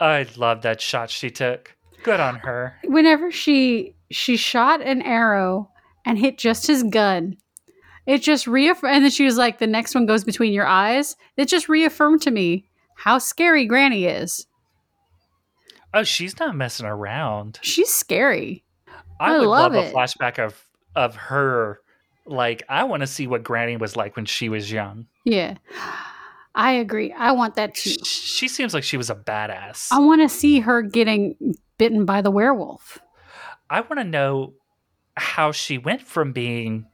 I 0.00 0.26
love 0.36 0.62
that 0.62 0.80
shot 0.80 1.10
she 1.10 1.30
took. 1.30 1.76
Good 2.02 2.20
on 2.20 2.36
her. 2.36 2.76
Whenever 2.84 3.30
she 3.32 3.94
she 4.10 4.36
shot 4.36 4.80
an 4.80 5.02
arrow 5.02 5.70
and 6.04 6.18
hit 6.18 6.38
just 6.38 6.66
his 6.66 6.82
gun, 6.84 7.36
it 8.06 8.22
just 8.22 8.46
reaffirmed. 8.46 8.94
And 8.94 9.04
then 9.04 9.10
she 9.10 9.24
was 9.24 9.36
like, 9.36 9.58
"The 9.58 9.66
next 9.66 9.94
one 9.94 10.06
goes 10.06 10.24
between 10.24 10.52
your 10.52 10.66
eyes." 10.66 11.16
It 11.36 11.48
just 11.48 11.68
reaffirmed 11.68 12.22
to 12.22 12.30
me 12.30 12.68
how 12.96 13.18
scary 13.18 13.66
Granny 13.66 14.04
is. 14.04 14.46
Oh, 15.94 16.02
she's 16.02 16.38
not 16.38 16.54
messing 16.54 16.86
around. 16.86 17.58
She's 17.62 17.92
scary. 17.92 18.64
I, 19.18 19.34
I 19.34 19.38
would 19.38 19.46
love 19.46 19.72
love, 19.72 19.86
a 19.86 19.90
flashback 19.90 20.38
of 20.38 20.62
of 20.94 21.16
her. 21.16 21.80
Like, 22.28 22.64
I 22.68 22.84
want 22.84 23.02
to 23.02 23.06
see 23.06 23.26
what 23.26 23.44
Granny 23.44 23.76
was 23.76 23.94
like 23.96 24.16
when 24.16 24.24
she 24.24 24.48
was 24.48 24.70
young. 24.70 25.06
Yeah, 25.24 25.56
I 26.56 26.72
agree. 26.72 27.12
I 27.12 27.32
want 27.32 27.54
that 27.56 27.74
too. 27.74 27.90
She, 27.90 28.04
she 28.04 28.48
seems 28.48 28.72
like 28.72 28.82
she 28.82 28.96
was 28.96 29.10
a 29.10 29.14
badass. 29.14 29.88
I 29.92 29.98
want 29.98 30.22
to 30.22 30.28
see 30.28 30.60
her 30.60 30.80
getting 30.80 31.36
bitten 31.76 32.06
by 32.06 32.22
the 32.22 32.30
werewolf. 32.30 32.98
I 33.68 33.82
want 33.82 33.98
to 33.98 34.04
know 34.04 34.54
how 35.18 35.52
she 35.52 35.76
went 35.76 36.02
from 36.02 36.32
being 36.32 36.86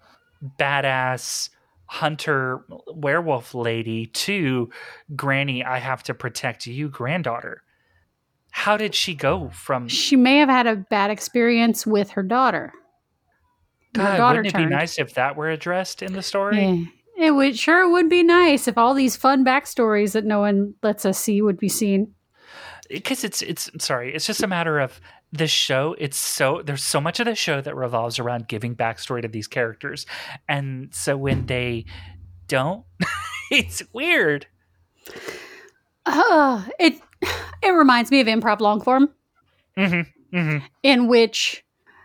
badass 0.58 1.48
hunter 1.86 2.64
werewolf 2.88 3.54
lady 3.54 4.06
to 4.06 4.70
Granny. 5.14 5.64
I 5.64 5.78
have 5.78 6.02
to 6.04 6.14
protect 6.14 6.66
you, 6.66 6.88
granddaughter. 6.88 7.62
How 8.50 8.76
did 8.76 8.94
she 8.94 9.14
go 9.14 9.50
from? 9.50 9.88
She 9.88 10.16
may 10.16 10.38
have 10.38 10.48
had 10.48 10.66
a 10.66 10.76
bad 10.76 11.10
experience 11.10 11.86
with 11.86 12.10
her 12.10 12.22
daughter. 12.22 12.72
Her 13.94 14.02
God, 14.02 14.16
daughter 14.16 14.38
wouldn't 14.38 14.54
it 14.54 14.58
turned. 14.58 14.70
be 14.70 14.74
nice 14.74 14.98
if 14.98 15.14
that 15.14 15.36
were 15.36 15.50
addressed 15.50 16.02
in 16.02 16.14
the 16.14 16.22
story? 16.22 16.64
Yeah. 16.64 16.84
It 17.32 17.36
would 17.36 17.58
sure 17.58 17.88
would 17.88 18.10
be 18.10 18.22
nice 18.22 18.68
if 18.68 18.76
all 18.76 18.92
these 18.92 19.16
fun 19.16 19.42
backstories 19.42 20.12
that 20.12 20.26
no 20.26 20.40
one 20.40 20.74
lets 20.82 21.06
us 21.06 21.18
see 21.18 21.40
would 21.40 21.56
be 21.58 21.68
seen. 21.70 22.12
because 22.90 23.24
it's 23.24 23.40
it's 23.40 23.70
sorry 23.82 24.14
it's 24.14 24.26
just 24.26 24.42
a 24.42 24.46
matter 24.46 24.78
of 24.78 25.00
the 25.32 25.46
show 25.46 25.96
it's 25.98 26.18
so 26.18 26.60
there's 26.62 26.82
so 26.84 27.00
much 27.00 27.20
of 27.20 27.26
the 27.26 27.34
show 27.34 27.60
that 27.62 27.74
revolves 27.74 28.18
around 28.18 28.48
giving 28.48 28.76
backstory 28.76 29.22
to 29.22 29.28
these 29.28 29.46
characters 29.46 30.04
and 30.46 30.92
so 30.94 31.16
when 31.16 31.46
they 31.46 31.86
don't 32.48 32.84
it's 33.50 33.82
weird 33.94 34.46
Uh, 36.04 36.64
it 36.78 37.00
it 37.62 37.70
reminds 37.70 38.10
me 38.10 38.20
of 38.20 38.26
improv 38.26 38.60
long 38.60 38.80
form, 38.80 39.08
mm-hmm, 39.78 40.36
mm-hmm. 40.36 40.58
in 40.82 41.06
which 41.08 41.64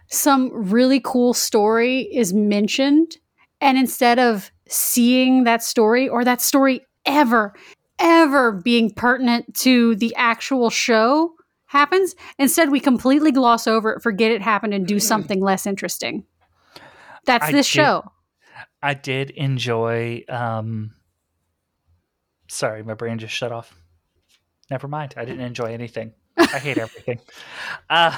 some 0.10 0.52
really 0.54 1.02
cool 1.04 1.34
story 1.34 2.02
is 2.14 2.34
mentioned, 2.34 3.18
and 3.60 3.78
instead 3.78 4.20
of 4.20 4.52
seeing 4.72 5.44
that 5.46 5.64
story 5.64 6.08
or 6.10 6.24
that 6.24 6.42
story 6.42 6.86
ever, 7.06 7.54
ever 8.00 8.52
being 8.52 8.92
pertinent 8.92 9.56
to 9.56 9.96
the 9.96 10.14
actual 10.16 10.70
show 10.70 11.34
happens, 11.68 12.16
instead 12.40 12.70
we 12.72 12.80
completely 12.80 13.32
gloss 13.32 13.68
over 13.68 13.92
it, 13.94 14.02
forget 14.02 14.32
it 14.32 14.42
happened, 14.42 14.74
and 14.74 14.88
do 14.88 15.00
something 15.00 15.42
less 15.42 15.66
interesting. 15.68 16.26
That's 17.26 17.46
I 17.46 17.52
this 17.52 17.68
did- 17.68 17.72
show. 17.74 18.04
i 18.82 18.94
did 18.94 19.32
enjoy 19.32 20.24
um 20.30 20.94
sorry 22.48 22.84
my 22.84 22.94
brain 22.94 23.18
just 23.20 23.34
shut 23.34 23.52
off 23.52 23.76
never 24.70 24.88
mind 24.88 25.14
i 25.18 25.26
didn't 25.26 25.42
enjoy 25.42 25.66
anything 25.74 26.14
i 26.38 26.60
hate 26.60 26.78
everything 26.78 27.20
uh 27.90 28.18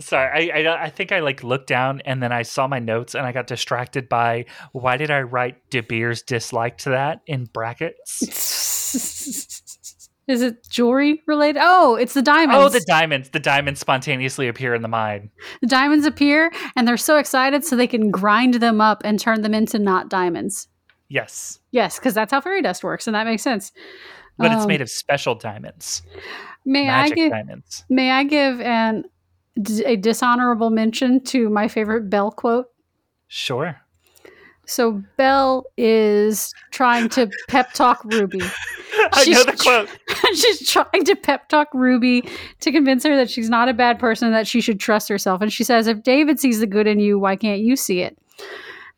sorry 0.00 0.50
I, 0.52 0.60
I 0.62 0.84
i 0.84 0.90
think 0.90 1.12
i 1.12 1.20
like 1.20 1.42
looked 1.42 1.66
down 1.66 2.00
and 2.04 2.22
then 2.22 2.32
i 2.32 2.42
saw 2.42 2.66
my 2.66 2.78
notes 2.78 3.14
and 3.14 3.26
i 3.26 3.32
got 3.32 3.46
distracted 3.46 4.08
by 4.08 4.44
why 4.72 4.96
did 4.96 5.10
i 5.10 5.20
write 5.22 5.68
de 5.70 5.80
beers 5.80 6.22
dislike 6.22 6.78
to 6.78 6.90
that 6.90 7.20
in 7.26 7.44
brackets 7.44 8.22
Is 10.28 10.42
it 10.42 10.68
jewelry 10.68 11.22
related? 11.28 11.60
Oh, 11.62 11.94
it's 11.94 12.12
the 12.14 12.20
diamonds. 12.22 12.60
oh 12.64 12.68
the 12.68 12.84
diamonds 12.84 13.28
the 13.30 13.38
diamonds 13.38 13.78
spontaneously 13.78 14.48
appear 14.48 14.74
in 14.74 14.82
the 14.82 14.88
mine 14.88 15.30
The 15.60 15.68
diamonds 15.68 16.04
appear 16.04 16.50
and 16.74 16.86
they're 16.88 16.96
so 16.96 17.16
excited 17.18 17.64
so 17.64 17.76
they 17.76 17.86
can 17.86 18.10
grind 18.10 18.54
them 18.54 18.80
up 18.80 19.02
and 19.04 19.20
turn 19.20 19.42
them 19.42 19.54
into 19.54 19.78
not 19.78 20.08
diamonds. 20.08 20.66
yes 21.08 21.60
Yes, 21.70 21.98
because 22.00 22.14
that's 22.14 22.32
how 22.32 22.40
fairy 22.40 22.60
dust 22.62 22.82
works, 22.82 23.06
and 23.06 23.14
that 23.14 23.26
makes 23.26 23.42
sense. 23.42 23.70
but 24.38 24.50
it's 24.50 24.62
Um, 24.62 24.68
made 24.68 24.80
of 24.80 24.90
special 24.90 25.36
diamonds 25.36 26.02
May 26.64 26.88
I 26.88 27.02
magic 27.02 27.16
give 27.16 27.30
diamonds 27.30 27.84
May 27.88 28.10
I 28.10 28.24
give 28.24 28.60
an 28.60 29.04
a 29.84 29.96
dishonorable 29.96 30.70
mention 30.70 31.22
to 31.24 31.48
my 31.50 31.68
favorite 31.68 32.10
Belle 32.10 32.30
quote? 32.30 32.66
sure 33.28 33.80
So 34.66 35.02
Belle 35.16 35.64
is 35.76 36.52
trying 36.70 37.08
to 37.10 37.30
pep 37.48 37.72
talk 37.72 38.02
Ruby. 38.04 38.40
i 39.12 39.24
know 39.26 39.44
the 39.44 39.56
quote 39.56 39.88
she's 40.36 40.68
trying 40.68 41.04
to 41.04 41.14
pep 41.14 41.48
talk 41.48 41.68
Ruby 41.74 42.28
to 42.60 42.72
convince 42.72 43.04
her 43.04 43.14
that 43.16 43.30
she's 43.30 43.50
not 43.50 43.68
a 43.68 43.74
bad 43.74 43.98
person, 43.98 44.32
that 44.32 44.46
she 44.46 44.60
should 44.60 44.80
trust 44.80 45.08
herself. 45.08 45.42
And 45.42 45.52
she 45.52 45.64
says, 45.64 45.86
If 45.86 46.02
David 46.02 46.40
sees 46.40 46.60
the 46.60 46.66
good 46.66 46.86
in 46.86 46.98
you, 47.00 47.18
why 47.18 47.36
can't 47.36 47.60
you 47.60 47.76
see 47.76 48.00
it? 48.00 48.18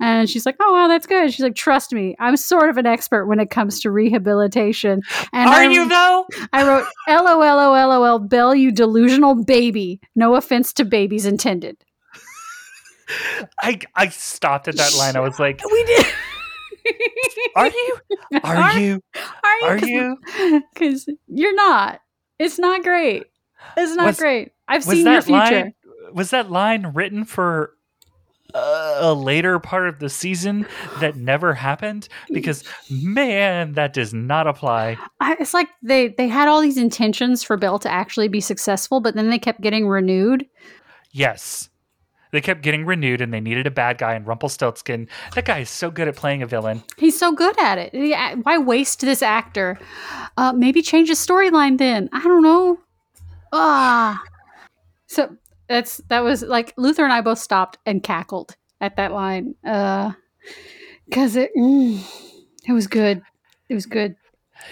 And 0.01 0.31
she's 0.31 0.47
like, 0.47 0.57
Oh, 0.61 0.73
wow, 0.73 0.89
that's 0.89 1.07
good. 1.07 1.33
She's 1.33 1.43
like, 1.43 1.55
Trust 1.55 1.93
me, 1.93 2.15
I'm 2.21 2.37
sort 2.37 2.71
of 2.71 2.77
an 2.77 2.87
expert 2.87 3.27
when 3.27 3.41
it 3.41 3.51
comes 3.51 3.81
to 3.81 3.91
rehabilitation. 3.91 5.01
And 5.33 5.49
are 5.51 5.57
I, 5.57 5.65
you 5.69 5.89
though 5.89 6.27
I 6.53 6.67
wrote, 6.67 6.87
LOL, 7.09 8.19
Belle, 8.21 8.55
you 8.55 8.71
delusional 8.71 9.45
baby. 9.45 10.01
No 10.15 10.35
offense 10.37 10.73
to 10.75 10.85
babies 10.85 11.27
intended. 11.27 11.77
I 13.63 13.79
I 13.95 14.09
stopped 14.09 14.69
at 14.69 14.77
that 14.77 14.95
line. 14.99 15.17
I 15.17 15.21
was 15.21 15.39
like, 15.39 15.61
We 15.71 15.85
did. 15.85 16.07
"Are 17.57 17.67
you? 17.69 17.99
Are 18.45 18.79
you? 18.79 19.01
Are 19.43 19.69
Are 19.71 19.79
you?" 19.79 20.17
Because 20.75 21.09
you're 21.27 21.55
not. 21.55 22.01
It's 22.39 22.59
not 22.59 22.83
great. 22.83 23.25
It's 23.77 23.95
not 23.97 24.07
Was- 24.07 24.19
great. 24.19 24.53
I've 24.69 24.85
seen 24.85 25.07
your 25.07 25.23
future. 25.23 25.33
line? 25.39 25.75
Was 26.13 26.31
that 26.31 26.51
line 26.51 26.93
written 26.95 27.25
for 27.25 27.73
a 28.55 29.15
later 29.15 29.59
part 29.59 29.89
of 29.89 29.99
the 29.99 30.09
season 30.09 30.67
that 31.01 31.17
never 31.17 31.55
happened? 31.55 32.09
Because 32.33 32.65
man, 32.91 33.73
that 33.73 33.93
does 33.93 34.15
not 34.15 34.47
apply. 34.47 34.97
I, 35.21 35.37
it's 35.39 35.55
like 35.55 35.69
they 35.83 36.09
they 36.09 36.29
had 36.29 36.49
all 36.49 36.61
these 36.61 36.79
intentions 36.79 37.43
for 37.43 37.57
Belle 37.57 37.79
to 37.81 37.91
actually 37.91 38.29
be 38.29 38.41
successful, 38.41 39.01
but 39.01 39.15
then 39.15 39.31
they 39.31 39.39
kept 39.39 39.61
getting 39.61 39.87
renewed. 39.87 40.47
Yes. 41.13 41.69
They 42.31 42.43
kept 42.43 42.63
getting 42.63 42.85
renewed 42.85 43.23
and 43.23 43.33
they 43.33 43.41
needed 43.41 43.67
a 43.67 43.71
bad 43.71 43.97
guy, 43.97 44.13
and 44.13 44.27
Rumpelstiltskin, 44.27 45.09
that 45.35 45.47
guy 45.47 45.61
is 45.61 45.71
so 45.71 45.91
good 45.91 46.09
at 46.09 46.17
playing 46.17 46.43
a 46.43 46.47
villain. 46.47 46.83
He's 46.99 47.19
so 47.19 47.33
good 47.33 47.59
at 47.59 47.79
it. 47.79 48.39
Why 48.43 48.59
waste 48.59 49.01
this 49.01 49.23
actor? 49.23 49.79
Uh, 50.37 50.53
maybe 50.53 50.83
change 50.83 51.09
his 51.09 51.25
storyline 51.27 51.79
then. 51.79 52.11
I 52.13 52.23
don't 52.23 52.43
know. 52.43 52.79
Ah, 53.51 54.23
so 55.07 55.35
that's 55.69 55.99
that 56.09 56.21
was 56.21 56.43
like 56.43 56.75
Luther 56.77 57.05
and 57.05 57.13
I 57.13 57.21
both 57.21 57.39
stopped 57.39 57.79
and 57.87 58.03
cackled 58.03 58.57
at 58.81 58.97
that 58.97 59.13
line 59.13 59.55
because 59.63 61.37
it 61.37 61.51
mm, 61.57 62.01
it 62.67 62.73
was 62.73 62.87
good. 62.87 63.23
It 63.69 63.75
was 63.75 63.87
good. 63.87 64.17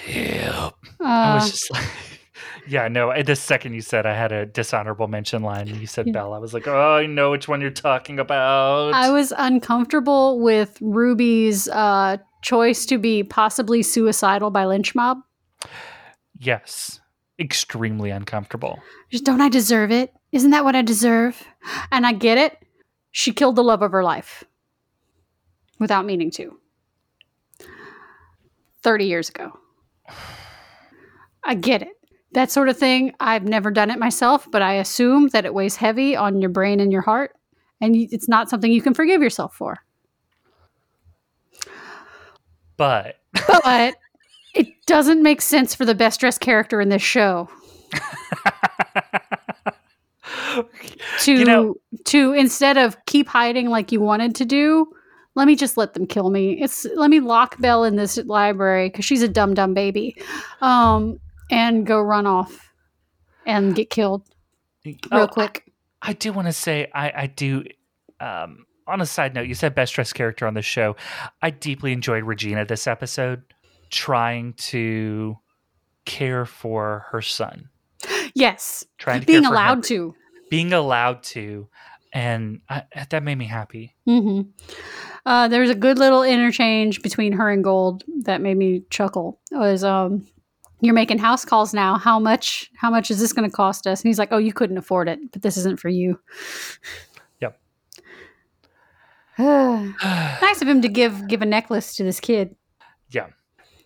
Yep. 0.08 0.74
Uh, 1.00 1.04
I 1.04 1.34
was 1.34 1.50
just 1.50 1.70
like, 1.70 1.84
yeah, 2.68 2.88
no. 2.88 3.12
The 3.22 3.36
second 3.36 3.74
you 3.74 3.80
said 3.82 4.06
I 4.06 4.14
had 4.14 4.32
a 4.32 4.46
dishonorable 4.46 5.06
mention 5.06 5.42
line, 5.42 5.68
and 5.68 5.76
you 5.76 5.86
said 5.86 6.06
Yeah. 6.06 6.14
Belle, 6.14 6.32
I 6.34 6.38
was 6.38 6.54
like, 6.54 6.66
oh, 6.66 6.96
I 6.96 7.06
know 7.06 7.30
which 7.30 7.46
one 7.46 7.60
you're 7.60 7.70
talking 7.70 8.18
about. 8.18 8.94
I 8.94 9.10
was 9.10 9.32
uncomfortable 9.36 10.40
with 10.40 10.76
Ruby's 10.80 11.68
uh, 11.68 12.16
choice 12.42 12.86
to 12.86 12.98
be 12.98 13.22
possibly 13.22 13.82
suicidal 13.82 14.50
by 14.50 14.64
lynch 14.64 14.94
mob. 14.94 15.18
yes, 16.38 17.00
extremely 17.38 18.10
uncomfortable. 18.10 18.80
Just 19.10 19.24
don't 19.24 19.40
I 19.40 19.48
deserve 19.48 19.90
it? 19.90 20.12
Isn't 20.32 20.50
that 20.50 20.64
what 20.64 20.76
I 20.76 20.82
deserve? 20.82 21.42
And 21.90 22.06
I 22.06 22.12
get 22.12 22.38
it. 22.38 22.58
She 23.10 23.32
killed 23.32 23.56
the 23.56 23.64
love 23.64 23.82
of 23.82 23.92
her 23.92 24.02
life 24.02 24.44
without 25.78 26.04
meaning 26.04 26.30
to. 26.32 26.58
30 28.82 29.04
years 29.06 29.28
ago. 29.28 29.58
I 31.44 31.54
get 31.54 31.82
it. 31.82 31.88
That 32.32 32.50
sort 32.50 32.68
of 32.68 32.76
thing, 32.76 33.12
I've 33.18 33.44
never 33.44 33.70
done 33.70 33.90
it 33.90 33.98
myself, 33.98 34.48
but 34.50 34.62
I 34.62 34.74
assume 34.74 35.28
that 35.28 35.44
it 35.44 35.54
weighs 35.54 35.76
heavy 35.76 36.14
on 36.14 36.40
your 36.40 36.50
brain 36.50 36.80
and 36.80 36.92
your 36.92 37.02
heart, 37.02 37.32
and 37.80 37.96
it's 37.96 38.28
not 38.28 38.50
something 38.50 38.70
you 38.70 38.82
can 38.82 38.94
forgive 38.94 39.22
yourself 39.22 39.54
for. 39.54 39.78
But 42.76 43.16
But 43.46 43.96
doesn't 44.86 45.22
make 45.22 45.42
sense 45.42 45.74
for 45.74 45.84
the 45.84 45.94
best 45.94 46.20
dressed 46.20 46.40
character 46.40 46.80
in 46.80 46.88
this 46.88 47.02
show 47.02 47.48
to 51.20 51.32
You 51.32 51.44
know- 51.44 51.74
to 52.06 52.32
instead 52.32 52.76
of 52.76 52.96
keep 53.06 53.28
hiding 53.28 53.68
like 53.68 53.90
you 53.92 54.00
wanted 54.00 54.34
to 54.36 54.44
do 54.44 54.92
let 55.34 55.46
me 55.46 55.54
just 55.56 55.76
let 55.76 55.94
them 55.94 56.06
kill 56.06 56.30
me 56.30 56.52
it's 56.62 56.86
let 56.96 57.10
me 57.10 57.20
lock 57.20 57.58
belle 57.60 57.84
in 57.84 57.96
this 57.96 58.16
library 58.18 58.88
because 58.88 59.04
she's 59.04 59.22
a 59.22 59.28
dumb 59.28 59.54
dumb 59.54 59.74
baby 59.74 60.16
um 60.60 61.18
and 61.50 61.86
go 61.86 62.00
run 62.00 62.26
off 62.26 62.72
and 63.44 63.74
get 63.74 63.90
killed 63.90 64.22
real 64.84 64.96
Oh, 65.10 65.26
quick 65.28 65.64
I 66.02 66.12
do 66.12 66.32
want 66.32 66.46
to 66.46 66.52
say 66.52 66.88
I, 66.94 67.12
I 67.22 67.26
do. 67.26 67.64
Um, 68.20 68.66
on 68.86 69.00
a 69.00 69.06
side 69.06 69.34
note, 69.34 69.48
you 69.48 69.54
said 69.54 69.74
best 69.74 69.94
dressed 69.94 70.14
character 70.14 70.46
on 70.46 70.54
the 70.54 70.62
show. 70.62 70.94
I 71.42 71.50
deeply 71.50 71.90
enjoyed 71.92 72.22
Regina 72.22 72.64
this 72.64 72.86
episode, 72.86 73.42
trying 73.90 74.54
to 74.54 75.38
care 76.04 76.44
for 76.46 77.06
her 77.10 77.22
son, 77.22 77.68
yes 78.34 78.84
trying 78.98 79.20
to 79.20 79.26
being 79.26 79.42
care 79.42 79.52
allowed 79.52 79.82
to 79.82 80.14
being 80.50 80.72
allowed 80.72 81.22
to, 81.24 81.68
and 82.12 82.60
I, 82.68 82.84
that 83.10 83.22
made 83.22 83.36
me 83.36 83.46
happy. 83.46 83.94
hmm 84.04 84.42
Uh, 85.24 85.48
there's 85.48 85.70
a 85.70 85.74
good 85.74 85.98
little 85.98 86.22
interchange 86.22 87.02
between 87.02 87.32
her 87.32 87.50
and 87.50 87.64
Gold 87.64 88.04
that 88.22 88.40
made 88.40 88.56
me 88.56 88.84
chuckle. 88.90 89.40
It 89.50 89.56
was 89.56 89.82
um, 89.82 90.26
you're 90.80 90.94
making 90.94 91.18
house 91.18 91.44
calls 91.44 91.74
now. 91.74 91.98
How 91.98 92.18
much? 92.18 92.70
How 92.76 92.90
much 92.90 93.10
is 93.10 93.18
this 93.18 93.32
going 93.32 93.48
to 93.48 93.54
cost 93.54 93.86
us? 93.86 94.02
And 94.02 94.08
he's 94.08 94.18
like, 94.18 94.28
oh, 94.30 94.38
you 94.38 94.52
couldn't 94.52 94.78
afford 94.78 95.08
it, 95.08 95.18
but 95.32 95.42
this 95.42 95.56
isn't 95.56 95.80
for 95.80 95.88
you. 95.88 96.20
Yep. 97.40 97.58
nice 99.38 100.62
of 100.62 100.68
him 100.68 100.82
to 100.82 100.88
give 100.88 101.28
give 101.28 101.42
a 101.42 101.46
necklace 101.46 101.96
to 101.96 102.04
this 102.04 102.20
kid. 102.20 102.54
Yeah. 103.10 103.28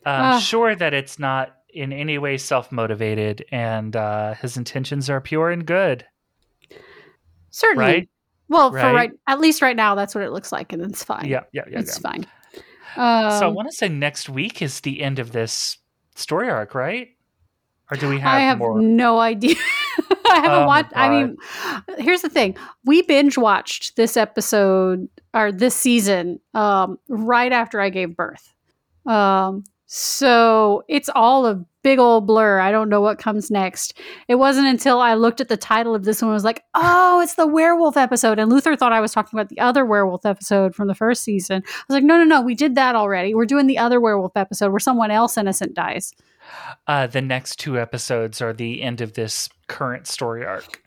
I'm 0.07 0.35
Ah. 0.37 0.39
sure 0.39 0.75
that 0.75 0.95
it's 0.95 1.19
not 1.19 1.57
in 1.73 1.93
any 1.93 2.19
way 2.19 2.37
self 2.39 2.73
motivated 2.73 3.45
and 3.53 3.95
uh, 3.95 4.35
his 4.35 4.57
intentions 4.57 5.09
are 5.11 5.21
pure 5.21 5.51
and 5.51 5.65
good, 5.67 6.05
Certainly. 7.51 7.85
right? 7.85 8.09
Well, 8.49 8.71
for 8.71 8.77
Right? 8.79 8.95
right, 8.95 9.11
at 9.29 9.39
least 9.41 9.63
right 9.63 9.77
now, 9.77 9.95
that's 9.95 10.15
what 10.15 10.25
it 10.25 10.31
looks 10.33 10.51
like, 10.51 10.73
and 10.73 10.83
it's 10.83 11.05
fine. 11.05 11.27
Yeah, 11.27 11.43
yeah, 11.53 11.63
yeah. 11.71 11.79
it's 11.79 12.01
yeah. 12.03 12.11
fine. 12.11 12.27
Um, 12.97 13.39
so 13.39 13.47
I 13.47 13.49
want 13.49 13.69
to 13.71 13.77
say 13.77 13.89
next 13.89 14.29
week 14.29 14.61
is 14.63 14.81
the 14.81 15.01
end 15.03 15.21
of 15.21 15.31
this 15.33 15.79
story 16.17 16.51
arc, 16.51 16.75
right? 16.75 17.09
Or 17.91 17.97
do 17.97 18.09
we 18.09 18.19
have, 18.19 18.33
I 18.35 18.41
have 18.41 18.59
more? 18.59 18.81
no 18.81 19.19
idea. 19.21 19.55
I 20.29 20.37
haven't 20.37 20.63
Oh 20.63 20.67
watched. 20.67 20.93
I 20.97 21.09
mean, 21.09 21.37
here's 21.99 22.23
the 22.23 22.29
thing: 22.29 22.57
we 22.85 23.03
binge 23.03 23.37
watched 23.39 23.95
this 23.97 24.17
episode 24.17 25.09
or 25.35 25.51
this 25.53 25.75
season 25.77 26.41
um, 26.55 26.99
right 27.09 27.53
after 27.53 27.81
I 27.81 27.91
gave 27.91 28.17
birth. 28.17 28.53
Um, 29.07 29.65
So 29.93 30.85
it's 30.87 31.11
all 31.17 31.47
a 31.47 31.65
big 31.83 31.99
old 31.99 32.25
blur. 32.25 32.61
I 32.61 32.71
don't 32.71 32.89
know 32.89 33.01
what 33.01 33.19
comes 33.19 33.51
next. 33.51 33.99
It 34.29 34.37
wasn't 34.37 34.69
until 34.69 35.01
I 35.01 35.15
looked 35.15 35.41
at 35.41 35.49
the 35.49 35.57
title 35.57 35.97
of 35.97 36.05
this 36.05 36.23
one 36.23 36.29
and 36.29 36.35
was 36.35 36.45
like, 36.45 36.63
oh, 36.77 37.21
it's 37.21 37.35
the 37.35 37.49
werewolf 37.49 37.97
episode. 37.97 38.39
And 38.39 38.53
Luther 38.53 38.77
thought 38.77 38.93
I 38.93 39.01
was 39.01 39.11
talking 39.11 39.37
about 39.37 39.49
the 39.49 39.59
other 39.59 39.85
werewolf 39.85 40.25
episode 40.25 40.77
from 40.77 40.87
the 40.87 40.95
first 40.95 41.25
season. 41.25 41.65
I 41.67 41.85
was 41.89 41.95
like, 41.95 42.05
no, 42.05 42.17
no, 42.17 42.23
no, 42.23 42.41
we 42.41 42.55
did 42.55 42.77
that 42.77 42.95
already. 42.95 43.35
We're 43.35 43.47
doing 43.47 43.67
the 43.67 43.79
other 43.79 44.01
werewolf 44.01 44.37
episode 44.37 44.71
where 44.71 44.79
someone 44.79 45.11
else 45.11 45.37
innocent 45.37 45.75
dies. 45.75 46.15
Uh, 46.87 47.09
the 47.09 47.21
next 47.21 47.59
two 47.59 47.77
episodes 47.77 48.41
are 48.41 48.53
the 48.53 48.83
end 48.83 49.01
of 49.01 49.15
this 49.15 49.49
current 49.67 50.07
story 50.07 50.47
arc. 50.47 50.85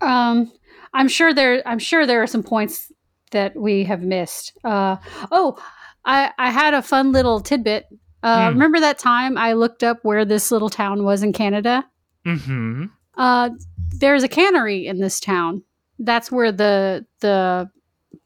Um, 0.00 0.52
I'm 0.94 1.08
sure 1.08 1.34
there. 1.34 1.60
I'm 1.66 1.80
sure 1.80 2.06
there 2.06 2.22
are 2.22 2.28
some 2.28 2.44
points 2.44 2.92
that 3.32 3.56
we 3.56 3.82
have 3.82 4.02
missed. 4.02 4.56
Uh, 4.62 4.98
oh, 5.32 5.60
I 6.04 6.30
I 6.38 6.50
had 6.50 6.74
a 6.74 6.82
fun 6.82 7.10
little 7.10 7.40
tidbit. 7.40 7.86
Uh, 8.22 8.48
Hmm. 8.48 8.54
Remember 8.54 8.80
that 8.80 8.98
time 8.98 9.38
I 9.38 9.52
looked 9.52 9.82
up 9.84 9.98
where 10.02 10.24
this 10.24 10.50
little 10.50 10.70
town 10.70 11.04
was 11.04 11.22
in 11.22 11.32
Canada? 11.32 11.84
Mm-hmm. 12.26 12.86
Uh, 13.16 13.50
there's 13.96 14.22
a 14.22 14.28
cannery 14.28 14.86
in 14.86 14.98
this 15.00 15.20
town. 15.20 15.62
That's 15.98 16.30
where 16.30 16.52
the 16.52 17.06
the 17.20 17.70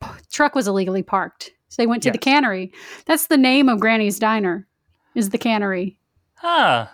p- 0.00 0.08
truck 0.30 0.54
was 0.54 0.66
illegally 0.68 1.02
parked. 1.02 1.50
So 1.68 1.80
they 1.82 1.86
went 1.86 2.02
to 2.02 2.10
the 2.10 2.18
cannery. 2.18 2.72
That's 3.06 3.28
the 3.28 3.38
name 3.38 3.68
of 3.68 3.80
Granny's 3.80 4.18
Diner. 4.18 4.66
Is 5.14 5.30
the 5.30 5.38
cannery. 5.38 5.98
Huh. 6.34 6.86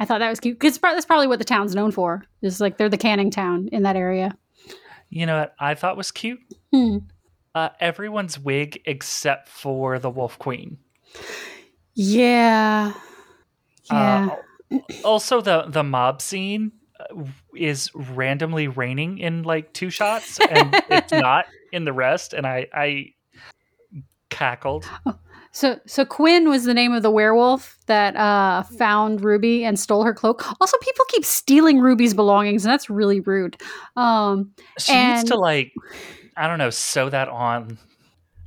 I 0.00 0.04
thought 0.04 0.18
that 0.18 0.30
was 0.30 0.40
cute 0.40 0.58
because 0.58 0.78
that's 0.78 1.06
probably 1.06 1.26
what 1.26 1.38
the 1.40 1.44
town's 1.44 1.74
known 1.74 1.90
for. 1.90 2.24
Is 2.42 2.60
like 2.60 2.78
they're 2.78 2.88
the 2.88 2.96
canning 2.96 3.30
town 3.30 3.68
in 3.72 3.82
that 3.82 3.96
area. 3.96 4.36
You 5.10 5.26
know 5.26 5.38
what 5.40 5.54
I 5.58 5.74
thought 5.74 5.96
was 5.96 6.10
cute? 6.10 6.40
Hmm. 6.72 6.98
Uh, 7.54 7.70
everyone's 7.80 8.38
wig 8.38 8.80
except 8.84 9.48
for 9.48 9.98
the 9.98 10.10
Wolf 10.10 10.38
Queen. 10.38 10.78
Yeah. 12.00 12.92
Yeah. 13.90 14.36
Uh, 14.70 14.78
also, 15.02 15.40
the 15.40 15.64
the 15.66 15.82
mob 15.82 16.22
scene 16.22 16.70
uh, 17.00 17.24
is 17.56 17.90
randomly 17.92 18.68
raining 18.68 19.18
in 19.18 19.42
like 19.42 19.72
two 19.72 19.90
shots, 19.90 20.38
and 20.38 20.80
it's 20.90 21.10
not 21.12 21.46
in 21.72 21.84
the 21.84 21.92
rest. 21.92 22.34
And 22.34 22.46
I 22.46 22.68
I 22.72 23.14
cackled. 24.30 24.88
so 25.50 25.80
so 25.86 26.04
Quinn 26.04 26.48
was 26.48 26.62
the 26.62 26.74
name 26.74 26.92
of 26.92 27.02
the 27.02 27.10
werewolf 27.10 27.76
that 27.86 28.14
uh 28.14 28.62
found 28.62 29.24
Ruby 29.24 29.64
and 29.64 29.76
stole 29.76 30.04
her 30.04 30.14
cloak. 30.14 30.44
Also, 30.60 30.76
people 30.78 31.04
keep 31.08 31.24
stealing 31.24 31.80
Ruby's 31.80 32.14
belongings, 32.14 32.64
and 32.64 32.70
that's 32.70 32.88
really 32.88 33.18
rude. 33.18 33.56
Um 33.96 34.52
She 34.78 34.94
needs 34.94 35.24
to 35.24 35.36
like 35.36 35.72
I 36.36 36.46
don't 36.46 36.58
know 36.58 36.70
sew 36.70 37.10
that 37.10 37.28
on. 37.28 37.76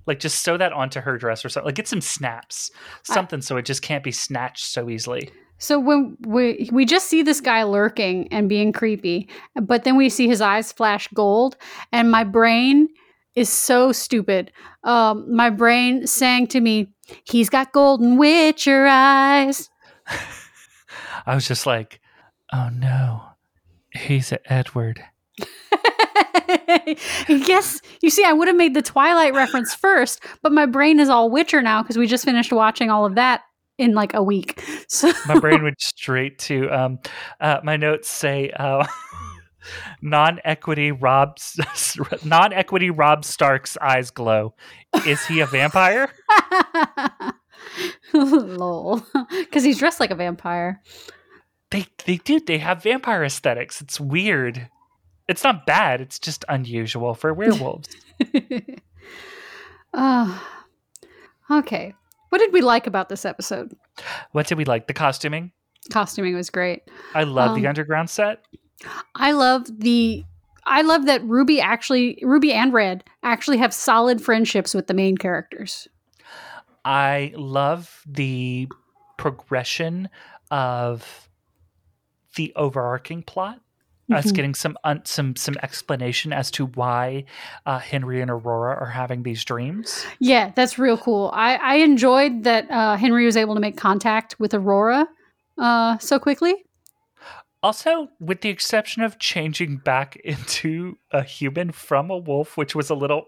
Like 0.08 0.20
just 0.20 0.44
sew 0.44 0.58
that 0.58 0.74
onto 0.74 1.00
her 1.02 1.18
dress 1.18 1.46
or 1.46 1.50
something. 1.50 1.68
Like 1.68 1.76
get 1.76 1.88
some 1.88 2.02
snaps, 2.02 2.72
I- 3.10 3.14
something 3.14 3.42
so 3.42 3.58
it 3.58 3.66
just 3.66 3.82
can't 3.82 4.04
be 4.04 4.12
snatched 4.12 4.66
so 4.66 4.90
easily. 4.90 5.30
so 5.58 5.80
when 5.80 6.18
we 6.26 6.70
we 6.72 6.86
just 6.86 7.08
see 7.08 7.22
this 7.24 7.40
guy 7.42 7.64
lurking 7.64 8.28
and 8.34 8.50
being 8.50 8.74
creepy, 8.74 9.30
but 9.62 9.84
then 9.84 9.96
we 9.96 10.10
see 10.10 10.28
his 10.28 10.42
eyes 10.42 10.72
flash 10.72 11.08
gold, 11.14 11.56
and 11.92 12.10
my 12.10 12.24
brain 12.24 12.88
is 13.36 13.48
so 13.50 13.92
stupid. 13.92 14.52
Um, 14.84 15.34
my 15.34 15.50
brain 15.52 16.08
sang 16.08 16.48
to 16.48 16.60
me, 16.60 16.92
"He's 17.24 17.50
got 17.50 17.72
golden 17.72 18.18
witcher 18.18 18.88
eyes." 18.88 19.70
I 21.26 21.36
was 21.36 21.48
just 21.48 21.66
like, 21.68 22.02
oh 22.52 22.70
no, 22.74 23.22
he's 23.94 24.32
a 24.32 24.40
Edward. 24.52 25.04
yes, 27.28 27.82
you 28.02 28.10
see, 28.10 28.24
I 28.24 28.34
would 28.34 28.48
have 28.48 28.58
made 28.58 28.74
the 28.74 28.82
Twilight 28.82 29.34
reference 29.34 29.74
first, 29.74 30.24
but 30.42 30.52
my 30.52 30.66
brain 30.66 31.00
is 31.00 31.10
all 31.10 31.30
Witcher 31.30 31.62
now 31.62 31.82
because 31.82 31.98
we 31.98 32.08
just 32.08 32.26
finished 32.26 32.52
watching 32.52 32.90
all 32.90 33.06
of 33.06 33.16
that 33.16 33.42
in 33.78 33.94
like 33.94 34.14
a 34.14 34.24
week. 34.24 34.64
So 34.92 35.14
My 35.26 35.40
brain 35.40 35.64
went 35.64 35.80
straight 35.80 36.38
to 36.40 36.70
um, 36.70 37.00
uh, 37.40 37.62
my 37.64 37.78
notes 37.78 38.10
say 38.10 38.52
uh, 38.52 38.86
non-equity 40.02 40.92
Rob 40.92 41.38
non-equity 42.26 42.90
Rob 42.90 43.24
Stark's 43.24 43.78
eyes 43.78 44.12
glow. 44.12 44.54
Is 45.08 45.26
he 45.26 45.40
a 45.40 45.46
vampire? 45.46 46.10
lol, 48.14 49.02
because 49.40 49.64
he's 49.64 49.80
dressed 49.80 50.02
like 50.02 50.12
a 50.12 50.16
vampire. 50.16 50.82
They 51.70 51.86
they 52.06 52.18
do. 52.18 52.42
They 52.42 52.58
have 52.58 52.84
vampire 52.84 53.24
aesthetics. 53.24 53.80
It's 53.80 54.00
weird. 54.00 54.70
It's 55.32 55.44
not 55.44 55.66
bad. 55.66 56.02
It's 56.02 56.20
just 56.20 56.46
unusual 56.50 57.14
for 57.16 57.34
werewolves. 57.34 57.90
uh, 59.94 60.40
okay, 61.52 61.94
what 62.30 62.38
did 62.40 62.54
we 62.54 62.62
like 62.62 62.88
about 62.88 63.10
this 63.10 63.26
episode? 63.26 63.76
what 64.32 64.48
did 64.48 64.58
we 64.58 64.66
like? 64.66 64.88
The 64.88 64.94
costuming. 64.94 65.52
Costuming 65.92 66.36
was 66.36 66.50
great. 66.50 66.84
I 67.16 67.24
love 67.24 67.52
Um, 67.52 67.62
the 67.62 67.68
underground 67.68 68.10
set. 68.10 68.46
I 69.16 69.32
love 69.32 69.66
the. 69.80 70.24
I 70.66 70.84
love 70.84 71.06
that 71.08 71.24
Ruby 71.24 71.60
actually, 71.60 72.20
Ruby 72.22 72.54
and 72.54 72.72
Red 72.72 73.04
actually 73.24 73.58
have 73.58 73.74
solid 73.74 74.22
friendships 74.22 74.76
with 74.76 74.86
the 74.88 74.94
main 74.94 75.18
characters. 75.18 75.88
I 76.86 77.34
love 77.36 78.02
the 78.06 78.68
progression 79.18 80.10
of 80.52 81.30
the 82.36 82.54
overarching 82.56 83.24
plot. 83.24 83.60
Us 84.12 84.28
Mhm. 84.32 84.34
getting 84.36 84.54
some 84.56 84.78
un- 84.84 85.06
some 85.06 85.36
some 85.36 85.56
explanation 85.64 86.34
as 86.34 86.52
to 86.52 86.66
why 86.68 87.26
uh, 87.66 87.80
Henry 87.80 88.22
and 88.22 88.30
Aurora 88.32 88.76
are 88.80 88.90
having 88.92 89.24
these 89.24 89.44
dreams. 89.46 90.06
Yeah, 90.20 90.52
that's 90.56 90.78
real 90.80 90.98
cool. 90.98 91.32
I, 91.34 91.56
I 91.56 91.76
enjoyed 91.76 92.44
that 92.44 92.70
uh, 92.70 92.98
Henry 92.98 93.26
was 93.26 93.38
able 93.38 93.56
to 93.56 93.62
make 93.62 93.78
contact 93.78 94.40
with 94.40 94.54
Aurora 94.54 95.08
uh, 95.58 95.98
so 96.00 96.20
quickly. 96.20 96.56
Also, 97.64 98.08
with 98.20 98.42
the 98.42 98.50
exception 98.50 99.04
of 99.04 99.20
changing 99.20 99.78
back 99.78 100.16
into 100.24 100.98
a 101.12 101.22
human 101.24 101.72
from 101.72 102.10
a 102.10 102.18
wolf, 102.18 102.58
which 102.58 102.74
was 102.76 102.90
a 102.90 102.96
little, 102.96 103.26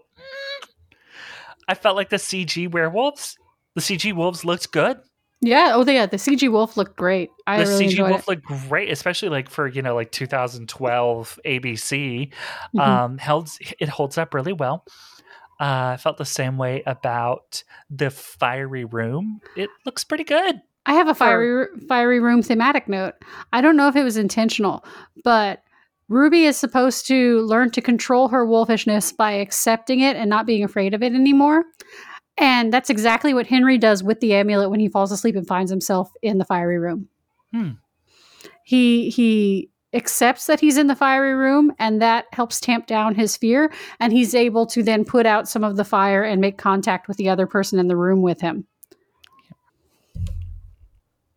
I 1.68 1.74
felt 1.74 1.96
like 1.96 2.10
the 2.10 2.16
CG 2.16 2.70
werewolves, 2.70 3.36
the 3.74 3.80
CG 3.80 4.12
wolves 4.12 4.44
looked 4.44 4.72
good. 4.72 4.98
Yeah. 5.40 5.72
Oh, 5.74 5.84
yeah. 5.84 6.06
The 6.06 6.16
CG 6.16 6.50
wolf 6.50 6.76
looked 6.76 6.96
great. 6.96 7.30
I 7.46 7.62
the 7.62 7.70
really 7.70 7.86
CG 7.88 8.08
wolf 8.08 8.22
it. 8.22 8.28
looked 8.28 8.44
great, 8.68 8.90
especially 8.90 9.28
like 9.28 9.50
for 9.50 9.66
you 9.68 9.82
know 9.82 9.94
like 9.94 10.10
2012 10.12 11.38
ABC. 11.44 12.30
Mhm. 12.74 12.80
Um, 12.80 13.18
held 13.18 13.50
it 13.78 13.88
holds 13.88 14.18
up 14.18 14.34
really 14.34 14.52
well. 14.52 14.84
Uh, 15.60 15.92
I 15.94 15.96
felt 15.98 16.16
the 16.18 16.24
same 16.24 16.58
way 16.58 16.82
about 16.86 17.62
the 17.90 18.10
fiery 18.10 18.84
room. 18.84 19.40
It 19.56 19.70
looks 19.86 20.02
pretty 20.02 20.24
good. 20.24 20.60
I 20.86 20.94
have 20.94 21.08
a 21.08 21.14
fiery 21.14 21.66
fiery 21.88 22.20
room 22.20 22.42
thematic 22.42 22.88
note. 22.88 23.14
I 23.52 23.60
don't 23.60 23.76
know 23.76 23.88
if 23.88 23.96
it 23.96 24.02
was 24.04 24.16
intentional, 24.16 24.84
but 25.22 25.62
Ruby 26.08 26.44
is 26.44 26.56
supposed 26.56 27.06
to 27.06 27.40
learn 27.42 27.70
to 27.70 27.80
control 27.80 28.28
her 28.28 28.46
wolfishness 28.46 29.16
by 29.16 29.32
accepting 29.32 30.00
it 30.00 30.16
and 30.16 30.28
not 30.28 30.44
being 30.46 30.62
afraid 30.62 30.92
of 30.92 31.02
it 31.02 31.14
anymore. 31.14 31.64
And 32.36 32.72
that's 32.72 32.90
exactly 32.90 33.32
what 33.32 33.46
Henry 33.46 33.78
does 33.78 34.02
with 34.02 34.20
the 34.20 34.34
amulet 34.34 34.70
when 34.70 34.80
he 34.80 34.88
falls 34.88 35.12
asleep 35.12 35.36
and 35.36 35.46
finds 35.46 35.70
himself 35.70 36.12
in 36.22 36.38
the 36.38 36.44
fiery 36.44 36.78
room. 36.78 37.08
Hmm. 37.52 37.70
He 38.64 39.10
he 39.10 39.70
accepts 39.92 40.46
that 40.46 40.58
he's 40.58 40.76
in 40.76 40.88
the 40.88 40.96
fiery 40.96 41.34
room 41.34 41.72
and 41.78 42.02
that 42.02 42.24
helps 42.32 42.58
tamp 42.58 42.86
down 42.86 43.14
his 43.14 43.36
fear 43.36 43.72
and 44.00 44.12
he's 44.12 44.34
able 44.34 44.66
to 44.66 44.82
then 44.82 45.04
put 45.04 45.24
out 45.24 45.48
some 45.48 45.62
of 45.62 45.76
the 45.76 45.84
fire 45.84 46.24
and 46.24 46.40
make 46.40 46.58
contact 46.58 47.06
with 47.06 47.16
the 47.16 47.28
other 47.28 47.46
person 47.46 47.78
in 47.78 47.86
the 47.86 47.96
room 47.96 48.20
with 48.20 48.40
him. 48.40 48.66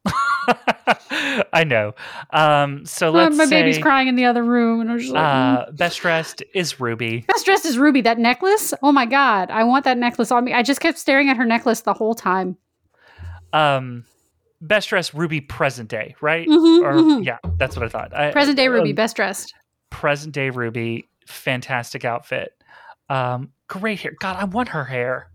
I 1.53 1.63
know. 1.65 1.93
Um, 2.31 2.85
so 2.85 3.09
Uh, 3.09 3.11
let's 3.23 3.37
my 3.37 3.45
say 3.45 3.61
baby's 3.61 3.77
crying 3.77 4.07
in 4.07 4.15
the 4.15 4.25
other 4.25 4.43
room 4.43 4.81
and 4.81 4.89
I 4.89 4.93
was 4.93 5.03
just 5.03 5.13
like, 5.13 5.23
mm. 5.23 5.67
uh, 5.67 5.71
best 5.71 6.01
dressed 6.01 6.43
is 6.53 6.79
Ruby. 6.79 7.25
Best 7.27 7.45
dressed 7.45 7.65
is 7.65 7.77
Ruby. 7.77 8.01
That 8.01 8.17
necklace? 8.19 8.73
Oh 8.81 8.91
my 8.91 9.05
god, 9.05 9.49
I 9.51 9.63
want 9.63 9.83
that 9.85 9.97
necklace 9.97 10.31
on 10.31 10.45
me. 10.45 10.53
I 10.53 10.63
just 10.63 10.79
kept 10.79 10.97
staring 10.97 11.29
at 11.29 11.37
her 11.37 11.45
necklace 11.45 11.81
the 11.81 11.93
whole 11.93 12.15
time. 12.15 12.57
Um, 13.53 14.05
best 14.61 14.89
dressed 14.89 15.13
Ruby 15.13 15.41
present 15.41 15.89
day, 15.89 16.15
right? 16.21 16.47
Mhm, 16.47 16.81
or 16.83 16.93
mhm. 16.93 17.25
yeah, 17.25 17.37
that's 17.57 17.75
what 17.75 17.85
I 17.85 17.89
thought. 17.89 18.13
I, 18.13 18.31
Present 18.31 18.57
day 18.57 18.67
Ruby, 18.69 18.89
um, 18.89 18.95
best 18.95 19.15
dressed. 19.15 19.53
present 19.89 20.33
day 20.33 20.49
Ruby, 20.49 21.09
fantastic 21.25 22.05
outfit. 22.05 22.53
Um, 23.09 23.51
great 23.67 23.99
hair. 24.01 24.13
God, 24.19 24.35
I 24.37 24.45
want 24.45 24.69
her 24.69 24.83
hair. 24.83 25.29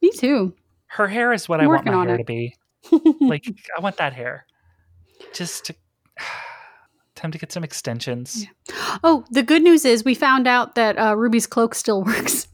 Me 0.00 0.10
too. 0.10 0.54
Her 0.86 1.06
hair 1.08 1.32
is 1.32 1.48
what 1.48 1.60
I'm 1.60 1.66
I 1.66 1.68
want 1.68 1.86
my 1.86 2.04
hair 2.04 2.14
it. 2.16 2.18
to 2.18 2.24
be. 2.24 2.54
Like 3.20 3.44
I 3.76 3.80
want 3.80 3.96
that 3.98 4.12
hair. 4.12 4.44
Just 5.34 5.64
to 5.66 5.74
time 7.14 7.30
to 7.30 7.38
get 7.38 7.52
some 7.52 7.64
extensions. 7.64 8.46
oh, 9.04 9.24
the 9.30 9.42
good 9.42 9.62
news 9.62 9.84
is 9.84 10.04
we 10.04 10.14
found 10.14 10.46
out 10.46 10.74
that 10.74 10.98
uh, 10.98 11.16
Ruby's 11.16 11.46
cloak 11.46 11.74
still 11.74 12.02
works. 12.04 12.48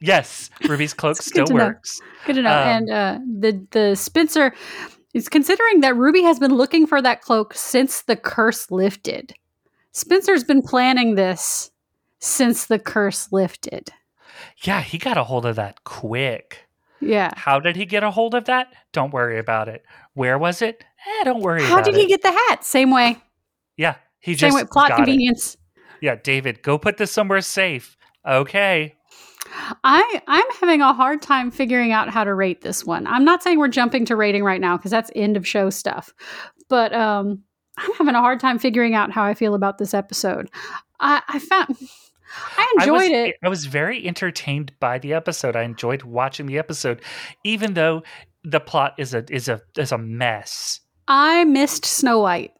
Yes, 0.00 0.50
Ruby's 0.68 0.94
cloak 0.94 1.16
still 1.16 1.46
to 1.46 1.54
know. 1.54 1.64
works. 1.66 2.00
Good 2.26 2.38
enough. 2.38 2.66
Um, 2.66 2.68
and 2.68 2.90
uh, 2.90 3.18
the 3.40 3.66
the 3.70 3.94
Spencer 3.94 4.54
is 5.14 5.28
considering 5.28 5.80
that 5.80 5.96
Ruby 5.96 6.22
has 6.22 6.38
been 6.38 6.54
looking 6.54 6.86
for 6.86 7.00
that 7.00 7.22
cloak 7.22 7.54
since 7.54 8.02
the 8.02 8.16
curse 8.16 8.70
lifted. 8.70 9.34
Spencer's 9.92 10.44
been 10.44 10.60
planning 10.60 11.14
this 11.14 11.70
since 12.18 12.66
the 12.66 12.78
curse 12.78 13.32
lifted. 13.32 13.90
Yeah, 14.62 14.82
he 14.82 14.98
got 14.98 15.16
a 15.16 15.24
hold 15.24 15.46
of 15.46 15.56
that 15.56 15.84
quick. 15.84 16.68
Yeah. 17.00 17.30
How 17.34 17.60
did 17.60 17.76
he 17.76 17.86
get 17.86 18.02
a 18.02 18.10
hold 18.10 18.34
of 18.34 18.44
that? 18.44 18.68
Don't 18.92 19.12
worry 19.12 19.38
about 19.38 19.68
it. 19.68 19.84
Where 20.16 20.38
was 20.38 20.62
it? 20.62 20.82
Eh, 21.20 21.24
don't 21.24 21.42
worry 21.42 21.62
How 21.62 21.82
did 21.82 21.94
it. 21.94 22.00
he 22.00 22.06
get 22.06 22.22
the 22.22 22.32
hat? 22.32 22.64
Same 22.64 22.90
way. 22.90 23.18
yeah, 23.76 23.96
he 24.18 24.32
Same 24.32 24.50
just 24.50 24.56
way. 24.56 24.64
Plot 24.70 24.88
got 24.88 24.94
it. 24.94 25.04
convenience. 25.04 25.56
Yeah, 26.00 26.16
David, 26.16 26.62
go 26.62 26.78
put 26.78 26.96
this 26.96 27.12
somewhere 27.12 27.42
safe. 27.42 27.96
Okay. 28.26 28.94
I 29.84 30.22
I'm 30.26 30.44
having 30.58 30.80
a 30.80 30.92
hard 30.94 31.20
time 31.22 31.50
figuring 31.50 31.92
out 31.92 32.08
how 32.08 32.24
to 32.24 32.34
rate 32.34 32.62
this 32.62 32.84
one. 32.84 33.06
I'm 33.06 33.24
not 33.24 33.42
saying 33.42 33.58
we're 33.58 33.68
jumping 33.68 34.04
to 34.06 34.16
rating 34.16 34.42
right 34.42 34.60
now 34.60 34.76
because 34.78 34.90
that's 34.90 35.10
end 35.14 35.36
of 35.36 35.46
show 35.46 35.70
stuff. 35.70 36.12
But 36.68 36.92
um 36.94 37.42
I'm 37.78 37.92
having 37.92 38.14
a 38.14 38.20
hard 38.20 38.40
time 38.40 38.58
figuring 38.58 38.94
out 38.94 39.12
how 39.12 39.22
I 39.22 39.34
feel 39.34 39.54
about 39.54 39.76
this 39.76 39.92
episode. 39.92 40.48
I, 40.98 41.22
I 41.28 41.38
found 41.38 41.76
I 42.56 42.74
enjoyed 42.78 42.88
I 42.88 42.92
was, 42.92 43.08
it. 43.10 43.34
I 43.44 43.48
was 43.48 43.66
very 43.66 44.06
entertained 44.06 44.72
by 44.80 44.98
the 44.98 45.12
episode. 45.12 45.54
I 45.56 45.62
enjoyed 45.62 46.02
watching 46.02 46.46
the 46.46 46.58
episode, 46.58 47.02
even 47.44 47.74
though 47.74 48.02
the 48.46 48.60
plot 48.60 48.94
is 48.96 49.12
a 49.12 49.24
is 49.28 49.48
a 49.48 49.60
is 49.76 49.92
a 49.92 49.98
mess. 49.98 50.80
I 51.08 51.44
missed 51.44 51.84
Snow 51.84 52.20
White. 52.20 52.52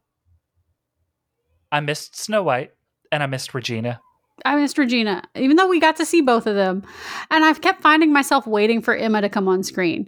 I 1.70 1.80
missed 1.80 2.16
Snow 2.16 2.42
White 2.42 2.72
and 3.12 3.22
I 3.22 3.26
missed 3.26 3.54
Regina. 3.54 4.00
I 4.44 4.56
missed 4.56 4.76
Regina, 4.76 5.22
even 5.34 5.56
though 5.56 5.68
we 5.68 5.80
got 5.80 5.96
to 5.96 6.04
see 6.04 6.20
both 6.20 6.46
of 6.46 6.56
them. 6.56 6.82
And 7.30 7.44
I've 7.44 7.62
kept 7.62 7.80
finding 7.80 8.12
myself 8.12 8.46
waiting 8.46 8.82
for 8.82 8.94
Emma 8.94 9.20
to 9.22 9.28
come 9.28 9.48
on 9.48 9.62
screen. 9.62 10.06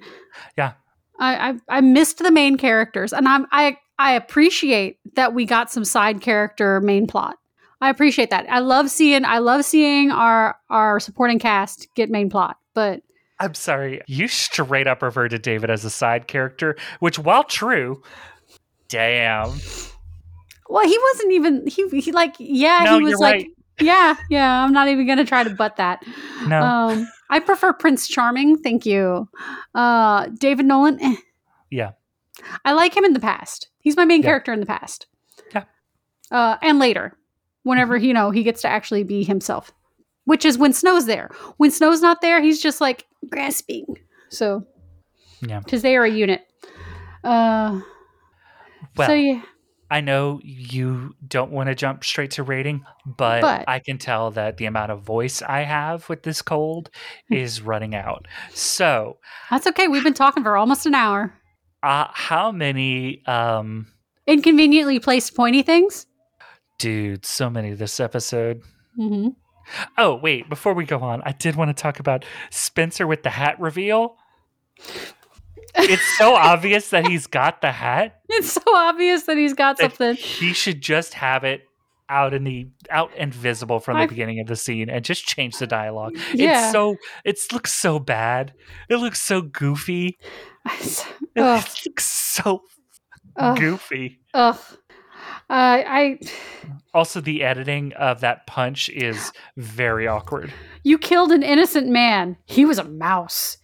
Yeah. 0.57 0.73
I, 1.21 1.51
I 1.51 1.79
I 1.79 1.81
missed 1.81 2.19
the 2.19 2.31
main 2.31 2.57
characters, 2.57 3.13
and 3.13 3.29
I'm 3.29 3.47
I 3.53 3.77
I 3.99 4.13
appreciate 4.13 4.99
that 5.15 5.33
we 5.33 5.47
got 5.47 5.71
some 5.71 5.85
side 5.85 6.21
character 6.21 6.81
main 6.81 7.07
plot. 7.07 7.37
I 7.81 7.91
appreciate 7.91 8.31
that. 8.31 8.47
I 8.51 8.59
love 8.59 8.91
seeing 8.91 9.25
I 9.25 9.39
love 9.39 9.65
seeing 9.65 10.11
our 10.11 10.57
our 10.71 10.99
supporting 10.99 11.39
cast 11.39 11.89
get 11.95 12.11
main 12.11 12.31
plot. 12.31 12.57
But 12.75 13.03
I'm 13.41 13.55
sorry, 13.55 14.01
you 14.07 14.27
straight 14.29 14.87
up 14.87 15.01
referred 15.03 15.29
to 15.31 15.39
David 15.39 15.71
as 15.71 15.85
a 15.85 15.91
side 15.91 16.27
character, 16.27 16.77
which, 17.01 17.19
while 17.19 17.45
true, 17.45 18.03
damn. 18.89 19.53
well, 20.69 20.85
he 20.87 20.99
wasn't 21.13 21.33
even 21.33 21.67
he 21.67 21.89
he 22.01 22.13
like 22.13 22.35
yeah 22.39 22.81
No, 22.85 22.99
he 22.99 23.05
was 23.05 23.19
like 23.21 23.35
right. 23.35 23.47
yeah 23.81 24.17
yeah. 24.31 24.65
I'm 24.65 24.73
not 24.73 24.89
even 24.89 25.07
gonna 25.07 25.25
try 25.25 25.45
to 25.45 25.51
butt 25.51 25.77
that. 25.77 26.03
No, 26.47 26.61
Um, 26.63 27.09
I 27.31 27.41
prefer 27.41 27.73
Prince 27.73 28.09
Charming. 28.09 28.57
Thank 28.59 28.87
you. 28.87 29.29
Uh, 29.75 30.27
David 30.39 30.67
Nolan. 30.67 30.99
eh. 31.03 31.17
Yeah. 31.71 31.93
I 32.65 32.73
like 32.73 32.97
him 32.97 33.05
in 33.05 33.13
the 33.13 33.21
past. 33.21 33.69
He's 33.81 33.97
my 33.97 34.05
main 34.05 34.23
Yeah. 34.23 34.29
character 34.31 34.53
in 34.53 34.61
the 34.61 34.67
past. 34.67 35.07
Yeah. 35.55 35.65
Uh, 36.31 36.57
and 36.63 36.79
later, 36.79 37.17
whenever 37.65 37.97
you 37.97 38.15
know 38.15 38.31
he 38.31 38.43
gets 38.43 38.63
to 38.63 38.69
actually 38.69 39.03
be 39.05 39.23
himself, 39.25 39.73
which 40.25 40.45
is 40.45 40.57
when 40.59 40.73
Snow's 40.73 41.07
there. 41.07 41.31
When 41.59 41.71
Snow's 41.71 42.01
not 42.01 42.21
there, 42.21 42.41
he's 42.41 42.61
just 42.63 42.81
like 42.81 43.05
grasping. 43.31 43.87
So 44.31 44.67
yeah. 45.41 45.61
because 45.61 45.83
they 45.83 45.97
are 45.97 46.05
a 46.05 46.11
unit. 46.11 46.43
Uh, 47.25 47.81
Well, 48.97 49.09
so 49.09 49.15
yeah, 49.15 49.43
I 49.91 50.01
know 50.03 50.41
you 50.43 51.15
don't 51.27 51.51
want 51.51 51.69
to 51.69 51.75
jump 51.75 52.05
straight 52.05 52.33
to 52.33 52.43
rating, 52.43 52.85
but, 53.07 53.41
But- 53.41 53.65
I 53.69 53.79
can 53.79 53.99
tell 53.99 54.31
that 54.33 54.57
the 54.59 54.67
amount 54.67 54.93
of 54.93 55.03
voice 55.03 55.41
I 55.43 55.63
have 55.63 56.09
with 56.09 56.23
this 56.23 56.43
cold 56.43 56.91
Hmm. 57.29 57.35
is 57.35 57.63
running 57.63 57.95
out. 57.95 58.27
So, 58.55 59.19
that's 59.51 59.67
okay. 59.67 59.89
We've 59.89 60.05
been 60.05 60.15
talking 60.15 60.43
for 60.43 60.57
almost 60.57 60.87
an 60.87 60.95
hour. 60.95 61.35
uh, 61.83 62.09
how 62.13 62.51
many, 62.53 63.25
um, 63.27 63.87
Inconveniently 64.27 64.99
placed 65.01 65.35
pointy 65.37 65.63
things. 65.63 66.07
dude, 66.79 67.25
so 67.25 67.49
many 67.51 67.73
this 67.75 67.99
episode. 68.01 68.61
hmm 68.97 69.29
Oh, 69.97 70.15
wait, 70.17 70.49
before 70.49 70.75
we 70.75 70.85
go 70.85 71.01
on, 71.01 71.23
I 71.25 71.33
did 71.33 71.57
want 71.57 71.75
to 71.77 71.81
talk 71.81 72.01
about 72.01 72.25
Spencer 72.51 73.07
with 73.07 73.23
the 73.23 73.31
hat 73.31 73.59
reveal. 73.61 74.17
It's 75.75 76.19
so 76.19 76.35
obvious 76.37 76.91
that 76.91 77.07
he's 77.07 77.27
got 77.27 77.61
the 77.61 77.73
hat. 77.73 78.21
It's 78.29 78.53
so 78.53 78.63
obvious 78.75 79.25
that 79.25 79.37
he's 79.37 79.55
got 79.55 79.77
that 79.79 79.97
something. 79.97 80.17
He 80.17 80.53
should 80.53 80.81
just 80.81 81.15
have 81.15 81.45
it 81.45 81.63
out 82.11 82.33
in 82.33 82.43
the 82.45 82.67
out 82.89 83.11
and 83.19 83.35
visible 83.35 83.81
from 83.81 83.99
the 83.99 84.05
I- 84.05 84.07
beginning 84.07 84.41
of 84.41 84.47
the 84.47 84.57
scene 84.57 84.89
and 84.89 85.05
just 85.05 85.27
change 85.27 85.59
the 85.59 85.67
dialogue. 85.67 86.17
Yeah. 86.33 86.65
It's 86.65 86.73
so 86.73 86.97
it 87.25 87.39
looks 87.53 87.75
so 87.75 87.99
bad. 87.99 88.55
It 88.89 88.97
looks 88.97 89.21
so 89.23 89.43
goofy. 89.43 90.19
It 90.65 91.05
looks 91.37 92.05
so 92.07 92.63
Ugh. 93.37 93.59
goofy. 93.59 94.21
Ugh. 94.35 94.59
Uh, 95.51 95.83
I 95.87 96.19
Also, 96.95 97.21
the 97.21 97.43
editing 97.43 97.93
of 97.95 98.21
that 98.21 98.47
punch 98.47 98.89
is 98.91 99.33
very 99.57 100.07
awkward. 100.07 100.53
you 100.85 100.99
killed 100.99 101.33
an 101.33 101.43
innocent 101.43 101.89
man. 101.89 102.37
He 102.47 102.65
was 102.65 102.79
a 102.79 102.85
mouse. 102.85 103.59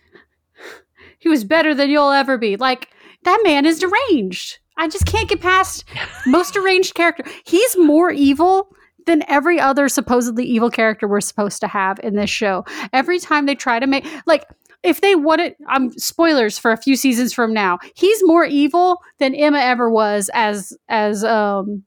He 1.18 1.28
was 1.28 1.44
better 1.44 1.74
than 1.74 1.88
you'll 1.90 2.10
ever 2.10 2.36
be. 2.38 2.56
Like 2.56 2.88
that 3.24 3.40
man 3.44 3.64
is 3.66 3.78
deranged. 3.78 4.58
I 4.76 4.88
just 4.88 5.06
can't 5.06 5.28
get 5.28 5.40
past 5.40 5.84
most 6.26 6.54
deranged 6.54 6.94
character. 6.94 7.24
He's 7.44 7.76
more 7.78 8.10
evil 8.10 8.74
than 9.06 9.22
every 9.28 9.60
other 9.60 9.88
supposedly 9.88 10.44
evil 10.44 10.70
character 10.70 11.06
we're 11.06 11.20
supposed 11.20 11.60
to 11.60 11.68
have 11.68 11.98
in 12.02 12.16
this 12.16 12.30
show. 12.30 12.64
Every 12.92 13.18
time 13.18 13.46
they 13.46 13.54
try 13.54 13.78
to 13.78 13.86
make 13.86 14.06
like 14.26 14.44
if 14.84 15.00
they 15.00 15.16
wanted 15.16 15.54
um 15.72 15.90
spoilers 15.92 16.58
for 16.58 16.70
a 16.70 16.76
few 16.76 16.94
seasons 16.94 17.32
from 17.32 17.52
now, 17.52 17.78
he's 17.96 18.20
more 18.24 18.44
evil 18.44 18.98
than 19.18 19.34
Emma 19.34 19.58
ever 19.58 19.90
was 19.90 20.30
as 20.34 20.72
as 20.88 21.24
um 21.24 21.82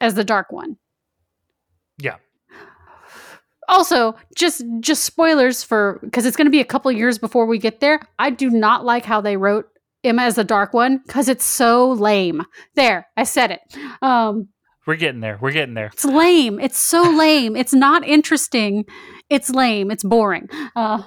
as 0.00 0.14
the 0.14 0.24
dark 0.24 0.50
one. 0.50 0.76
Yeah. 1.98 2.16
Also, 3.68 4.16
just 4.36 4.64
just 4.80 5.04
spoilers 5.04 5.62
for 5.62 6.00
because 6.02 6.26
it's 6.26 6.36
going 6.36 6.46
to 6.46 6.50
be 6.50 6.60
a 6.60 6.64
couple 6.64 6.90
years 6.90 7.18
before 7.18 7.46
we 7.46 7.56
get 7.58 7.80
there. 7.80 8.00
I 8.18 8.30
do 8.30 8.50
not 8.50 8.84
like 8.84 9.04
how 9.04 9.20
they 9.20 9.36
wrote 9.36 9.66
Emma 10.02 10.22
as 10.22 10.34
the 10.34 10.44
dark 10.44 10.72
one 10.74 10.98
because 11.06 11.28
it's 11.28 11.44
so 11.44 11.92
lame. 11.92 12.42
There, 12.74 13.06
I 13.16 13.22
said 13.24 13.52
it. 13.52 13.60
Um, 14.02 14.48
We're 14.86 14.96
getting 14.96 15.20
there. 15.20 15.38
We're 15.40 15.52
getting 15.52 15.74
there. 15.74 15.90
it's 15.92 16.04
lame. 16.04 16.58
It's 16.58 16.78
so 16.78 17.02
lame. 17.02 17.54
It's 17.54 17.74
not 17.74 18.04
interesting. 18.04 18.86
It's 19.28 19.50
lame. 19.50 19.92
It's 19.92 20.02
boring. 20.02 20.48
Uh, 20.74 21.02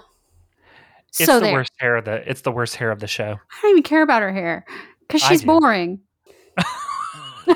It's 1.19 1.25
so 1.25 1.35
the 1.39 1.45
there. 1.45 1.53
worst 1.53 1.71
hair 1.79 1.95
of 1.97 2.05
the 2.05 2.29
it's 2.29 2.41
the 2.41 2.51
worst 2.51 2.75
hair 2.75 2.89
of 2.91 2.99
the 2.99 3.07
show. 3.07 3.33
I 3.33 3.61
don't 3.61 3.71
even 3.71 3.83
care 3.83 4.01
about 4.01 4.21
her 4.21 4.33
hair 4.33 4.65
because 5.07 5.21
she's 5.21 5.43
boring. 5.43 5.99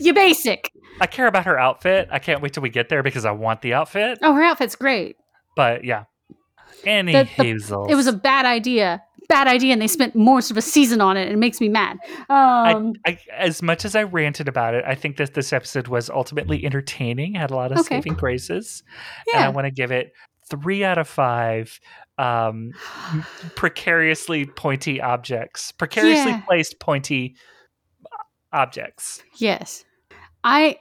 you 0.00 0.14
basic. 0.14 0.70
I 1.00 1.06
care 1.06 1.26
about 1.26 1.44
her 1.46 1.58
outfit. 1.58 2.08
I 2.10 2.18
can't 2.18 2.40
wait 2.40 2.52
till 2.54 2.62
we 2.62 2.70
get 2.70 2.88
there 2.88 3.02
because 3.02 3.24
I 3.24 3.32
want 3.32 3.60
the 3.62 3.74
outfit. 3.74 4.18
Oh, 4.22 4.34
her 4.34 4.42
outfit's 4.42 4.76
great. 4.76 5.16
But 5.56 5.84
yeah. 5.84 6.04
Any 6.84 7.12
The- 7.12 7.18
the- 7.18 7.24
Hazel. 7.24 7.86
It 7.86 7.94
was 7.94 8.06
a 8.06 8.12
bad 8.12 8.46
idea. 8.46 9.02
Bad 9.26 9.46
idea, 9.48 9.72
and 9.72 9.80
they 9.80 9.86
spent 9.88 10.14
most 10.14 10.50
of 10.50 10.58
a 10.58 10.62
season 10.62 11.00
on 11.00 11.16
it. 11.16 11.22
and 11.22 11.32
It 11.32 11.38
makes 11.38 11.58
me 11.58 11.70
mad. 11.70 11.96
Um, 12.28 12.92
I, 13.06 13.18
as 13.32 13.62
much 13.62 13.86
as 13.86 13.96
I 13.96 14.02
ranted 14.02 14.48
about 14.48 14.74
it, 14.74 14.84
I 14.86 14.94
think 14.94 15.16
that 15.16 15.32
this 15.32 15.50
episode 15.50 15.88
was 15.88 16.10
ultimately 16.10 16.62
entertaining, 16.62 17.34
had 17.34 17.50
a 17.50 17.56
lot 17.56 17.72
of 17.72 17.78
Okay. 17.78 17.96
saving 17.96 18.14
graces. 18.14 18.82
And 19.34 19.42
I 19.42 19.48
want 19.48 19.64
to 19.64 19.70
give 19.70 19.90
it 19.90 20.12
three 20.50 20.84
out 20.84 20.98
of 20.98 21.08
five 21.08 21.80
um, 22.18 22.72
precariously 23.56 24.46
pointy 24.46 25.00
objects, 25.00 25.72
precariously 25.72 26.32
Yeah. 26.32 26.40
placed 26.46 26.78
pointy 26.80 27.36
objects. 28.52 29.22
Yes. 29.36 29.84
I 30.44 30.78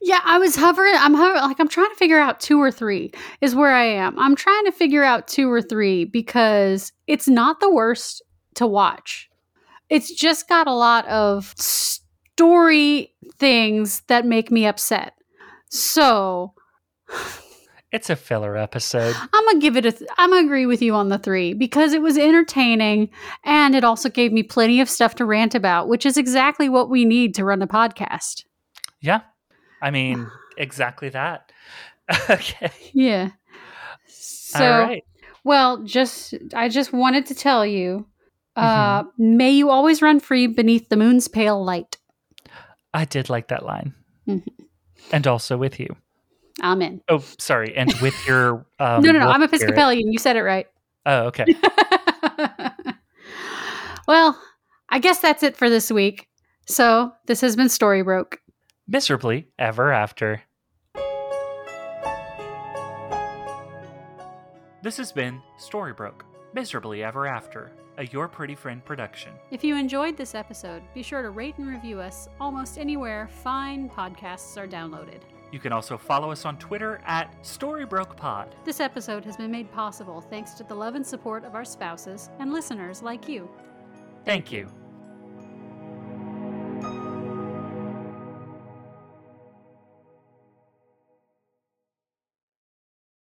Yeah, 0.00 0.20
I 0.24 0.38
was 0.38 0.56
hovering 0.56 0.94
I'm 0.96 1.14
hovering 1.14 1.42
like 1.42 1.60
I'm 1.60 1.68
trying 1.68 1.90
to 1.90 1.96
figure 1.96 2.18
out 2.18 2.40
2 2.40 2.60
or 2.60 2.70
3 2.70 3.12
is 3.40 3.54
where 3.54 3.72
I 3.72 3.84
am. 3.84 4.18
I'm 4.18 4.34
trying 4.34 4.64
to 4.64 4.72
figure 4.72 5.04
out 5.04 5.28
2 5.28 5.50
or 5.50 5.60
3 5.60 6.04
because 6.06 6.92
it's 7.06 7.28
not 7.28 7.60
the 7.60 7.70
worst 7.70 8.22
to 8.54 8.66
watch. 8.66 9.28
It's 9.90 10.12
just 10.12 10.48
got 10.48 10.66
a 10.66 10.72
lot 10.74 11.06
of 11.08 11.52
story 11.56 13.12
things 13.38 14.00
that 14.08 14.24
make 14.24 14.50
me 14.50 14.66
upset. 14.66 15.14
So, 15.70 16.54
It's 17.90 18.10
a 18.10 18.16
filler 18.16 18.56
episode. 18.56 19.16
I'm 19.32 19.44
gonna 19.46 19.60
give 19.60 19.76
it 19.76 19.86
a. 19.86 19.92
Th- 19.92 20.10
I'm 20.18 20.30
gonna 20.30 20.44
agree 20.44 20.66
with 20.66 20.82
you 20.82 20.94
on 20.94 21.08
the 21.08 21.18
three 21.18 21.54
because 21.54 21.94
it 21.94 22.02
was 22.02 22.18
entertaining 22.18 23.08
and 23.44 23.74
it 23.74 23.82
also 23.82 24.10
gave 24.10 24.30
me 24.32 24.42
plenty 24.42 24.80
of 24.82 24.90
stuff 24.90 25.14
to 25.16 25.24
rant 25.24 25.54
about, 25.54 25.88
which 25.88 26.04
is 26.04 26.18
exactly 26.18 26.68
what 26.68 26.90
we 26.90 27.06
need 27.06 27.34
to 27.36 27.44
run 27.44 27.62
a 27.62 27.66
podcast. 27.66 28.44
Yeah. 29.00 29.20
I 29.80 29.90
mean, 29.90 30.30
exactly 30.58 31.08
that. 31.10 31.50
okay. 32.30 32.70
Yeah. 32.92 33.30
So, 34.06 34.64
All 34.64 34.80
right. 34.80 35.04
well, 35.44 35.82
just 35.84 36.34
I 36.54 36.68
just 36.68 36.92
wanted 36.92 37.24
to 37.26 37.34
tell 37.34 37.64
you, 37.64 38.06
uh, 38.56 39.04
may 39.16 39.50
you 39.50 39.70
always 39.70 40.02
run 40.02 40.20
free 40.20 40.46
beneath 40.46 40.88
the 40.90 40.96
moon's 40.96 41.26
pale 41.28 41.64
light. 41.64 41.96
I 42.92 43.04
did 43.06 43.30
like 43.30 43.48
that 43.48 43.64
line. 43.64 43.94
Mhm. 44.26 44.46
And 45.12 45.26
also 45.26 45.56
with 45.56 45.78
you. 45.80 45.96
Amen. 46.62 47.00
Oh, 47.08 47.22
sorry. 47.38 47.76
And 47.76 47.92
with 48.00 48.14
your. 48.26 48.66
Um, 48.78 49.02
no, 49.02 49.12
no, 49.12 49.20
no. 49.20 49.28
I'm 49.28 49.42
spirit. 49.46 49.54
Episcopalian. 49.62 50.12
You 50.12 50.18
said 50.18 50.36
it 50.36 50.42
right. 50.42 50.66
Oh, 51.06 51.26
okay. 51.26 51.44
well, 54.08 54.40
I 54.88 54.98
guess 54.98 55.20
that's 55.20 55.42
it 55.42 55.56
for 55.56 55.70
this 55.70 55.90
week. 55.90 56.28
So 56.66 57.12
this 57.26 57.40
has 57.40 57.56
been 57.56 57.68
Story 57.68 58.02
Broke. 58.02 58.40
Miserably 58.86 59.48
ever 59.58 59.92
after. 59.92 60.42
This 64.80 64.96
has 64.98 65.10
been 65.10 65.42
Storybroke, 65.58 66.22
Miserably 66.54 67.02
Ever 67.02 67.26
After, 67.26 67.72
a 67.98 68.06
Your 68.06 68.28
Pretty 68.28 68.54
Friend 68.54 68.82
production. 68.84 69.32
If 69.50 69.64
you 69.64 69.76
enjoyed 69.76 70.16
this 70.16 70.36
episode, 70.36 70.82
be 70.94 71.02
sure 71.02 71.20
to 71.20 71.30
rate 71.30 71.58
and 71.58 71.66
review 71.66 72.00
us 72.00 72.28
almost 72.40 72.78
anywhere 72.78 73.28
fine 73.42 73.90
podcasts 73.90 74.56
are 74.56 74.68
downloaded. 74.68 75.22
You 75.50 75.58
can 75.58 75.72
also 75.72 75.96
follow 75.96 76.30
us 76.30 76.44
on 76.44 76.58
Twitter 76.58 77.00
at 77.06 77.32
StoryBrokePod. 77.42 78.52
This 78.64 78.80
episode 78.80 79.24
has 79.24 79.36
been 79.36 79.50
made 79.50 79.72
possible 79.72 80.20
thanks 80.20 80.52
to 80.54 80.64
the 80.64 80.74
love 80.74 80.94
and 80.94 81.06
support 81.06 81.44
of 81.44 81.54
our 81.54 81.64
spouses 81.64 82.30
and 82.38 82.52
listeners 82.52 83.02
like 83.02 83.28
you. 83.28 83.48
Thank 84.24 84.52
you. 84.52 84.68